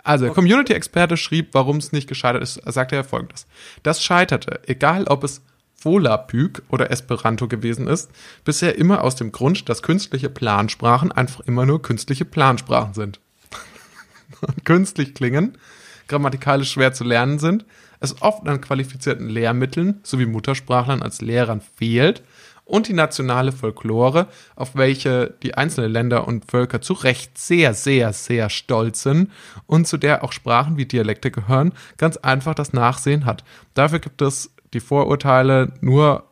Also, 0.05 0.27
der 0.27 0.35
Community-Experte 0.35 1.17
schrieb, 1.17 1.49
warum 1.51 1.79
es 1.79 1.91
nicht 1.91 2.07
gescheitert 2.09 2.45
ist, 2.45 2.61
sagte 2.65 2.95
er 2.95 3.03
folgendes. 3.03 3.49
Das 3.83 4.01
scheiterte, 4.01 4.61
egal 4.69 5.09
ob 5.09 5.25
es 5.25 5.43
Volapük 5.83 6.63
oder 6.69 6.93
Esperanto 6.93 7.49
gewesen 7.49 7.89
ist, 7.89 8.09
bisher 8.45 8.79
immer 8.79 9.03
aus 9.03 9.17
dem 9.17 9.33
Grund, 9.33 9.69
dass 9.69 9.83
künstliche 9.83 10.31
Plansprachen 10.31 11.11
einfach 11.11 11.41
immer 11.41 11.67
nur 11.67 11.83
künstliche 11.83 12.25
Plansprachen 12.25 12.95
sind. 12.95 13.19
Und 14.41 14.65
künstlich 14.65 15.15
klingen, 15.15 15.59
grammatikalisch 16.09 16.73
schwer 16.73 16.93
zu 16.93 17.05
lernen 17.05 17.39
sind, 17.39 17.65
es 18.01 18.21
oft 18.23 18.47
an 18.47 18.61
qualifizierten 18.61 19.29
Lehrmitteln 19.29 20.01
sowie 20.03 20.27
Muttersprachlern 20.27 21.03
als 21.03 21.21
Lehrern 21.21 21.61
fehlt 21.61 22.23
und 22.65 22.89
die 22.89 22.95
nationale 22.95 23.53
Folklore, 23.53 24.27
auf 24.57 24.75
welche 24.75 25.35
die 25.43 25.55
einzelnen 25.55 25.93
Länder 25.93 26.27
und 26.27 26.51
Völker 26.51 26.81
zu 26.81 26.95
Recht 26.95 27.37
sehr, 27.39 27.75
sehr, 27.75 28.13
sehr 28.13 28.51
stolz 28.51 29.03
sind 29.03 29.31
und 29.67 29.87
zu 29.87 29.97
der 29.97 30.25
auch 30.25 30.33
Sprachen 30.33 30.77
wie 30.77 30.87
Dialekte 30.87 31.31
gehören, 31.31 31.73
ganz 31.99 32.17
einfach 32.17 32.55
das 32.55 32.73
Nachsehen 32.73 33.27
hat. 33.27 33.45
Dafür 33.75 33.99
gibt 33.99 34.23
es 34.23 34.51
die 34.73 34.81
Vorurteile 34.81 35.73
nur 35.81 36.25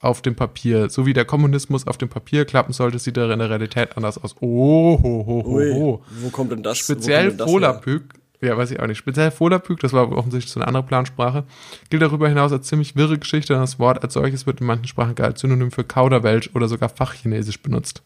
auf 0.00 0.20
dem 0.20 0.34
Papier. 0.34 0.90
So 0.90 1.06
wie 1.06 1.12
der 1.12 1.24
Kommunismus 1.24 1.86
auf 1.86 1.96
dem 1.96 2.08
Papier 2.08 2.44
klappen 2.44 2.72
sollte, 2.72 2.98
sieht 2.98 3.16
er 3.16 3.30
in 3.30 3.38
der 3.38 3.50
Realität 3.50 3.96
anders 3.96 4.22
aus. 4.22 4.34
Oh, 4.40 4.98
ho, 5.00 5.24
ho, 5.26 5.44
ho, 5.44 5.48
Ui, 5.48 5.72
ho. 5.72 6.02
wo 6.20 6.30
kommt 6.30 6.50
denn 6.50 6.62
das? 6.64 6.78
Speziell 6.78 7.26
wo 7.26 7.28
kommt 7.28 7.30
denn 7.30 7.38
das 7.38 7.46
her? 7.46 7.54
Volapük, 7.54 8.14
ja, 8.42 8.56
weiß 8.56 8.70
ich 8.72 8.80
auch 8.80 8.86
nicht. 8.86 8.98
Speziell 8.98 9.32
Volapük, 9.36 9.80
das 9.80 9.92
war 9.92 10.10
offensichtlich 10.12 10.52
so 10.52 10.60
eine 10.60 10.66
andere 10.66 10.82
Plansprache, 10.82 11.44
gilt 11.90 12.02
darüber 12.02 12.28
hinaus 12.28 12.52
als 12.52 12.66
ziemlich 12.66 12.96
wirre 12.96 13.18
Geschichte. 13.18 13.54
Das 13.54 13.78
Wort 13.78 14.02
als 14.02 14.14
solches 14.14 14.46
wird 14.46 14.60
in 14.60 14.66
manchen 14.66 14.88
Sprachen 14.88 15.14
gar 15.14 15.28
als 15.28 15.40
Synonym 15.40 15.70
für 15.70 15.84
Kauderwelsch 15.84 16.50
oder 16.54 16.68
sogar 16.68 16.88
Fachchinesisch 16.88 17.62
benutzt. 17.62 18.02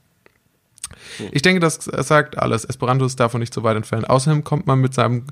Ich 1.32 1.42
denke, 1.42 1.60
das 1.60 1.76
sagt 1.84 2.38
alles. 2.38 2.64
Esperanto 2.64 3.04
ist 3.04 3.18
davon 3.18 3.40
nicht 3.40 3.54
so 3.54 3.62
weit 3.62 3.76
entfernt. 3.76 4.08
Außerdem 4.08 4.44
kommt 4.44 4.66
man 4.66 4.80
mit 4.80 4.94
seinem 4.94 5.24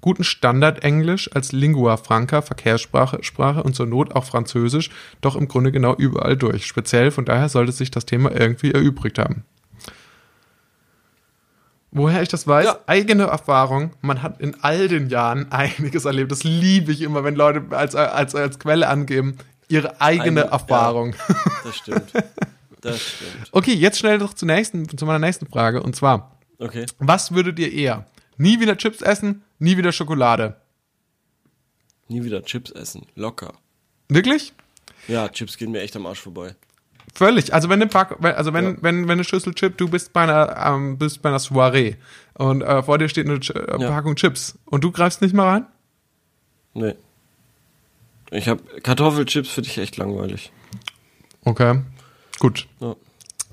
guten 0.00 0.24
Standard-Englisch 0.24 1.30
als 1.34 1.52
Lingua 1.52 1.96
Franca, 1.96 2.42
Verkehrssprache 2.42 3.22
Sprache 3.22 3.62
und 3.62 3.74
zur 3.74 3.86
Not 3.86 4.14
auch 4.14 4.24
Französisch, 4.24 4.90
doch 5.20 5.36
im 5.36 5.48
Grunde 5.48 5.72
genau 5.72 5.94
überall 5.94 6.36
durch. 6.36 6.66
Speziell 6.66 7.10
von 7.10 7.24
daher 7.24 7.48
sollte 7.48 7.72
sich 7.72 7.90
das 7.90 8.06
Thema 8.06 8.32
irgendwie 8.32 8.72
erübrigt 8.72 9.18
haben. 9.18 9.44
Woher 11.92 12.20
ich 12.22 12.28
das 12.28 12.46
weiß? 12.46 12.66
Ja. 12.66 12.78
Eigene 12.86 13.24
Erfahrung. 13.24 13.92
Man 14.02 14.22
hat 14.22 14.40
in 14.40 14.56
all 14.62 14.88
den 14.88 15.08
Jahren 15.08 15.50
einiges 15.52 16.04
erlebt. 16.04 16.30
Das 16.32 16.44
liebe 16.44 16.92
ich 16.92 17.00
immer, 17.00 17.24
wenn 17.24 17.34
Leute 17.36 17.64
als, 17.76 17.94
als, 17.94 18.34
als 18.34 18.58
Quelle 18.58 18.88
angeben, 18.88 19.38
ihre 19.68 20.00
eigene 20.00 20.42
Eine- 20.42 20.50
Erfahrung. 20.52 21.14
Das 21.64 21.76
stimmt. 21.76 22.12
Das 22.82 23.00
stimmt. 23.00 23.48
Okay, 23.52 23.72
jetzt 23.72 23.98
schnell 23.98 24.18
doch 24.18 24.34
zur 24.34 24.46
nächsten, 24.46 24.86
zu 24.96 25.06
meiner 25.06 25.18
nächsten 25.24 25.46
Frage. 25.46 25.82
Und 25.82 25.96
zwar, 25.96 26.36
Okay. 26.58 26.86
was 26.98 27.32
würdet 27.32 27.58
ihr 27.58 27.72
eher? 27.72 28.06
Nie 28.36 28.60
wieder 28.60 28.76
Chips 28.76 29.00
essen, 29.00 29.42
nie 29.58 29.76
wieder 29.78 29.92
Schokolade. 29.92 30.56
Nie 32.08 32.22
wieder 32.24 32.42
Chips 32.44 32.70
essen. 32.70 33.06
Locker. 33.14 33.54
Wirklich? 34.08 34.52
Ja, 35.08 35.28
Chips 35.28 35.56
gehen 35.56 35.72
mir 35.72 35.80
echt 35.80 35.96
am 35.96 36.06
Arsch 36.06 36.20
vorbei. 36.20 36.54
Völlig. 37.16 37.54
Also 37.54 37.70
wenn 37.70 37.80
eine 37.80 37.86
Pack, 37.88 38.16
also 38.22 38.52
wenn, 38.52 38.64
Ja. 38.64 38.76
wenn, 38.82 39.04
wenn 39.04 39.12
eine 39.12 39.24
Schüssel 39.24 39.54
Chip, 39.54 39.78
du 39.78 39.88
bist 39.88 40.12
bei 40.12 40.24
einer, 40.24 40.54
ähm, 40.66 40.98
bist 40.98 41.22
bei 41.22 41.30
einer 41.30 41.38
Soiree 41.38 41.94
und 42.34 42.60
äh, 42.60 42.82
vor 42.82 42.98
dir 42.98 43.08
steht 43.08 43.26
eine 43.26 43.40
Ch 43.40 43.50
äh, 43.50 43.80
Ja. 43.80 43.88
Packung 43.90 44.16
Chips 44.16 44.58
und 44.66 44.84
du 44.84 44.90
greifst 44.92 45.22
nicht 45.22 45.34
mal 45.34 45.48
rein? 45.48 45.66
Nee. 46.74 46.94
Ich 48.30 48.48
hab 48.48 48.58
Kartoffelchips 48.82 49.48
für 49.48 49.62
dich 49.62 49.78
echt 49.78 49.96
langweilig. 49.96 50.52
Okay. 51.44 51.80
Gut. 52.38 52.66
Ja. 52.80 52.94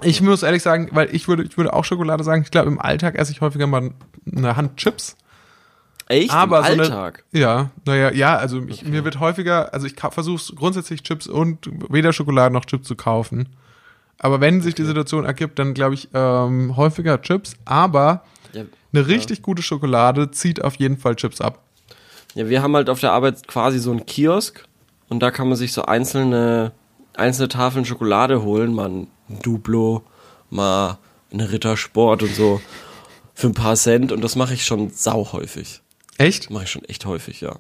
Ich 0.02 0.22
muss 0.22 0.44
ehrlich 0.44 0.62
sagen, 0.62 0.90
weil 0.92 1.16
ich 1.16 1.30
würde, 1.30 1.44
ich 1.44 1.56
würde 1.56 1.72
auch 1.72 1.86
Schokolade 1.86 2.26
sagen. 2.26 2.42
Ich 2.42 2.52
glaube, 2.52 2.68
im 2.68 2.80
Alltag 2.82 3.16
esse 3.18 3.32
ich 3.32 3.40
häufiger 3.40 3.68
mal 3.68 3.92
eine 4.36 4.58
Hand 4.58 4.76
Chips. 4.76 5.16
Echt? 6.14 6.32
Aber 6.32 6.60
Im 6.60 6.66
so 6.66 6.72
eine- 6.74 6.82
Alltag? 6.84 7.24
Ja, 7.32 7.72
naja, 7.86 8.12
ja, 8.12 8.36
also 8.38 8.62
ich, 8.68 8.84
mir 8.86 9.04
wird 9.04 9.20
häufiger, 9.20 9.74
also 9.74 9.88
ich 9.88 9.96
versuche 10.00 10.54
grundsätzlich 10.56 11.04
Chips 11.04 11.28
und 11.28 11.70
weder 11.90 12.14
Schokolade 12.14 12.54
noch 12.54 12.66
Chips 12.66 12.88
zu 12.88 12.96
kaufen. 12.96 13.50
Aber 14.20 14.40
wenn 14.42 14.62
sich 14.62 14.76
die 14.76 14.86
Situation 14.86 15.26
ergibt, 15.26 15.58
dann 15.60 15.74
glaube 15.74 15.96
ich 15.96 16.10
ähm, 16.14 16.78
häufiger 16.78 17.22
Chips. 17.22 17.56
Aber 17.66 18.24
Ja, 18.54 18.64
eine 18.94 19.08
richtig 19.08 19.42
gute 19.42 19.62
Schokolade 19.62 20.32
zieht 20.32 20.64
auf 20.64 20.76
jeden 20.76 20.98
Fall 20.98 21.16
Chips 21.16 21.42
ab. 21.42 21.60
ja, 22.36 22.48
wir 22.48 22.62
haben 22.62 22.76
halt 22.76 22.90
auf 22.90 23.00
der 23.00 23.12
Arbeit 23.12 23.48
quasi 23.48 23.80
so 23.80 23.92
einen 23.92 24.06
Kiosk 24.06 24.64
und 25.10 25.20
da 25.22 25.32
kann 25.32 25.48
man 25.48 25.58
sich 25.58 25.74
so 25.74 25.84
einzelne, 25.84 26.72
einzelne 27.16 27.48
Tafeln 27.50 27.86
Schokolade 27.86 28.44
holen, 28.44 28.74
mal 28.74 28.90
ein 28.90 29.08
Duplo, 29.42 30.04
mal 30.50 30.98
eine 31.32 31.52
Rittersport 31.52 32.24
und 32.24 32.34
so 32.36 32.62
für 33.34 33.48
ein 33.48 33.54
paar 33.54 33.76
Cent 33.76 34.12
und 34.12 34.24
das 34.24 34.36
mache 34.36 34.54
ich 34.54 34.64
schon 34.64 34.90
sau 34.92 35.32
häufig. 35.34 35.82
Echt? 36.18 36.50
Mache 36.50 36.64
ich 36.66 36.72
schon 36.72 36.86
echt 36.86 37.06
häufig, 37.06 37.42
ja. 37.42 37.58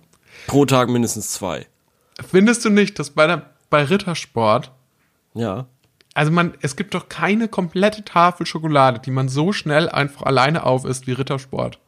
Pro 0.47 0.65
Tag 0.65 0.89
mindestens 0.89 1.31
zwei. 1.31 1.65
Findest 2.29 2.63
du 2.65 2.69
nicht, 2.69 2.99
dass 2.99 3.11
bei, 3.11 3.27
der, 3.27 3.49
bei 3.69 3.83
Rittersport, 3.83 4.71
Ja. 5.33 5.65
also 6.13 6.31
man, 6.31 6.53
es 6.61 6.75
gibt 6.75 6.93
doch 6.93 7.09
keine 7.09 7.47
komplette 7.47 8.03
Tafel 8.05 8.45
Schokolade, 8.45 8.99
die 8.99 9.11
man 9.11 9.29
so 9.29 9.51
schnell 9.53 9.89
einfach 9.89 10.23
alleine 10.23 10.63
auf 10.65 10.85
isst 10.85 11.07
wie 11.07 11.13
Rittersport. 11.13 11.79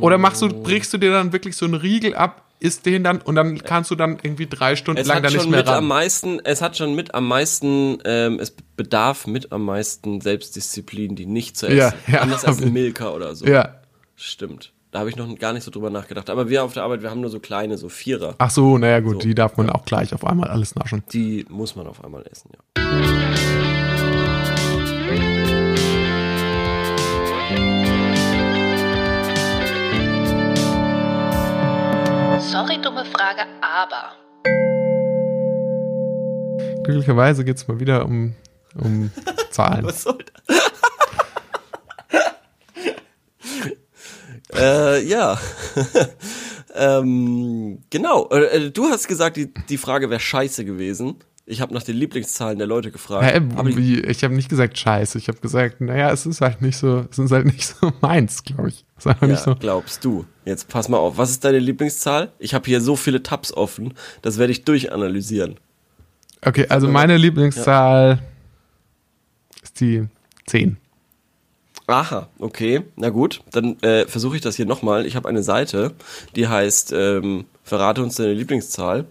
Oder 0.00 0.18
machst 0.18 0.40
du, 0.40 0.48
brichst 0.48 0.92
du 0.94 0.98
dir 0.98 1.10
dann 1.10 1.32
wirklich 1.32 1.56
so 1.56 1.64
einen 1.64 1.74
Riegel 1.74 2.14
ab, 2.14 2.44
isst 2.60 2.86
den 2.86 3.02
dann 3.02 3.20
und 3.20 3.34
dann 3.34 3.58
kannst 3.64 3.90
du 3.90 3.96
dann 3.96 4.18
irgendwie 4.22 4.46
drei 4.46 4.76
Stunden 4.76 5.00
Es 5.00 5.08
lang 5.08 5.16
hat 5.16 5.24
da 5.24 5.30
nicht 5.30 5.40
schon 5.42 5.50
mehr 5.50 5.60
mit 5.60 5.68
am 5.68 5.74
ran. 5.74 5.86
meisten, 5.86 6.38
es 6.44 6.62
hat 6.62 6.76
schon 6.76 6.94
mit 6.94 7.12
am 7.14 7.26
meisten, 7.26 7.98
ähm, 8.04 8.38
es 8.38 8.52
bedarf 8.76 9.26
mit 9.26 9.50
am 9.50 9.64
meisten 9.64 10.20
Selbstdisziplin, 10.20 11.16
die 11.16 11.26
nicht 11.26 11.56
zu 11.56 11.66
essen. 11.66 11.76
Ja, 12.06 12.12
ja. 12.14 12.20
Anders 12.20 12.44
als 12.44 12.62
ein 12.62 12.72
Milka 12.72 13.10
oder 13.10 13.34
so. 13.34 13.46
Ja. 13.46 13.80
Stimmt. 14.16 14.72
Da 14.90 14.98
habe 14.98 15.08
ich 15.08 15.16
noch 15.16 15.34
gar 15.38 15.54
nicht 15.54 15.64
so 15.64 15.70
drüber 15.70 15.88
nachgedacht. 15.88 16.28
Aber 16.28 16.50
wir 16.50 16.62
auf 16.64 16.74
der 16.74 16.82
Arbeit, 16.82 17.02
wir 17.02 17.10
haben 17.10 17.22
nur 17.22 17.30
so 17.30 17.40
kleine, 17.40 17.78
so 17.78 17.88
Vierer. 17.88 18.34
Ach 18.38 18.50
so, 18.50 18.76
naja 18.76 19.00
gut, 19.00 19.14
So, 19.14 19.18
die 19.20 19.34
darf 19.34 19.56
man 19.56 19.70
auch 19.70 19.86
gleich 19.86 20.12
auf 20.14 20.24
einmal 20.24 20.50
alles 20.50 20.74
naschen. 20.74 21.02
Die 21.12 21.46
muss 21.48 21.74
man 21.76 21.86
auf 21.86 22.04
einmal 22.04 22.24
essen, 22.26 22.50
ja. 22.52 22.82
Sorry, 32.40 32.78
dumme 32.82 33.04
Frage, 33.06 33.42
aber. 33.62 34.12
Glücklicherweise 36.84 37.44
geht's 37.44 37.66
mal 37.66 37.80
wieder 37.80 38.04
um, 38.04 38.34
um 38.74 39.10
Zahlen. 39.50 39.84
Was 39.86 40.02
soll 40.02 40.18
das? 40.46 40.71
Äh, 44.54 45.04
ja. 45.04 45.38
ähm, 46.74 47.78
genau. 47.90 48.28
Äh, 48.30 48.70
du 48.70 48.86
hast 48.86 49.08
gesagt, 49.08 49.36
die, 49.36 49.52
die 49.68 49.78
Frage 49.78 50.10
wäre 50.10 50.20
scheiße 50.20 50.64
gewesen. 50.64 51.16
Ich 51.44 51.60
habe 51.60 51.74
nach 51.74 51.82
den 51.82 51.96
Lieblingszahlen 51.96 52.58
der 52.58 52.68
Leute 52.68 52.92
gefragt. 52.92 53.24
Hä, 53.24 53.40
die, 53.40 53.76
wie, 53.76 54.00
ich 54.00 54.22
habe 54.22 54.32
nicht 54.32 54.48
gesagt 54.48 54.78
Scheiße, 54.78 55.18
ich 55.18 55.26
habe 55.26 55.38
gesagt, 55.40 55.80
naja, 55.80 56.12
es 56.12 56.24
ist 56.24 56.40
halt 56.40 56.62
nicht 56.62 56.76
so, 56.76 57.04
es 57.10 57.18
ist 57.18 57.32
halt 57.32 57.46
nicht 57.46 57.64
so 57.80 57.92
meins, 58.00 58.44
glaube 58.44 58.68
ich. 58.68 58.84
Es 58.96 59.04
ist 59.04 59.06
einfach 59.08 59.22
ja, 59.22 59.28
nicht 59.28 59.42
so. 59.42 59.54
glaubst 59.56 60.04
du. 60.04 60.24
Jetzt 60.44 60.68
pass 60.68 60.88
mal 60.88 60.98
auf. 60.98 61.18
Was 61.18 61.30
ist 61.30 61.44
deine 61.44 61.58
Lieblingszahl? 61.58 62.32
Ich 62.38 62.54
habe 62.54 62.66
hier 62.66 62.80
so 62.80 62.94
viele 62.94 63.22
Tabs 63.22 63.52
offen. 63.52 63.94
Das 64.22 64.38
werde 64.38 64.52
ich 64.52 64.64
durchanalysieren. 64.64 65.58
Okay, 66.44 66.66
also 66.68 66.88
meine 66.88 67.16
Lieblingszahl 67.16 68.20
ist 69.62 69.80
die 69.80 70.08
10. 70.46 70.76
Aha, 71.86 72.28
okay. 72.38 72.82
Na 72.96 73.10
gut, 73.10 73.42
dann 73.50 73.80
äh, 73.82 74.06
versuche 74.06 74.36
ich 74.36 74.42
das 74.42 74.56
hier 74.56 74.66
nochmal. 74.66 75.04
Ich 75.06 75.16
habe 75.16 75.28
eine 75.28 75.42
Seite, 75.42 75.92
die 76.36 76.48
heißt 76.48 76.92
ähm, 76.92 77.44
Verrate 77.64 78.02
uns 78.02 78.16
deine 78.16 78.32
Lieblingszahl. 78.32 79.04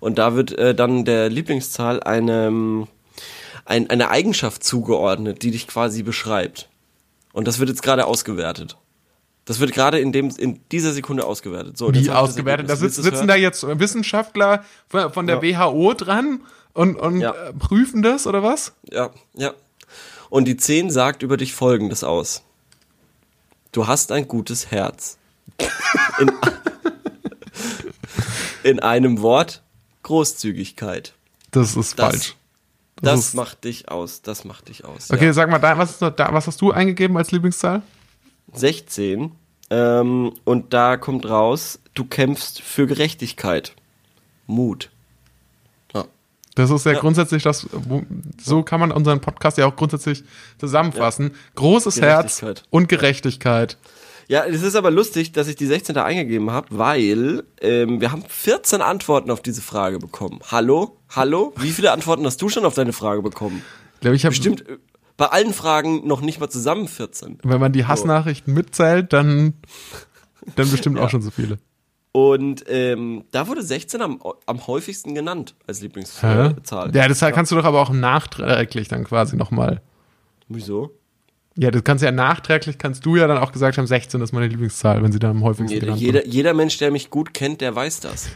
Und 0.00 0.18
da 0.18 0.34
wird 0.34 0.52
äh, 0.58 0.74
dann 0.74 1.04
der 1.04 1.28
Lieblingszahl 1.28 2.02
eine, 2.02 2.86
ein, 3.64 3.90
eine 3.90 4.10
Eigenschaft 4.10 4.64
zugeordnet, 4.64 5.42
die 5.42 5.50
dich 5.50 5.66
quasi 5.68 6.02
beschreibt. 6.02 6.68
Und 7.32 7.46
das 7.46 7.58
wird 7.58 7.68
jetzt 7.68 7.82
gerade 7.82 8.06
ausgewertet. 8.06 8.76
Das 9.44 9.60
wird 9.60 9.72
gerade 9.72 9.98
in, 9.98 10.12
dem, 10.12 10.28
in 10.36 10.60
dieser 10.72 10.92
Sekunde 10.92 11.24
ausgewertet. 11.24 11.78
So, 11.78 11.92
Wie 11.94 12.10
ausgewertet? 12.10 12.68
Da 12.68 12.74
Ergebnis. 12.74 12.78
sitz, 12.80 12.82
Willst 12.82 12.98
du's 12.98 13.04
sitzen 13.04 13.28
da 13.28 13.34
jetzt 13.34 13.66
Wissenschaftler 13.66 14.64
von 14.88 15.12
von 15.12 15.26
der 15.26 15.42
WHO 15.42 15.94
dran 15.94 16.40
und, 16.74 16.96
und 16.96 17.20
Ja. 17.20 17.34
prüfen 17.58 18.02
das 18.02 18.26
oder 18.26 18.42
was? 18.42 18.72
Ja, 18.90 19.10
ja. 19.34 19.52
Und 20.30 20.44
die 20.46 20.56
10 20.56 20.90
sagt 20.90 21.22
über 21.22 21.36
dich 21.36 21.54
folgendes 21.54 22.04
aus. 22.04 22.42
Du 23.72 23.86
hast 23.86 24.12
ein 24.12 24.28
gutes 24.28 24.70
Herz. 24.70 25.18
In, 26.18 26.32
in 28.62 28.80
einem 28.80 29.20
Wort, 29.22 29.62
Großzügigkeit. 30.02 31.14
Das 31.50 31.76
ist 31.76 31.98
Das- 31.98 32.10
falsch. 32.10 32.34
Das, 33.00 33.20
ist- 33.20 33.34
macht 33.34 33.62
dich 33.62 33.88
aus, 33.90 34.22
das 34.22 34.44
macht 34.44 34.68
dich 34.68 34.84
aus. 34.84 35.10
Okay, 35.12 35.26
Ja. 35.26 35.32
sag 35.32 35.48
mal, 35.50 35.62
was, 35.78 36.00
was 36.00 36.46
hast 36.48 36.60
du 36.60 36.72
eingegeben 36.72 37.16
als 37.16 37.30
Lieblingszahl? 37.30 37.82
16. 38.54 39.30
Ähm, 39.70 40.32
und 40.44 40.72
da 40.72 40.96
kommt 40.96 41.28
raus, 41.28 41.78
du 41.94 42.04
kämpfst 42.04 42.60
für 42.60 42.88
Gerechtigkeit. 42.88 43.74
Mut. 44.48 44.90
Ja. 46.58 46.64
Das 46.64 46.70
ist 46.70 46.84
ja, 46.86 46.92
Ja. 46.92 47.00
grundsätzlich 47.00 47.42
das, 47.42 47.66
so 48.42 48.62
kann 48.62 48.80
man 48.80 48.92
unseren 48.92 49.20
Podcast 49.20 49.58
ja 49.58 49.66
auch 49.66 49.76
grundsätzlich 49.76 50.24
zusammenfassen. 50.58 51.32
Großes 51.54 52.00
Herz 52.00 52.42
und 52.70 52.88
Gerechtigkeit. 52.88 53.78
Ja, 54.28 54.44
es 54.44 54.62
ist 54.62 54.76
aber 54.76 54.90
lustig, 54.90 55.32
dass 55.32 55.48
ich 55.48 55.56
die 55.56 55.64
16 55.64 55.94
da 55.94 56.04
eingegeben 56.04 56.50
habe, 56.50 56.66
weil 56.70 57.44
ähm, 57.62 58.02
wir 58.02 58.12
haben 58.12 58.22
14 58.28 58.82
Antworten 58.82 59.30
auf 59.30 59.40
diese 59.40 59.62
Frage 59.62 59.98
bekommen. 59.98 60.40
Hallo? 60.50 60.98
Hallo? 61.08 61.54
Wie 61.56 61.70
viele 61.70 61.92
Antworten 61.92 62.26
hast 62.26 62.42
du 62.42 62.50
schon 62.50 62.66
auf 62.66 62.74
deine 62.74 62.92
Frage 62.92 63.22
bekommen? 63.22 63.62
Ich 63.94 64.00
glaube, 64.00 64.16
ich 64.16 64.26
habe 64.26 64.32
Bestimmt 64.32 64.68
äh, 64.68 64.76
bei 65.16 65.26
allen 65.26 65.54
Fragen 65.54 66.06
noch 66.06 66.20
nicht 66.20 66.40
mal 66.40 66.50
zusammen 66.50 66.88
14. 66.88 67.38
wenn 67.42 67.58
man 67.58 67.72
die 67.72 67.86
Hassnachrichten 67.86 68.52
mitzählt, 68.52 69.14
dann, 69.14 69.54
dann 70.56 70.70
bestimmt 70.70 70.98
auch 70.98 71.08
schon 71.08 71.22
so 71.22 71.30
viele. 71.30 71.58
Und 72.18 72.64
ähm, 72.66 73.26
da 73.30 73.46
wurde 73.46 73.62
16 73.62 74.02
am, 74.02 74.20
am 74.44 74.66
häufigsten 74.66 75.14
genannt 75.14 75.54
als? 75.68 75.80
Lieblingszahl. 75.80 76.90
Ja, 76.92 77.06
das 77.06 77.20
kannst 77.20 77.52
du 77.52 77.56
doch 77.56 77.64
aber 77.64 77.80
auch 77.80 77.90
nachträglich 77.90 78.88
dann 78.88 79.04
quasi 79.04 79.36
nochmal. 79.36 79.82
Wieso? 80.48 80.90
Ja, 81.54 81.70
das 81.70 81.84
kannst 81.84 82.02
du 82.02 82.06
ja 82.06 82.12
nachträglich, 82.12 82.76
kannst 82.76 83.06
du 83.06 83.14
ja 83.14 83.28
dann 83.28 83.38
auch 83.38 83.52
gesagt 83.52 83.78
haben, 83.78 83.86
16 83.86 84.20
ist 84.20 84.32
meine 84.32 84.48
Lieblingszahl, 84.48 85.00
wenn 85.00 85.12
sie 85.12 85.20
dann 85.20 85.30
am 85.30 85.44
häufigsten 85.44 85.72
Jeder, 85.72 85.86
genannt 85.86 86.00
jeder, 86.00 86.26
jeder 86.26 86.54
Mensch, 86.54 86.78
der 86.78 86.90
mich 86.90 87.08
gut 87.08 87.32
kennt, 87.34 87.60
der 87.60 87.76
weiß 87.76 88.00
das. 88.00 88.30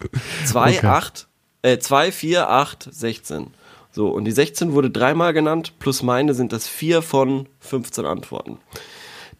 2, 0.46 0.78
Okay. 0.78 0.86
8, 0.86 1.28
äh, 1.62 1.78
2, 1.78 2.10
4, 2.10 2.50
8, 2.50 2.88
16. 2.90 3.46
So, 3.92 4.08
und 4.08 4.24
die 4.24 4.32
16 4.32 4.72
wurde 4.72 4.90
dreimal 4.90 5.32
genannt, 5.32 5.74
plus 5.78 6.02
meine 6.02 6.34
sind 6.34 6.52
das 6.52 6.66
4 6.66 7.00
von 7.00 7.48
15 7.60 8.06
Antworten. 8.06 8.58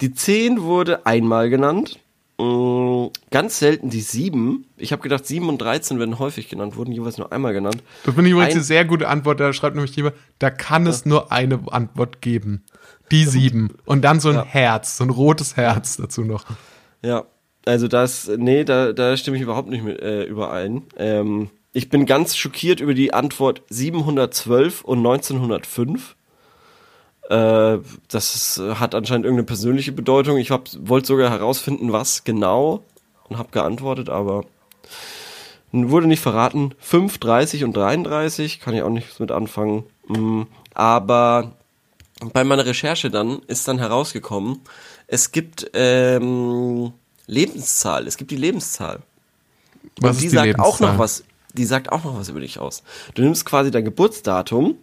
Die 0.01 0.15
10 0.15 0.63
wurde 0.63 1.07
einmal 1.07 1.51
genannt, 1.51 1.99
ganz 3.31 3.59
selten 3.59 3.91
die 3.91 4.01
7. 4.01 4.65
Ich 4.77 4.93
habe 4.93 5.03
gedacht, 5.03 5.27
7 5.27 5.49
und 5.49 5.59
13 5.59 5.99
werden 5.99 6.19
häufig 6.19 6.49
genannt, 6.49 6.77
wurden 6.77 6.93
jeweils 6.93 7.19
nur 7.19 7.33
einmal 7.33 7.53
genannt. 7.53 7.83
Das 8.05 8.15
finde 8.15 8.29
ich 8.29 8.33
übrigens 8.33 8.53
Ein- 8.55 8.59
eine 8.59 8.65
sehr 8.65 8.85
gute 8.85 9.09
Antwort. 9.09 9.41
Da 9.41 9.53
schreibt 9.53 9.75
nämlich 9.77 9.95
jemand, 9.97 10.15
da 10.39 10.51
kann 10.51 10.87
es 10.87 11.05
nur 11.05 11.33
eine 11.33 11.61
Antwort 11.71 12.21
geben. 12.23 12.65
Die 13.11 13.25
sieben. 13.25 13.75
Und 13.87 14.03
dann 14.03 14.21
so 14.21 14.29
ein 14.29 14.35
Ja. 14.37 14.45
Herz, 14.45 14.99
so 14.99 15.05
ein 15.05 15.11
rotes 15.11 15.57
Herz 15.57 15.97
dazu 15.97 16.23
noch. 16.23 16.45
Ja, 17.03 17.25
also 17.67 17.89
das, 17.89 18.31
nee, 18.37 18.65
da, 18.65 18.93
da 18.93 19.17
stimme 19.17 19.37
ich 19.37 19.43
überhaupt 19.43 19.69
nicht 19.69 19.83
mit, 19.83 20.01
äh, 20.01 20.25
überein. 20.25 20.83
Ähm, 20.97 21.51
ich 21.73 21.89
bin 21.91 22.07
ganz 22.07 22.37
schockiert 22.37 22.81
über 22.81 22.95
die 22.95 23.13
Antwort 23.15 23.63
712 23.71 24.83
und 24.83 24.99
1905. 24.99 26.17
Äh, 27.29 27.79
das 28.09 28.61
hat 28.75 28.95
anscheinend 28.95 29.27
irgendeine 29.27 29.47
persönliche 29.47 29.93
Bedeutung. 29.93 30.39
Ich 30.39 30.51
wollte 30.51 31.07
sogar 31.07 31.31
herausfinden, 31.31 31.93
was 31.93 32.25
genau 32.25 32.85
und 33.29 33.37
habe 33.39 33.51
geantwortet, 33.51 34.09
aber 34.09 34.45
wurde 35.73 36.07
nicht 36.07 36.21
verraten. 36.21 36.75
5, 36.79 37.19
30 37.19 37.65
und 37.65 37.77
33 37.77 38.61
kann 38.61 38.75
ich 38.75 38.83
auch 38.83 38.89
nichts 38.91 39.19
mit 39.21 39.31
anfangen. 39.31 39.85
Mm, 40.07 40.43
Aber 40.73 41.53
bei 42.33 42.45
meiner 42.45 42.65
Recherche 42.65 43.11
dann 43.11 43.41
ist 43.47 43.69
dann 43.69 43.79
herausgekommen, 43.79 44.61
es 45.07 45.31
gibt 45.31 45.71
ähm, 45.75 46.93
Lebenszahl, 47.27 48.07
es 48.07 48.17
gibt 48.17 48.31
die 48.31 48.37
Lebenszahl. 48.37 49.01
Was 50.01 50.17
und 50.17 50.23
die 50.23 50.29
die 50.29 50.35
sagt 50.35 50.59
auch 50.59 50.81
Lebenszahl? 50.81 50.93
noch 50.93 50.99
was. 50.99 51.25
Die 51.55 51.65
sagt 51.65 51.93
auch 51.93 52.05
noch 52.05 52.19
was 52.19 52.29
über 52.29 52.41
dich 52.41 52.59
aus. 52.59 52.83
Du 53.15 53.23
nimmst 53.23 53.45
quasi 53.45 53.71
dein 53.71 53.85
Geburtsdatum 53.85 54.77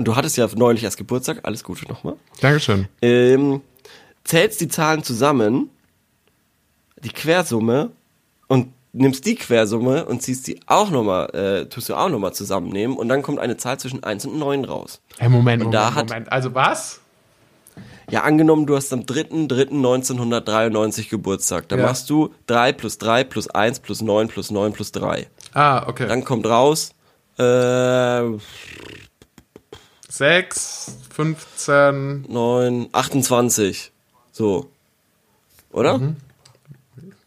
und 0.00 0.08
du 0.08 0.16
hattest 0.16 0.38
ja 0.38 0.48
neulich 0.56 0.82
erst 0.82 0.96
Geburtstag, 0.96 1.40
alles 1.42 1.62
Gute 1.62 1.86
nochmal. 1.86 2.14
Dankeschön. 2.40 2.88
Ähm, 3.02 3.60
zählst 4.24 4.58
die 4.62 4.68
Zahlen 4.68 5.04
zusammen, 5.04 5.68
die 7.04 7.10
Quersumme 7.10 7.90
und 8.48 8.68
nimmst 8.94 9.26
die 9.26 9.34
Quersumme 9.34 10.06
und 10.06 10.22
ziehst 10.22 10.46
die 10.46 10.58
auch 10.66 10.88
nochmal, 10.90 11.28
äh, 11.34 11.66
tust 11.66 11.90
du 11.90 11.94
auch 11.94 12.08
nochmal 12.08 12.32
zusammennehmen 12.32 12.96
und 12.96 13.10
dann 13.10 13.20
kommt 13.20 13.40
eine 13.40 13.58
Zahl 13.58 13.78
zwischen 13.78 14.02
1 14.02 14.24
und 14.24 14.38
9 14.38 14.64
raus. 14.64 15.02
Hey, 15.18 15.28
Moment, 15.28 15.62
Und 15.62 15.74
Moment, 15.74 15.96
da 15.96 16.02
Moment. 16.02 16.32
Also 16.32 16.54
was? 16.54 17.00
Ja, 18.10 18.22
angenommen, 18.22 18.64
du 18.66 18.74
hast 18.74 18.90
am 18.94 19.00
3.3.1993 19.02 21.10
Geburtstag. 21.10 21.68
Dann 21.68 21.80
Ja. 21.80 21.84
machst 21.86 22.08
du 22.08 22.30
3 22.46 22.72
plus 22.72 22.96
3 22.96 23.22
plus 23.24 23.48
1 23.48 23.80
plus 23.80 24.00
9 24.00 24.28
plus 24.28 24.50
9 24.50 24.72
plus 24.72 24.92
3. 24.92 25.26
Ah, 25.52 25.86
okay. 25.86 26.08
Dann 26.08 26.24
kommt 26.24 26.46
raus, 26.46 26.94
äh, 27.38 27.42
Sechs, 30.20 30.98
15. 31.14 32.26
9, 32.28 32.88
28. 32.92 33.90
So. 34.32 34.68
Oder? 35.72 35.98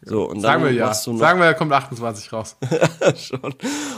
So, 0.04 0.28
und 0.30 0.34
dann 0.34 0.36
Mhm. 0.36 0.40
Sagen 0.42 0.64
wir 0.64 0.70
ja. 0.70 0.86
machst 0.86 1.04
du 1.04 1.12
noch 1.12 1.18
Sagen 1.18 1.40
wir, 1.40 1.46
da 1.46 1.54
kommt 1.54 1.72
28 1.72 2.32
raus. 2.32 2.54
schon. 3.16 3.56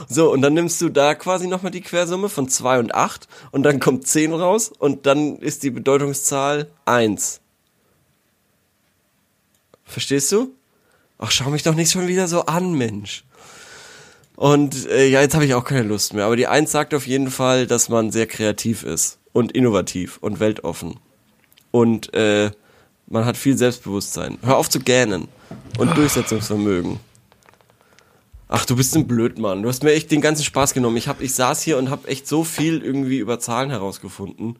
So, 0.09 0.32
und 0.32 0.40
dann 0.40 0.55
nimmst 0.55 0.80
du 0.80 0.88
da 0.88 1.14
quasi 1.14 1.47
nochmal 1.47 1.72
die 1.72 1.82
Quersumme 1.82 2.30
von 2.30 2.49
2 2.49 2.78
und 2.78 2.94
8 2.94 3.28
und 3.51 3.64
dann 3.64 3.80
kommt 3.80 4.07
10 4.07 4.32
raus 4.32 4.72
und 4.78 5.05
dann 5.05 5.36
ist 5.40 5.62
die 5.62 5.70
Bedeutungszahl 5.72 6.70
1. 6.86 7.42
Verstehst 9.84 10.32
du? 10.32 10.55
Ach, 11.18 11.30
schau 11.30 11.51
mich 11.51 11.62
doch 11.62 11.74
nicht 11.74 11.90
schon 11.90 12.09
wieder 12.09 12.28
so 12.28 12.47
an, 12.47 12.72
Mensch. 12.72 13.26
Und 14.37 14.89
äh, 14.89 15.09
ja, 15.09 15.22
jetzt 15.22 15.34
habe 15.34 15.47
ich 15.47 15.55
auch 15.55 15.64
keine 15.64 15.82
Lust 15.82 16.14
mehr. 16.14 16.26
Aber 16.26 16.37
die 16.37 16.47
1 16.47 16.70
sagt 16.70 16.95
auf 16.95 17.07
jeden 17.07 17.30
Fall, 17.30 17.66
dass 17.66 17.89
man 17.89 18.12
sehr 18.12 18.26
kreativ 18.26 18.82
ist 18.82 19.18
und 19.32 19.53
innovativ 19.53 20.18
und 20.20 20.41
weltoffen. 20.41 21.01
Und 21.70 22.12
äh, 22.14 22.51
man 23.07 23.24
hat 23.24 23.37
viel 23.37 23.57
Selbstbewusstsein. 23.57 24.39
Hör 24.43 24.59
auf 24.59 24.68
zu 24.68 24.80
gähnen. 24.80 25.28
Und 25.78 25.97
Durchsetzungsvermögen. 25.97 27.01
Ach, 28.49 28.64
du 28.64 28.76
bist 28.76 28.94
ein 28.94 29.09
Blödmann. 29.09 29.62
Du 29.62 29.68
hast 29.68 29.82
mir 29.82 29.92
echt 29.92 30.11
den 30.12 30.20
ganzen 30.20 30.44
Spaß 30.44 30.72
genommen. 30.72 30.97
Ich, 30.97 31.09
hab, 31.09 31.20
ich 31.20 31.34
saß 31.34 31.62
hier 31.62 31.78
und 31.78 31.90
habe 31.90 32.07
echt 32.07 32.28
so 32.28 32.44
viel 32.44 32.80
irgendwie 32.80 33.18
über 33.18 33.40
Zahlen 33.40 33.70
herausgefunden. 33.70 34.59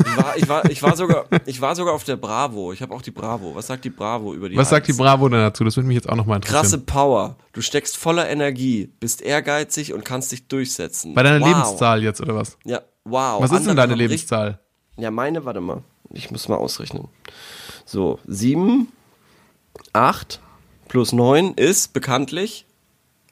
Ich 0.00 0.16
war, 0.16 0.36
ich 0.36 0.48
war, 0.48 0.70
ich 0.70 0.82
war, 0.82 0.96
sogar, 0.96 1.26
ich 1.46 1.60
war 1.60 1.76
sogar 1.76 1.94
auf 1.94 2.02
der 2.02 2.16
Bravo. 2.16 2.72
Ich 2.72 2.82
habe 2.82 2.92
auch 2.92 3.02
die 3.02 3.12
Bravo. 3.12 3.54
Was 3.54 3.68
sagt 3.68 3.84
die 3.84 3.90
Bravo 3.90 4.34
über 4.34 4.48
die 4.48 4.56
Was 4.56 4.70
sagt 4.70 4.88
die? 4.88 4.92
Bravo 4.92 5.28
denn 5.28 5.38
dazu? 5.38 5.62
Das 5.62 5.76
würde 5.76 5.86
mich 5.86 5.94
jetzt 5.94 6.08
auch 6.08 6.16
nochmal 6.16 6.36
interessieren. 6.36 6.62
Krasse 6.62 6.78
Power. 6.78 7.36
Du 7.52 7.60
steckst 7.60 7.96
voller 7.96 8.28
Energie, 8.28 8.90
bist 8.98 9.22
ehrgeizig 9.22 9.92
und 9.92 10.04
kannst 10.04 10.32
dich 10.32 10.48
durchsetzen. 10.48 11.14
Bei 11.14 11.22
deiner 11.22 11.40
wow. 11.40 11.48
Lebenszahl 11.48 12.02
jetzt, 12.02 12.20
oder 12.20 12.34
was? 12.34 12.56
Ja, 12.64 12.80
wow. 13.04 13.40
Was 13.40 13.52
ist 13.52 13.60
denn 13.60 13.70
Andere 13.70 13.76
deine 13.76 13.92
haben 13.92 13.98
Lebenszahl? 13.98 14.58
ja, 14.96 15.10
meine, 15.12 15.44
warte 15.44 15.60
mal. 15.60 15.82
Ich 16.10 16.30
muss 16.30 16.48
mal 16.48 16.56
ausrechnen. 16.56 17.08
So, 17.84 18.18
7, 18.26 18.88
8 19.92 20.40
plus 20.88 21.12
9 21.12 21.54
ist 21.54 21.92
bekanntlich 21.92 22.66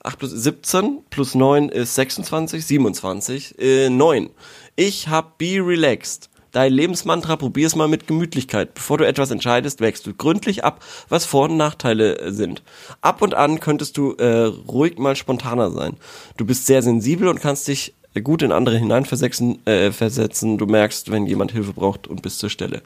8 0.03 0.19
plus 0.19 0.31
17 0.31 1.01
plus 1.11 1.35
9 1.35 1.69
ist 1.69 1.95
26, 1.95 2.65
27, 2.65 3.59
äh, 3.59 3.91
9. 3.91 4.31
Ich 4.77 5.09
hab 5.09 5.39
be 5.39 5.59
relaxed. 5.61 6.31
Dein 6.53 6.73
Lebensmantra, 6.73 7.37
probier's 7.37 7.77
mal 7.77 7.87
mit 7.87 8.09
Gemütlichkeit. 8.09 8.75
Bevor 8.75 8.99
du 8.99 9.07
etwas 9.07 9.31
entscheidest, 9.31 9.81
wägst 9.81 10.07
du 10.07 10.15
gründlich 10.15 10.65
ab, 10.65 10.85
was 11.09 11.25
Vor- 11.25 11.49
und 11.49 11.57
Nachteile 11.57 12.19
äh, 12.19 12.33
sind. 12.33 12.63
Ab 13.03 13.23
und 13.23 13.35
an 13.35 13.61
könntest 13.61 13.97
du 13.97 14.15
äh, 14.15 14.47
ruhig 14.47 14.99
mal 14.99 15.15
spontaner 15.15 15.71
sein. 15.71 15.97
Du 16.37 16.45
bist 16.45 16.67
sehr 16.67 16.83
sensibel 16.83 17.29
und 17.29 17.41
kannst 17.41 17.69
dich 17.69 17.95
gut 18.25 18.43
in 18.43 18.51
andere 18.51 18.77
hineinversetzen. 18.79 19.65
Äh, 19.67 19.93
versetzen. 19.93 20.59
Du 20.59 20.67
merkst, 20.67 21.13
wenn 21.13 21.27
jemand 21.27 21.53
Hilfe 21.53 21.73
braucht 21.73 22.09
und 22.09 22.23
bist 22.23 22.41
zur 22.41 22.51
Stelle. 22.51 22.83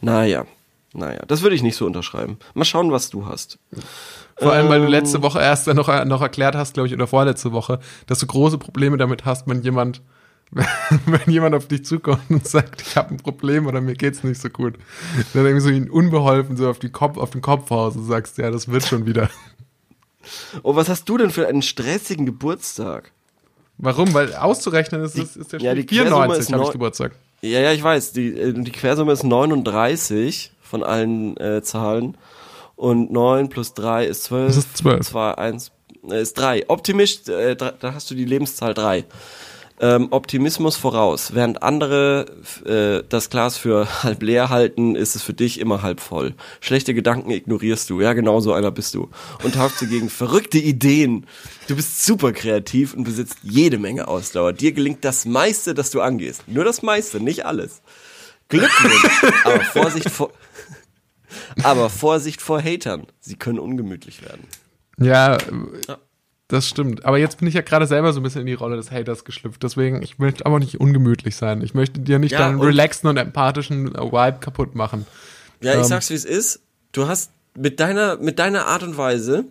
Naja, 0.00 0.46
naja, 0.92 1.22
das 1.26 1.42
würde 1.42 1.56
ich 1.56 1.62
nicht 1.62 1.76
so 1.76 1.86
unterschreiben. 1.86 2.38
Mal 2.54 2.64
schauen, 2.64 2.92
was 2.92 3.10
du 3.10 3.26
hast. 3.26 3.58
Vor 4.40 4.52
allem, 4.52 4.68
weil 4.68 4.80
du 4.80 4.86
Ähm. 4.86 4.90
letzte 4.90 5.22
Woche 5.22 5.40
erst 5.40 5.66
noch, 5.68 6.04
noch 6.04 6.22
erklärt 6.22 6.54
hast, 6.54 6.74
glaube 6.74 6.86
ich, 6.88 6.94
oder 6.94 7.06
vorletzte 7.06 7.52
Woche, 7.52 7.78
dass 8.06 8.18
du 8.18 8.26
große 8.26 8.58
Probleme 8.58 8.96
damit 8.96 9.24
hast, 9.24 9.46
wenn 9.46 9.62
jemand, 9.62 10.02
wenn 10.50 11.32
jemand 11.32 11.54
auf 11.54 11.68
dich 11.68 11.84
zukommt 11.84 12.28
und 12.30 12.46
sagt, 12.46 12.82
ich 12.82 12.96
habe 12.96 13.10
ein 13.10 13.18
Problem 13.18 13.66
oder 13.66 13.80
mir 13.80 13.94
geht's 13.94 14.24
nicht 14.24 14.40
so 14.40 14.48
gut. 14.48 14.74
Dann 15.34 15.44
irgendwie 15.44 15.60
so 15.62 15.70
ihn 15.70 15.90
unbeholfen 15.90 16.56
so 16.56 16.68
auf, 16.68 16.78
die 16.78 16.90
Kopf, 16.90 17.18
auf 17.18 17.30
den 17.30 17.42
Kopf 17.42 17.70
haust 17.70 17.96
und 17.96 18.06
sagst, 18.06 18.38
ja, 18.38 18.50
das 18.50 18.68
wird 18.68 18.86
schon 18.86 19.06
wieder. 19.06 19.28
Oh, 20.62 20.76
was 20.76 20.90
hast 20.90 21.08
du 21.08 21.16
denn 21.16 21.30
für 21.30 21.48
einen 21.48 21.62
stressigen 21.62 22.26
Geburtstag? 22.26 23.10
Warum? 23.78 24.12
Weil 24.12 24.34
auszurechnen 24.34 25.02
ist, 25.02 25.16
ist, 25.16 25.36
ist 25.36 25.52
der 25.52 25.60
ja, 25.60 25.74
die 25.74 25.86
Quersumme 25.86 26.10
94 26.10 26.40
ist 26.40 26.52
habe 26.52 26.64
ich 26.64 26.70
Geburtstag. 26.72 27.12
Ja, 27.40 27.60
ja, 27.60 27.72
ich 27.72 27.82
weiß. 27.82 28.12
Die, 28.12 28.28
äh, 28.38 28.52
die 28.52 28.70
Quersumme 28.70 29.12
ist 29.12 29.24
39 29.24 30.52
von 30.60 30.82
allen 30.82 31.36
äh, 31.38 31.62
Zahlen. 31.62 32.16
Und 32.80 33.12
9 33.12 33.50
plus 33.50 33.74
3 33.74 34.06
ist 34.06 34.24
12. 34.24 34.46
Das 34.46 34.56
ist 34.56 34.78
12. 34.78 35.06
2, 35.08 35.34
1 35.36 35.70
äh, 36.10 36.22
ist 36.22 36.38
3. 36.38 36.70
Optimisch, 36.70 37.28
äh, 37.28 37.54
da 37.54 37.74
hast 37.82 38.10
du 38.10 38.14
die 38.14 38.24
Lebenszahl 38.24 38.72
3. 38.72 39.04
Ähm, 39.82 40.08
Optimismus 40.10 40.76
voraus. 40.76 41.34
Während 41.34 41.62
andere 41.62 42.24
äh, 42.64 43.06
das 43.06 43.28
Glas 43.28 43.58
für 43.58 43.86
halb 44.02 44.22
leer 44.22 44.48
halten, 44.48 44.96
ist 44.96 45.14
es 45.14 45.20
für 45.22 45.34
dich 45.34 45.60
immer 45.60 45.82
halb 45.82 46.00
voll. 46.00 46.32
Schlechte 46.60 46.94
Gedanken 46.94 47.30
ignorierst 47.32 47.90
du. 47.90 48.00
Ja, 48.00 48.14
genau 48.14 48.40
so 48.40 48.54
einer 48.54 48.70
bist 48.70 48.94
du. 48.94 49.10
Und 49.44 49.56
taugst 49.56 49.82
dir 49.82 49.86
gegen 49.86 50.08
verrückte 50.08 50.58
Ideen. 50.58 51.26
Du 51.68 51.76
bist 51.76 52.06
super 52.06 52.32
kreativ 52.32 52.94
und 52.94 53.04
besitzt 53.04 53.36
jede 53.42 53.76
Menge 53.76 54.08
Ausdauer. 54.08 54.54
Dir 54.54 54.72
gelingt 54.72 55.04
das 55.04 55.26
meiste, 55.26 55.74
das 55.74 55.90
du 55.90 56.00
angehst. 56.00 56.44
Nur 56.46 56.64
das 56.64 56.80
meiste, 56.80 57.20
nicht 57.20 57.44
alles. 57.44 57.82
Glückwunsch. 58.48 59.22
Aber 59.44 59.60
Vorsicht 59.60 60.08
vor, 60.08 60.30
aber 61.62 61.90
Vorsicht 61.90 62.40
vor 62.42 62.62
Hatern. 62.62 63.06
Sie 63.20 63.36
können 63.36 63.58
ungemütlich 63.58 64.22
werden. 64.22 64.44
Ja, 64.98 65.38
das 66.48 66.68
stimmt. 66.68 67.04
Aber 67.04 67.18
jetzt 67.18 67.38
bin 67.38 67.46
ich 67.48 67.54
ja 67.54 67.60
gerade 67.62 67.86
selber 67.86 68.12
so 68.12 68.20
ein 68.20 68.22
bisschen 68.22 68.40
in 68.42 68.46
die 68.48 68.54
Rolle 68.54 68.76
des 68.76 68.90
Haters 68.90 69.24
geschlüpft. 69.24 69.62
Deswegen, 69.62 70.02
ich 70.02 70.18
möchte 70.18 70.44
aber 70.46 70.58
nicht 70.58 70.80
ungemütlich 70.80 71.36
sein. 71.36 71.62
Ich 71.62 71.74
möchte 71.74 72.00
dir 72.00 72.18
nicht 72.18 72.32
Ja, 72.32 72.38
deinen 72.40 72.58
und- 72.58 72.66
relaxen 72.66 73.08
und 73.08 73.16
empathischen 73.16 73.94
äh, 73.94 73.98
Vibe 74.00 74.38
kaputt 74.40 74.74
machen. 74.74 75.06
Ja, 75.62 75.72
ich 75.72 75.78
Ähm. 75.78 75.84
sag's 75.84 76.10
wie 76.10 76.14
es 76.14 76.24
ist. 76.24 76.60
Du 76.92 77.06
hast 77.06 77.30
mit 77.56 77.78
deiner, 77.80 78.16
mit 78.16 78.38
deiner 78.38 78.66
Art 78.66 78.82
und 78.82 78.96
Weise 78.96 79.44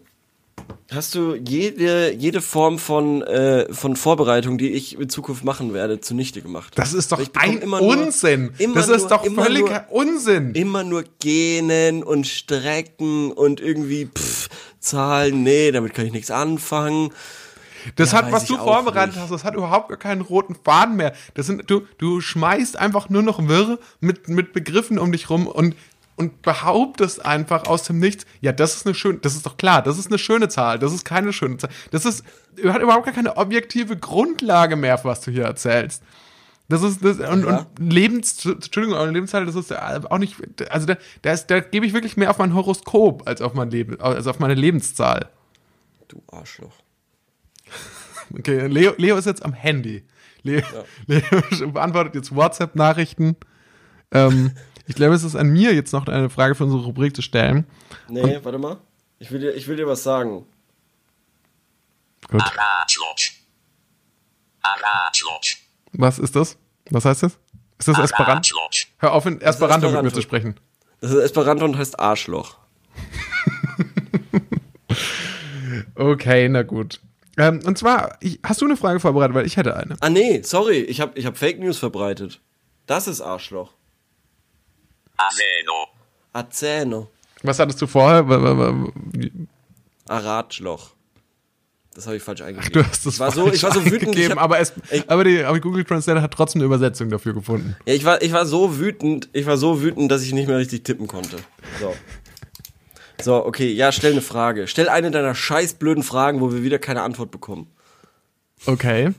hast 0.91 1.15
du 1.15 1.35
jede, 1.35 2.11
jede 2.13 2.41
Form 2.41 2.79
von, 2.79 3.21
äh, 3.21 3.71
von 3.73 3.95
Vorbereitung, 3.95 4.57
die 4.57 4.71
ich 4.71 4.99
in 4.99 5.09
Zukunft 5.09 5.43
machen 5.43 5.73
werde, 5.73 6.01
zunichte 6.01 6.41
gemacht. 6.41 6.73
Das 6.77 6.93
ist 6.93 7.11
doch 7.11 7.21
ein 7.35 7.57
immer 7.59 7.79
nur- 7.81 7.97
Unsinn. 8.05 8.51
immer 8.57 8.75
das 8.75 8.87
nur- 8.87 8.95
ist 8.97 9.07
doch 9.07 9.23
immer 9.23 9.43
völliger 9.43 9.85
Unsinn. 9.91 10.53
Immer 10.55 10.83
nur 10.83 11.03
gähnen 11.19 12.03
und 12.03 12.27
strecken 12.27 13.31
und 13.31 13.61
irgendwie 13.61 14.07
pff, 14.07 14.49
Zahlen, 14.79 15.43
nee, 15.43 15.71
damit 15.71 15.93
kann 15.93 16.05
ich 16.05 16.13
nichts 16.13 16.31
anfangen. 16.31 17.11
Das 17.95 18.11
Ja, 18.11 18.19
hat, 18.19 18.31
was 18.31 18.45
du 18.45 18.57
vorbereitet 18.57 19.15
hast, 19.17 19.31
das 19.31 19.43
hat 19.45 19.55
überhaupt 19.55 19.87
gar 19.89 19.97
keinen 19.97 20.21
roten 20.21 20.55
Faden 20.55 20.97
mehr. 20.97 21.13
Das 21.35 21.45
sind, 21.47 21.69
du, 21.69 21.83
du 21.97 22.19
schmeißt 22.19 22.77
einfach 22.77 23.09
nur 23.09 23.21
noch 23.23 23.47
Wirre 23.47 23.79
mit, 24.01 24.27
mit 24.27 24.51
Begriffen 24.53 24.99
um 24.99 25.11
dich 25.13 25.29
rum 25.29 25.47
und, 25.47 25.75
und 26.19 26.41
behauptest 26.41 27.25
einfach 27.25 27.65
aus 27.67 27.83
dem 27.83 27.99
Nichts, 27.99 28.25
ja, 28.41 28.51
das 28.51 28.75
ist 28.75 28.85
eine 28.85 28.93
schöne, 28.93 29.19
das 29.19 29.35
ist 29.35 29.45
doch 29.45 29.57
klar, 29.57 29.81
das 29.81 29.97
ist 29.97 30.07
eine 30.07 30.19
schöne 30.19 30.49
Zahl, 30.49 30.77
das 30.77 30.93
ist 30.93 31.05
keine 31.05 31.31
schöne 31.33 31.57
Zahl. 31.57 31.69
Das 31.91 32.05
ist, 32.05 32.23
hat 32.65 32.81
überhaupt 32.81 33.05
gar 33.05 33.13
keine 33.13 33.37
objektive 33.37 33.95
Grundlage 33.97 34.75
mehr, 34.75 34.99
was 35.03 35.21
du 35.21 35.31
hier 35.31 35.45
erzählst. 35.45 36.03
Das 36.67 36.83
ist 36.83 37.03
das 37.03 37.17
und, 37.19 37.45
Ja. 37.45 37.65
und 37.79 37.91
Lebens 37.91 38.45
Entschuldigung, 38.45 38.95
aber 38.97 39.09
Lebenszahl, 39.11 39.45
das 39.45 39.55
ist 39.55 39.73
auch 39.75 40.17
nicht 40.19 40.35
also 40.69 40.85
da 40.85 40.97
da, 41.23 41.31
ist, 41.31 41.47
da 41.47 41.61
gebe 41.61 41.85
ich 41.87 41.93
wirklich 41.93 42.15
mehr 42.15 42.29
auf 42.29 42.37
mein 42.37 42.53
Horoskop 42.53 43.27
als 43.27 43.41
auf 43.41 43.55
mein 43.55 43.71
Leben 43.71 43.99
als 43.99 44.27
auf 44.27 44.37
meine 44.39 44.53
Lebenszahl. 44.53 45.29
Du 46.09 46.21
Arschloch. 46.31 46.75
Okay, 48.37 48.67
Leo, 48.67 48.93
Leo 48.97 49.17
ist 49.17 49.25
jetzt 49.25 49.43
am 49.43 49.53
Handy. 49.53 50.03
Leo, 50.43 50.61
Leo 51.07 51.23
beantwortet 51.73 52.13
jetzt 52.13 52.35
WhatsApp-Nachrichten. 52.35 53.35
Ähm, 54.11 54.51
ich 54.89 54.95
glaube, 54.95 55.13
es 55.13 55.23
ist 55.23 55.35
an 55.35 55.49
mir 55.49 55.73
jetzt 55.75 55.93
noch 55.93 56.07
eine 56.07 56.29
Frage 56.29 56.55
für 56.55 56.63
unsere 56.63 56.83
Rubrik 56.83 57.15
zu 57.15 57.21
stellen. 57.21 57.65
Nee, 58.07 58.39
warte 58.41 58.57
mal. 58.57 58.77
Ich 59.19 59.29
will, 59.29 59.39
dir, 59.39 59.53
ich 59.53 59.67
will 59.67 59.75
dir 59.77 59.85
was 59.87 60.01
sagen. 60.01 60.45
Gut. 62.27 62.41
Was 65.93 66.19
ist 66.19 66.35
das? 66.35 66.57
Was 66.89 67.05
heißt 67.05 67.23
das? 67.23 67.37
Ist 67.77 67.87
das 67.87 67.99
Esperanto? 67.99 68.55
Hör 68.97 69.13
auf, 69.13 69.25
in 69.27 69.39
Esperanto 69.41 69.87
mit 69.87 69.93
mir 69.93 70.07
Esperanto. 70.07 70.15
zu 70.15 70.21
sprechen. 70.21 70.55
Das 71.01 71.11
ist 71.11 71.17
Esperanto 71.17 71.65
und 71.65 71.77
heißt 71.77 71.99
Arschloch. 71.99 72.57
Okay, 75.95 76.47
na 76.47 76.63
gut. 76.63 77.01
Ähm, 77.37 77.59
und 77.65 77.77
zwar, 77.77 78.17
ich, 78.21 78.39
hast 78.43 78.61
du 78.61 78.65
eine 78.65 78.77
Frage 78.77 78.99
vorbereitet? 78.99 79.35
Weil 79.35 79.45
ich 79.45 79.57
hätte 79.57 79.75
eine. 79.75 79.97
Ah 79.99 80.09
nee, 80.09 80.41
sorry, 80.43 80.77
ich 80.79 81.01
habe 81.01 81.17
ich 81.19 81.25
hab 81.25 81.37
Fake 81.37 81.59
News 81.59 81.77
verbreitet. 81.77 82.39
Das 82.85 83.07
ist 83.07 83.19
Arschloch. 83.21 83.73
Aveno. 85.19 85.87
Azeno. 86.33 87.09
Was 87.43 87.59
hattest 87.59 87.81
du 87.81 87.87
vorher? 87.87 88.25
Aratschloch. 90.07 90.91
Das 91.93 92.05
habe 92.05 92.17
ich 92.17 92.23
falsch 92.23 92.41
eingegeben. 92.41 92.71
Du 92.73 92.85
hast 92.87 93.05
das 93.05 93.15
ich 93.15 93.19
war 93.19 93.31
so, 93.31 93.51
ich 93.51 93.61
war 93.63 93.73
so 93.73 93.83
wütend. 93.83 94.01
Ich 94.03 94.05
gegeben, 94.15 94.31
hab, 94.35 94.43
aber, 94.43 94.59
es, 94.59 94.73
ich- 94.91 95.09
aber, 95.09 95.23
die, 95.23 95.43
aber 95.43 95.59
Google 95.59 95.83
Translator 95.83 96.21
hat 96.21 96.31
trotzdem 96.31 96.61
eine 96.61 96.67
Übersetzung 96.67 97.09
dafür 97.09 97.33
gefunden. 97.33 97.75
ja, 97.85 97.93
ich 97.93 98.05
war, 98.05 98.21
ich 98.21 98.31
war 98.31 98.45
so 98.45 98.79
wütend, 98.79 99.27
ich 99.33 99.45
war 99.45 99.57
so 99.57 99.81
wütend, 99.81 100.11
dass 100.11 100.21
ich 100.23 100.31
nicht 100.33 100.47
mehr 100.47 100.57
richtig 100.57 100.83
tippen 100.83 101.07
konnte. 101.07 101.37
So. 101.79 101.93
So, 103.21 103.45
okay, 103.45 103.69
ja, 103.73 103.91
stell 103.91 104.13
eine 104.13 104.21
Frage. 104.21 104.67
Stell 104.67 104.87
eine 104.87 105.11
deiner 105.11 105.35
scheiß 105.35 105.73
blöden 105.73 106.03
Fragen, 106.03 106.39
wo 106.39 106.53
wir 106.53 106.63
wieder 106.63 106.79
keine 106.79 107.01
Antwort 107.01 107.31
bekommen. 107.31 107.67
Okay. 108.65 109.11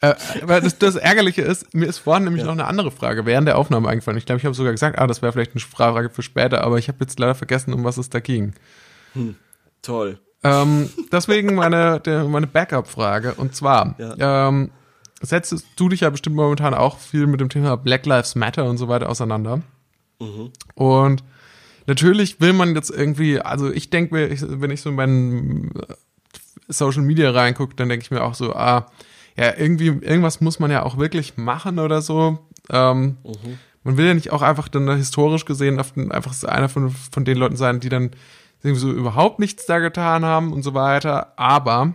Äh, 0.00 0.14
aber 0.42 0.60
das, 0.60 0.78
das 0.78 0.96
Ärgerliche 0.96 1.42
ist, 1.42 1.74
mir 1.74 1.86
ist 1.86 1.98
vorhin 1.98 2.24
nämlich 2.24 2.44
noch 2.44 2.52
eine 2.52 2.66
andere 2.66 2.90
Frage 2.90 3.24
während 3.24 3.48
der 3.48 3.56
Aufnahme 3.56 3.88
eingefallen. 3.88 4.18
Ich 4.18 4.26
glaube, 4.26 4.38
ich 4.38 4.44
habe 4.44 4.54
sogar 4.54 4.72
gesagt, 4.72 4.98
ah, 4.98 5.06
das 5.06 5.22
wäre 5.22 5.32
vielleicht 5.32 5.52
eine 5.52 5.60
Frage 5.60 6.10
für 6.10 6.22
später, 6.22 6.62
aber 6.62 6.78
ich 6.78 6.88
habe 6.88 6.98
jetzt 7.00 7.18
leider 7.18 7.34
vergessen, 7.34 7.72
um 7.72 7.84
was 7.84 7.96
es 7.96 8.10
da 8.10 8.20
ging. 8.20 8.52
Toll. 9.82 10.18
Ähm, 10.42 10.90
deswegen 11.10 11.54
meine, 11.54 12.00
der, 12.00 12.24
meine 12.24 12.46
Backup-Frage. 12.46 13.34
Und 13.34 13.54
zwar, 13.54 13.96
ähm, 13.98 14.70
setzt 15.22 15.64
du 15.76 15.88
dich 15.88 16.00
ja 16.00 16.10
bestimmt 16.10 16.36
momentan 16.36 16.74
auch 16.74 16.98
viel 16.98 17.26
mit 17.26 17.40
dem 17.40 17.48
Thema 17.48 17.76
Black 17.76 18.04
Lives 18.04 18.34
Matter 18.34 18.64
und 18.64 18.76
so 18.76 18.88
weiter 18.88 19.08
auseinander. 19.08 19.62
Und 20.74 21.24
natürlich 21.86 22.40
will 22.40 22.52
man 22.52 22.74
jetzt 22.74 22.90
irgendwie, 22.90 23.40
also 23.40 23.70
ich 23.70 23.90
denke 23.90 24.14
mir, 24.14 24.28
ich, 24.28 24.42
wenn 24.46 24.70
ich 24.70 24.82
so 24.82 24.90
in 24.90 24.96
meinen 24.96 25.70
äh, 25.74 25.94
Social 26.68 27.02
Media 27.02 27.30
reingucke, 27.30 27.74
dann 27.76 27.88
denke 27.88 28.04
ich 28.04 28.10
mir 28.10 28.22
auch 28.22 28.34
so, 28.34 28.54
ah, 28.54 28.90
ja, 29.36 29.56
irgendwie, 29.56 29.86
irgendwas 29.86 30.40
muss 30.40 30.58
man 30.58 30.70
ja 30.70 30.82
auch 30.82 30.96
wirklich 30.96 31.36
machen 31.36 31.78
oder 31.78 32.00
so. 32.00 32.38
Ähm, 32.70 33.18
Man 33.84 33.96
will 33.96 34.06
ja 34.06 34.14
nicht 34.14 34.32
auch 34.32 34.42
einfach 34.42 34.68
dann 34.68 34.90
historisch 34.96 35.44
gesehen 35.44 35.78
den, 35.94 36.10
einfach 36.10 36.42
einer 36.44 36.68
von, 36.68 36.90
von 36.90 37.24
den 37.24 37.36
Leuten 37.38 37.56
sein, 37.56 37.80
die 37.80 37.88
dann 37.88 38.10
irgendwie 38.62 38.80
so 38.80 38.90
überhaupt 38.90 39.38
nichts 39.38 39.66
da 39.66 39.78
getan 39.78 40.24
haben 40.24 40.52
und 40.52 40.62
so 40.62 40.74
weiter. 40.74 41.32
Aber 41.36 41.94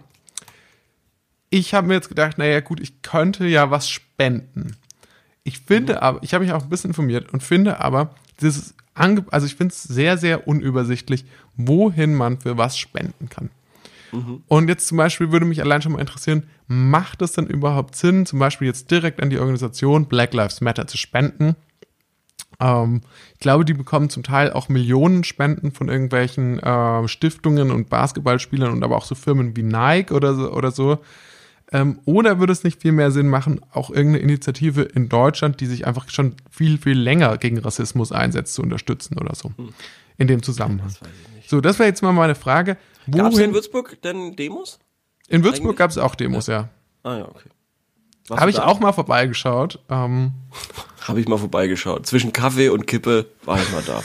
ich 1.49 1.73
habe 1.73 1.87
mir 1.87 1.95
jetzt 1.95 2.09
gedacht, 2.09 2.37
naja 2.37 2.61
gut, 2.61 2.79
ich 2.79 3.01
könnte 3.01 3.45
ja 3.45 3.71
was 3.71 3.89
spenden. 3.89 4.77
Ich 5.43 5.59
finde 5.59 6.01
aber, 6.01 6.23
ich 6.23 6.33
habe 6.33 6.45
mich 6.45 6.53
auch 6.53 6.63
ein 6.63 6.69
bisschen 6.69 6.91
informiert 6.91 7.33
und 7.33 7.43
finde 7.43 7.81
aber, 7.81 8.15
dieses 8.39 8.75
Ange 8.93 9.25
also 9.31 9.45
ich 9.45 9.55
finde 9.55 9.73
es 9.73 9.83
sehr, 9.83 10.17
sehr 10.17 10.47
unübersichtlich, 10.47 11.25
wohin 11.55 12.13
man 12.13 12.39
für 12.39 12.57
was 12.57 12.77
spenden 12.77 13.29
kann. 13.29 13.49
Und 14.47 14.67
jetzt 14.67 14.87
zum 14.87 14.97
Beispiel 14.97 15.31
würde 15.31 15.45
mich 15.45 15.61
allein 15.61 15.81
schon 15.81 15.93
mal 15.93 15.99
interessieren, 15.99 16.43
macht 16.67 17.21
es 17.21 17.33
denn 17.33 17.47
überhaupt 17.47 17.95
Sinn, 17.95 18.25
zum 18.25 18.39
Beispiel 18.39 18.67
jetzt 18.67 18.91
direkt 18.91 19.21
an 19.21 19.29
die 19.29 19.39
Organisation 19.39 20.05
Black 20.05 20.33
Lives 20.33 20.61
Matter 20.61 20.87
zu 20.87 20.97
spenden? 20.97 21.55
Ähm, 22.59 23.01
ich 23.33 23.39
glaube, 23.39 23.65
die 23.65 23.73
bekommen 23.73 24.09
zum 24.09 24.23
Teil 24.23 24.53
auch 24.53 24.69
Millionen 24.69 25.23
Spenden 25.23 25.71
von 25.71 25.89
irgendwelchen 25.89 26.59
äh, 26.59 27.07
Stiftungen 27.07 27.71
und 27.71 27.89
Basketballspielern 27.89 28.71
und 28.71 28.83
aber 28.83 28.97
auch 28.97 29.05
so 29.05 29.15
Firmen 29.15 29.55
wie 29.57 29.63
Nike 29.63 30.13
oder 30.13 30.35
so. 30.35 30.51
Oder, 30.53 30.71
so. 30.71 30.99
Ähm, 31.71 31.99
oder 32.05 32.39
würde 32.39 32.53
es 32.53 32.63
nicht 32.63 32.81
viel 32.81 32.91
mehr 32.91 33.11
Sinn 33.11 33.27
machen, 33.27 33.61
auch 33.71 33.89
irgendeine 33.89 34.23
Initiative 34.23 34.81
in 34.81 35.09
Deutschland, 35.09 35.59
die 35.59 35.65
sich 35.65 35.87
einfach 35.87 36.09
schon 36.09 36.35
viel, 36.49 36.77
viel 36.77 36.97
länger 36.97 37.37
gegen 37.37 37.57
Rassismus 37.57 38.11
einsetzt, 38.11 38.53
zu 38.53 38.61
unterstützen 38.61 39.17
oder 39.17 39.35
so? 39.35 39.51
In 40.17 40.27
dem 40.27 40.43
Zusammenhang. 40.43 40.91
So, 41.47 41.61
das 41.61 41.79
wäre 41.79 41.89
jetzt 41.89 42.03
mal 42.03 42.11
meine 42.11 42.35
Frage. 42.35 42.77
Gab 43.09 43.33
es 43.33 43.39
in? 43.39 43.53
Würzburg 43.53 44.01
denn 44.01 44.35
Demos? 44.35 44.79
In 45.27 45.43
Würzburg 45.43 45.77
gab 45.77 45.91
es 45.91 45.97
auch 45.97 46.15
Demos, 46.15 46.47
ja. 46.47 46.69
Ah 47.03 47.17
ja, 47.17 47.27
okay. 47.27 47.49
Habe 48.29 48.49
ich 48.49 48.57
da? 48.57 48.65
auch 48.65 48.79
mal 48.79 48.93
vorbeigeschaut. 48.93 49.79
Ähm, 49.89 50.33
Habe 51.01 51.19
ich 51.19 51.27
mal 51.27 51.39
vorbeigeschaut. 51.39 52.05
Zwischen 52.05 52.31
Kaffee 52.31 52.69
und 52.69 52.85
Kippe 52.85 53.25
war 53.43 53.59
ich 53.59 53.71
mal 53.71 53.81
da. 53.81 54.03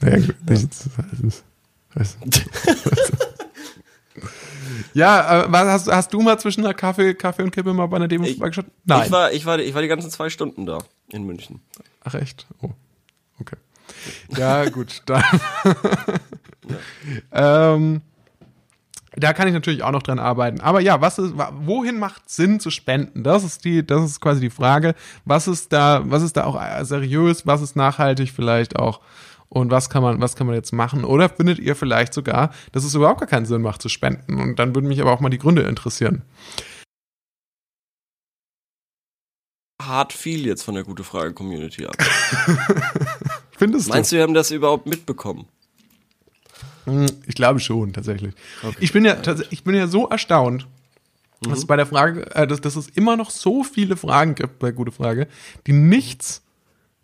naja, 0.00 0.26
gut, 0.26 0.50
nicht. 0.50 0.68
ja, 4.94 5.42
äh, 5.44 5.52
was, 5.52 5.66
hast, 5.66 5.88
hast 5.90 6.12
du 6.12 6.20
mal 6.20 6.38
zwischen 6.38 6.64
einer 6.64 6.74
Kaffee, 6.74 7.14
Kaffee 7.14 7.42
und 7.42 7.50
Kippe 7.52 7.72
mal 7.72 7.86
bei 7.86 7.96
einer 7.96 8.08
Demo 8.08 8.24
Ich- 8.24 8.32
vorbeigeschaut? 8.32 8.66
Nein. 8.84 9.06
Ich 9.06 9.12
war, 9.12 9.32
ich, 9.32 9.46
war, 9.46 9.58
ich 9.58 9.74
war 9.74 9.82
die 9.82 9.88
ganzen 9.88 10.10
zwei 10.10 10.30
Stunden 10.30 10.66
da 10.66 10.78
in 11.08 11.24
München. 11.24 11.60
Ach 12.04 12.14
echt? 12.14 12.46
Oh, 12.60 12.70
okay. 13.40 13.56
Ja, 14.36 14.68
gut, 14.68 15.02
dann. 15.06 15.22
Ähm, 17.32 18.02
da 19.16 19.32
kann 19.32 19.48
ich 19.48 19.54
natürlich 19.54 19.82
auch 19.82 19.90
noch 19.90 20.02
dran 20.02 20.18
arbeiten. 20.18 20.60
Aber 20.60 20.80
ja, 20.80 21.00
was 21.00 21.18
ist, 21.18 21.34
wohin 21.36 21.98
macht 21.98 22.30
Sinn 22.30 22.60
zu 22.60 22.70
spenden? 22.70 23.24
Das 23.24 23.42
ist 23.42 23.64
die, 23.64 23.84
das 23.84 24.04
ist 24.04 24.20
quasi 24.20 24.40
die 24.40 24.50
Frage. 24.50 24.94
Was 25.24 25.48
ist 25.48 25.72
da, 25.72 26.02
was 26.04 26.22
ist 26.22 26.36
da 26.36 26.44
auch 26.44 26.60
äh, 26.60 26.84
seriös? 26.84 27.46
Was 27.46 27.60
ist 27.60 27.74
nachhaltig 27.74 28.30
vielleicht 28.30 28.76
auch? 28.76 29.00
Und 29.48 29.72
was 29.72 29.90
kann 29.90 30.04
man, 30.04 30.20
was 30.20 30.36
kann 30.36 30.46
man 30.46 30.54
jetzt 30.54 30.72
machen? 30.72 31.04
Oder 31.04 31.28
findet 31.28 31.58
ihr 31.58 31.74
vielleicht 31.74 32.14
sogar, 32.14 32.50
dass 32.70 32.84
es 32.84 32.94
überhaupt 32.94 33.18
gar 33.18 33.28
keinen 33.28 33.46
Sinn 33.46 33.62
macht 33.62 33.82
zu 33.82 33.88
spenden? 33.88 34.40
Und 34.40 34.60
dann 34.60 34.76
würden 34.76 34.86
mich 34.86 35.00
aber 35.00 35.12
auch 35.12 35.18
mal 35.18 35.28
die 35.28 35.38
Gründe 35.38 35.62
interessieren. 35.62 36.22
Hart 39.82 40.12
viel 40.12 40.46
jetzt 40.46 40.62
von 40.62 40.74
der 40.76 40.84
Gute 40.84 41.02
Frage 41.02 41.32
Community 41.32 41.84
ab. 41.84 41.96
Findest 43.58 43.88
Meinst 43.88 44.12
du, 44.12 44.16
wir 44.16 44.22
haben 44.22 44.34
das 44.34 44.52
überhaupt 44.52 44.86
mitbekommen? 44.86 45.48
Hm, 46.90 47.06
Ich 47.26 47.34
glaube 47.34 47.60
schon, 47.60 47.92
tatsächlich. 47.92 48.34
Ich, 48.80 48.92
bin 48.92 49.04
ja, 49.04 49.16
ich 49.50 49.64
bin 49.64 49.74
ja 49.74 49.86
so 49.86 50.08
erstaunt, 50.08 50.66
dass 51.42 51.58
es 51.58 51.66
bei 51.66 51.76
der 51.76 51.86
Frage, 51.86 52.34
äh, 52.34 52.46
dass, 52.46 52.60
dass 52.60 52.76
es 52.76 52.88
immer 52.88 53.16
noch 53.16 53.30
so 53.30 53.64
viele 53.64 53.96
Fragen 53.96 54.34
gibt 54.34 54.58
bei 54.58 54.72
Gute 54.72 54.92
Frage, 54.92 55.26
die 55.66 55.72
nichts 55.72 56.42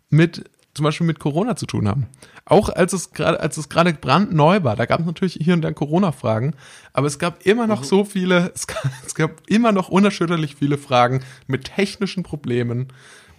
mit 0.09 0.49
zum 0.77 0.85
Beispiel 0.85 1.05
mit 1.07 1.19
Corona 1.19 1.55
zu 1.57 1.65
tun 1.65 1.87
haben. 1.87 2.07
Auch 2.45 2.69
als 2.69 2.93
es 2.93 3.11
gerade, 3.11 3.39
als 3.41 3.57
es 3.57 3.67
gerade 3.67 3.93
brandneu 3.93 4.63
war, 4.63 4.75
da 4.77 4.85
gab 4.85 5.01
es 5.01 5.05
natürlich 5.05 5.37
hier 5.41 5.53
und 5.53 5.61
da 5.61 5.71
Corona-Fragen, 5.73 6.55
aber 6.93 7.07
es 7.07 7.19
gab 7.19 7.45
immer 7.45 7.67
noch 7.67 7.83
so 7.83 8.05
viele, 8.05 8.51
es 8.55 8.67
gab, 8.67 8.89
es 9.05 9.15
gab 9.15 9.31
immer 9.47 9.73
noch 9.73 9.89
unerschütterlich 9.89 10.55
viele 10.55 10.77
Fragen 10.77 11.21
mit 11.47 11.65
technischen 11.65 12.23
Problemen, 12.23 12.87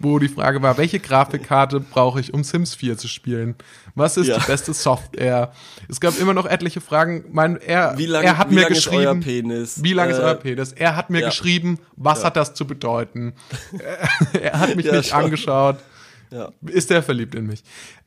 wo 0.01 0.17
die 0.17 0.29
Frage 0.29 0.61
war, 0.61 0.77
welche 0.77 0.99
Grafikkarte 0.99 1.81
brauche 1.81 2.21
ich, 2.21 2.33
um 2.33 2.45
Sims 2.45 2.73
4 2.73 2.97
zu 2.97 3.09
spielen? 3.09 3.55
Was 3.95 4.15
ist 4.15 4.27
Ja. 4.27 4.37
die 4.37 4.45
beste 4.45 4.73
Software? 4.73 5.51
Es 5.89 5.99
gab 5.99 6.17
immer 6.17 6.33
noch 6.33 6.45
etliche 6.45 6.79
Fragen. 6.79 7.25
Mein, 7.33 7.57
er, 7.57 7.97
Wie 7.97 8.05
lang, 8.05 8.23
er 8.23 8.37
hat 8.37 8.49
wie 8.49 8.55
mir 8.55 8.61
lang 8.61 8.71
ist 8.71 8.87
euer 8.87 9.13
geschrieben, 9.15 9.19
Penis? 9.49 9.83
wie 9.83 9.91
lang 9.91 10.09
ist 10.09 10.19
Äh, 10.19 10.21
euer 10.21 10.35
Penis? 10.35 10.71
Er 10.71 10.95
hat 10.95 11.09
mir 11.09 11.19
ja. 11.19 11.27
geschrieben, 11.27 11.79
was 11.97 12.23
hat 12.23 12.37
das 12.37 12.53
zu 12.53 12.65
bedeuten? 12.65 13.33
er 14.41 14.57
hat 14.59 14.75
mich 14.77 14.85
Ja, 14.85 14.93
nicht 14.95 15.09
schon. 15.09 15.23
angeschaut. 15.25 15.77
Ja. 16.31 16.51
Ist 16.67 16.89
der 16.89 17.01
verliebt 17.01 17.33
in 17.35 17.47
mich? 17.47 17.63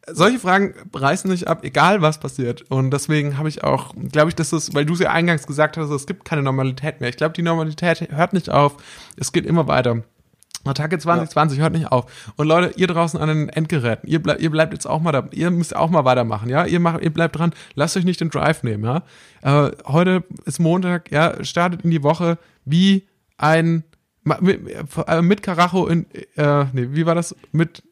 Solche 0.06 0.38
Fragen 0.38 0.74
reißen 0.94 1.30
nicht 1.30 1.48
ab, 1.48 1.64
egal 1.64 2.02
was 2.02 2.18
passiert. 2.18 2.62
Und 2.70 2.90
deswegen 2.90 3.38
habe 3.38 3.48
ich 3.48 3.64
auch, 3.64 3.94
glaube 4.12 4.28
ich, 4.28 4.34
dass 4.34 4.52
es, 4.52 4.74
weil 4.74 4.84
du 4.84 4.94
es 4.94 5.00
ja 5.00 5.10
eingangs 5.10 5.46
gesagt 5.46 5.76
hast, 5.76 5.90
es 5.90 6.06
gibt 6.06 6.24
keine 6.24 6.42
Normalität 6.42 7.00
mehr. 7.00 7.08
Ich 7.08 7.16
glaube, 7.16 7.34
die 7.34 7.42
Normalität 7.42 8.08
hört 8.10 8.32
nicht 8.32 8.50
auf. 8.50 8.76
Es 9.16 9.32
geht 9.32 9.46
immer 9.46 9.66
weiter. 9.66 10.02
Attacke 10.64 10.98
2020 10.98 11.58
hört 11.60 11.72
nicht 11.72 11.90
auf. 11.90 12.32
Und 12.36 12.46
Leute, 12.46 12.72
ihr 12.76 12.86
draußen 12.86 13.20
an 13.20 13.28
den 13.28 13.48
Endgeräten, 13.48 14.08
ihr, 14.08 14.22
bleib, 14.22 14.40
ihr 14.40 14.50
bleibt 14.50 14.72
jetzt 14.72 14.86
auch 14.86 15.00
mal 15.00 15.12
da, 15.12 15.28
ihr 15.32 15.50
müsst 15.50 15.74
auch 15.74 15.90
mal 15.90 16.04
weitermachen, 16.04 16.48
ja? 16.48 16.64
Ihr 16.64 16.78
macht, 16.78 17.02
ihr 17.02 17.12
bleibt 17.12 17.36
dran, 17.36 17.52
lasst 17.74 17.96
euch 17.96 18.04
nicht 18.04 18.20
den 18.20 18.30
Drive 18.30 18.62
nehmen, 18.62 18.84
ja? 18.84 19.02
Äh, 19.42 19.72
heute 19.86 20.24
ist 20.44 20.60
Montag, 20.60 21.10
ja, 21.10 21.42
startet 21.42 21.82
in 21.82 21.90
die 21.90 22.04
Woche 22.04 22.38
wie 22.64 23.08
ein 23.38 23.82
mit, 24.24 24.60
äh, 25.08 25.20
mit 25.20 25.42
Karacho 25.42 25.88
in, 25.88 26.06
äh, 26.36 26.64
nee, 26.72 26.88
wie 26.90 27.06
war 27.06 27.16
das? 27.16 27.34
Mit, 27.50 27.82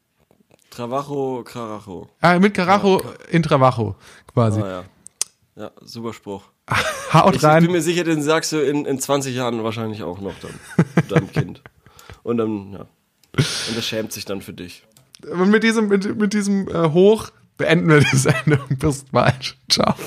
Travacho, 0.80 1.44
Carajo. 1.44 2.08
äh, 2.22 2.38
mit 2.38 2.54
Karacho 2.54 3.02
in 3.30 3.42
Travacho, 3.42 3.96
quasi. 4.32 4.62
Ah 4.62 4.68
ja. 4.68 4.84
Ja, 5.56 5.70
super 5.82 6.14
Spruch. 6.14 6.42
Haut 7.12 7.34
Ich, 7.34 7.42
ich 7.42 7.44
rein. 7.44 7.62
bin 7.64 7.72
mir 7.72 7.82
sicher, 7.82 8.02
den 8.04 8.22
sagst 8.22 8.52
du 8.52 8.56
in, 8.60 8.86
in 8.86 8.98
20 8.98 9.34
Jahren 9.34 9.62
wahrscheinlich 9.62 10.02
auch 10.02 10.20
noch 10.20 10.32
dann. 10.40 10.54
mit 10.96 11.10
deinem 11.12 11.30
Kind. 11.30 11.62
Und 12.22 12.38
dann, 12.38 12.72
ja. 12.72 12.86
Und 13.36 13.76
er 13.76 13.82
schämt 13.82 14.12
sich 14.12 14.24
dann 14.24 14.40
für 14.40 14.54
dich. 14.54 14.84
Und 15.30 15.50
mit 15.50 15.62
diesem, 15.64 15.88
mit, 15.88 16.16
mit 16.18 16.32
diesem 16.32 16.66
äh, 16.68 16.90
Hoch 16.92 17.28
beenden 17.58 17.88
wir 17.90 18.00
die 18.00 18.16
Sendung. 18.16 18.60
Bis 18.78 19.04
bald. 19.12 19.56
Ciao. 19.68 19.94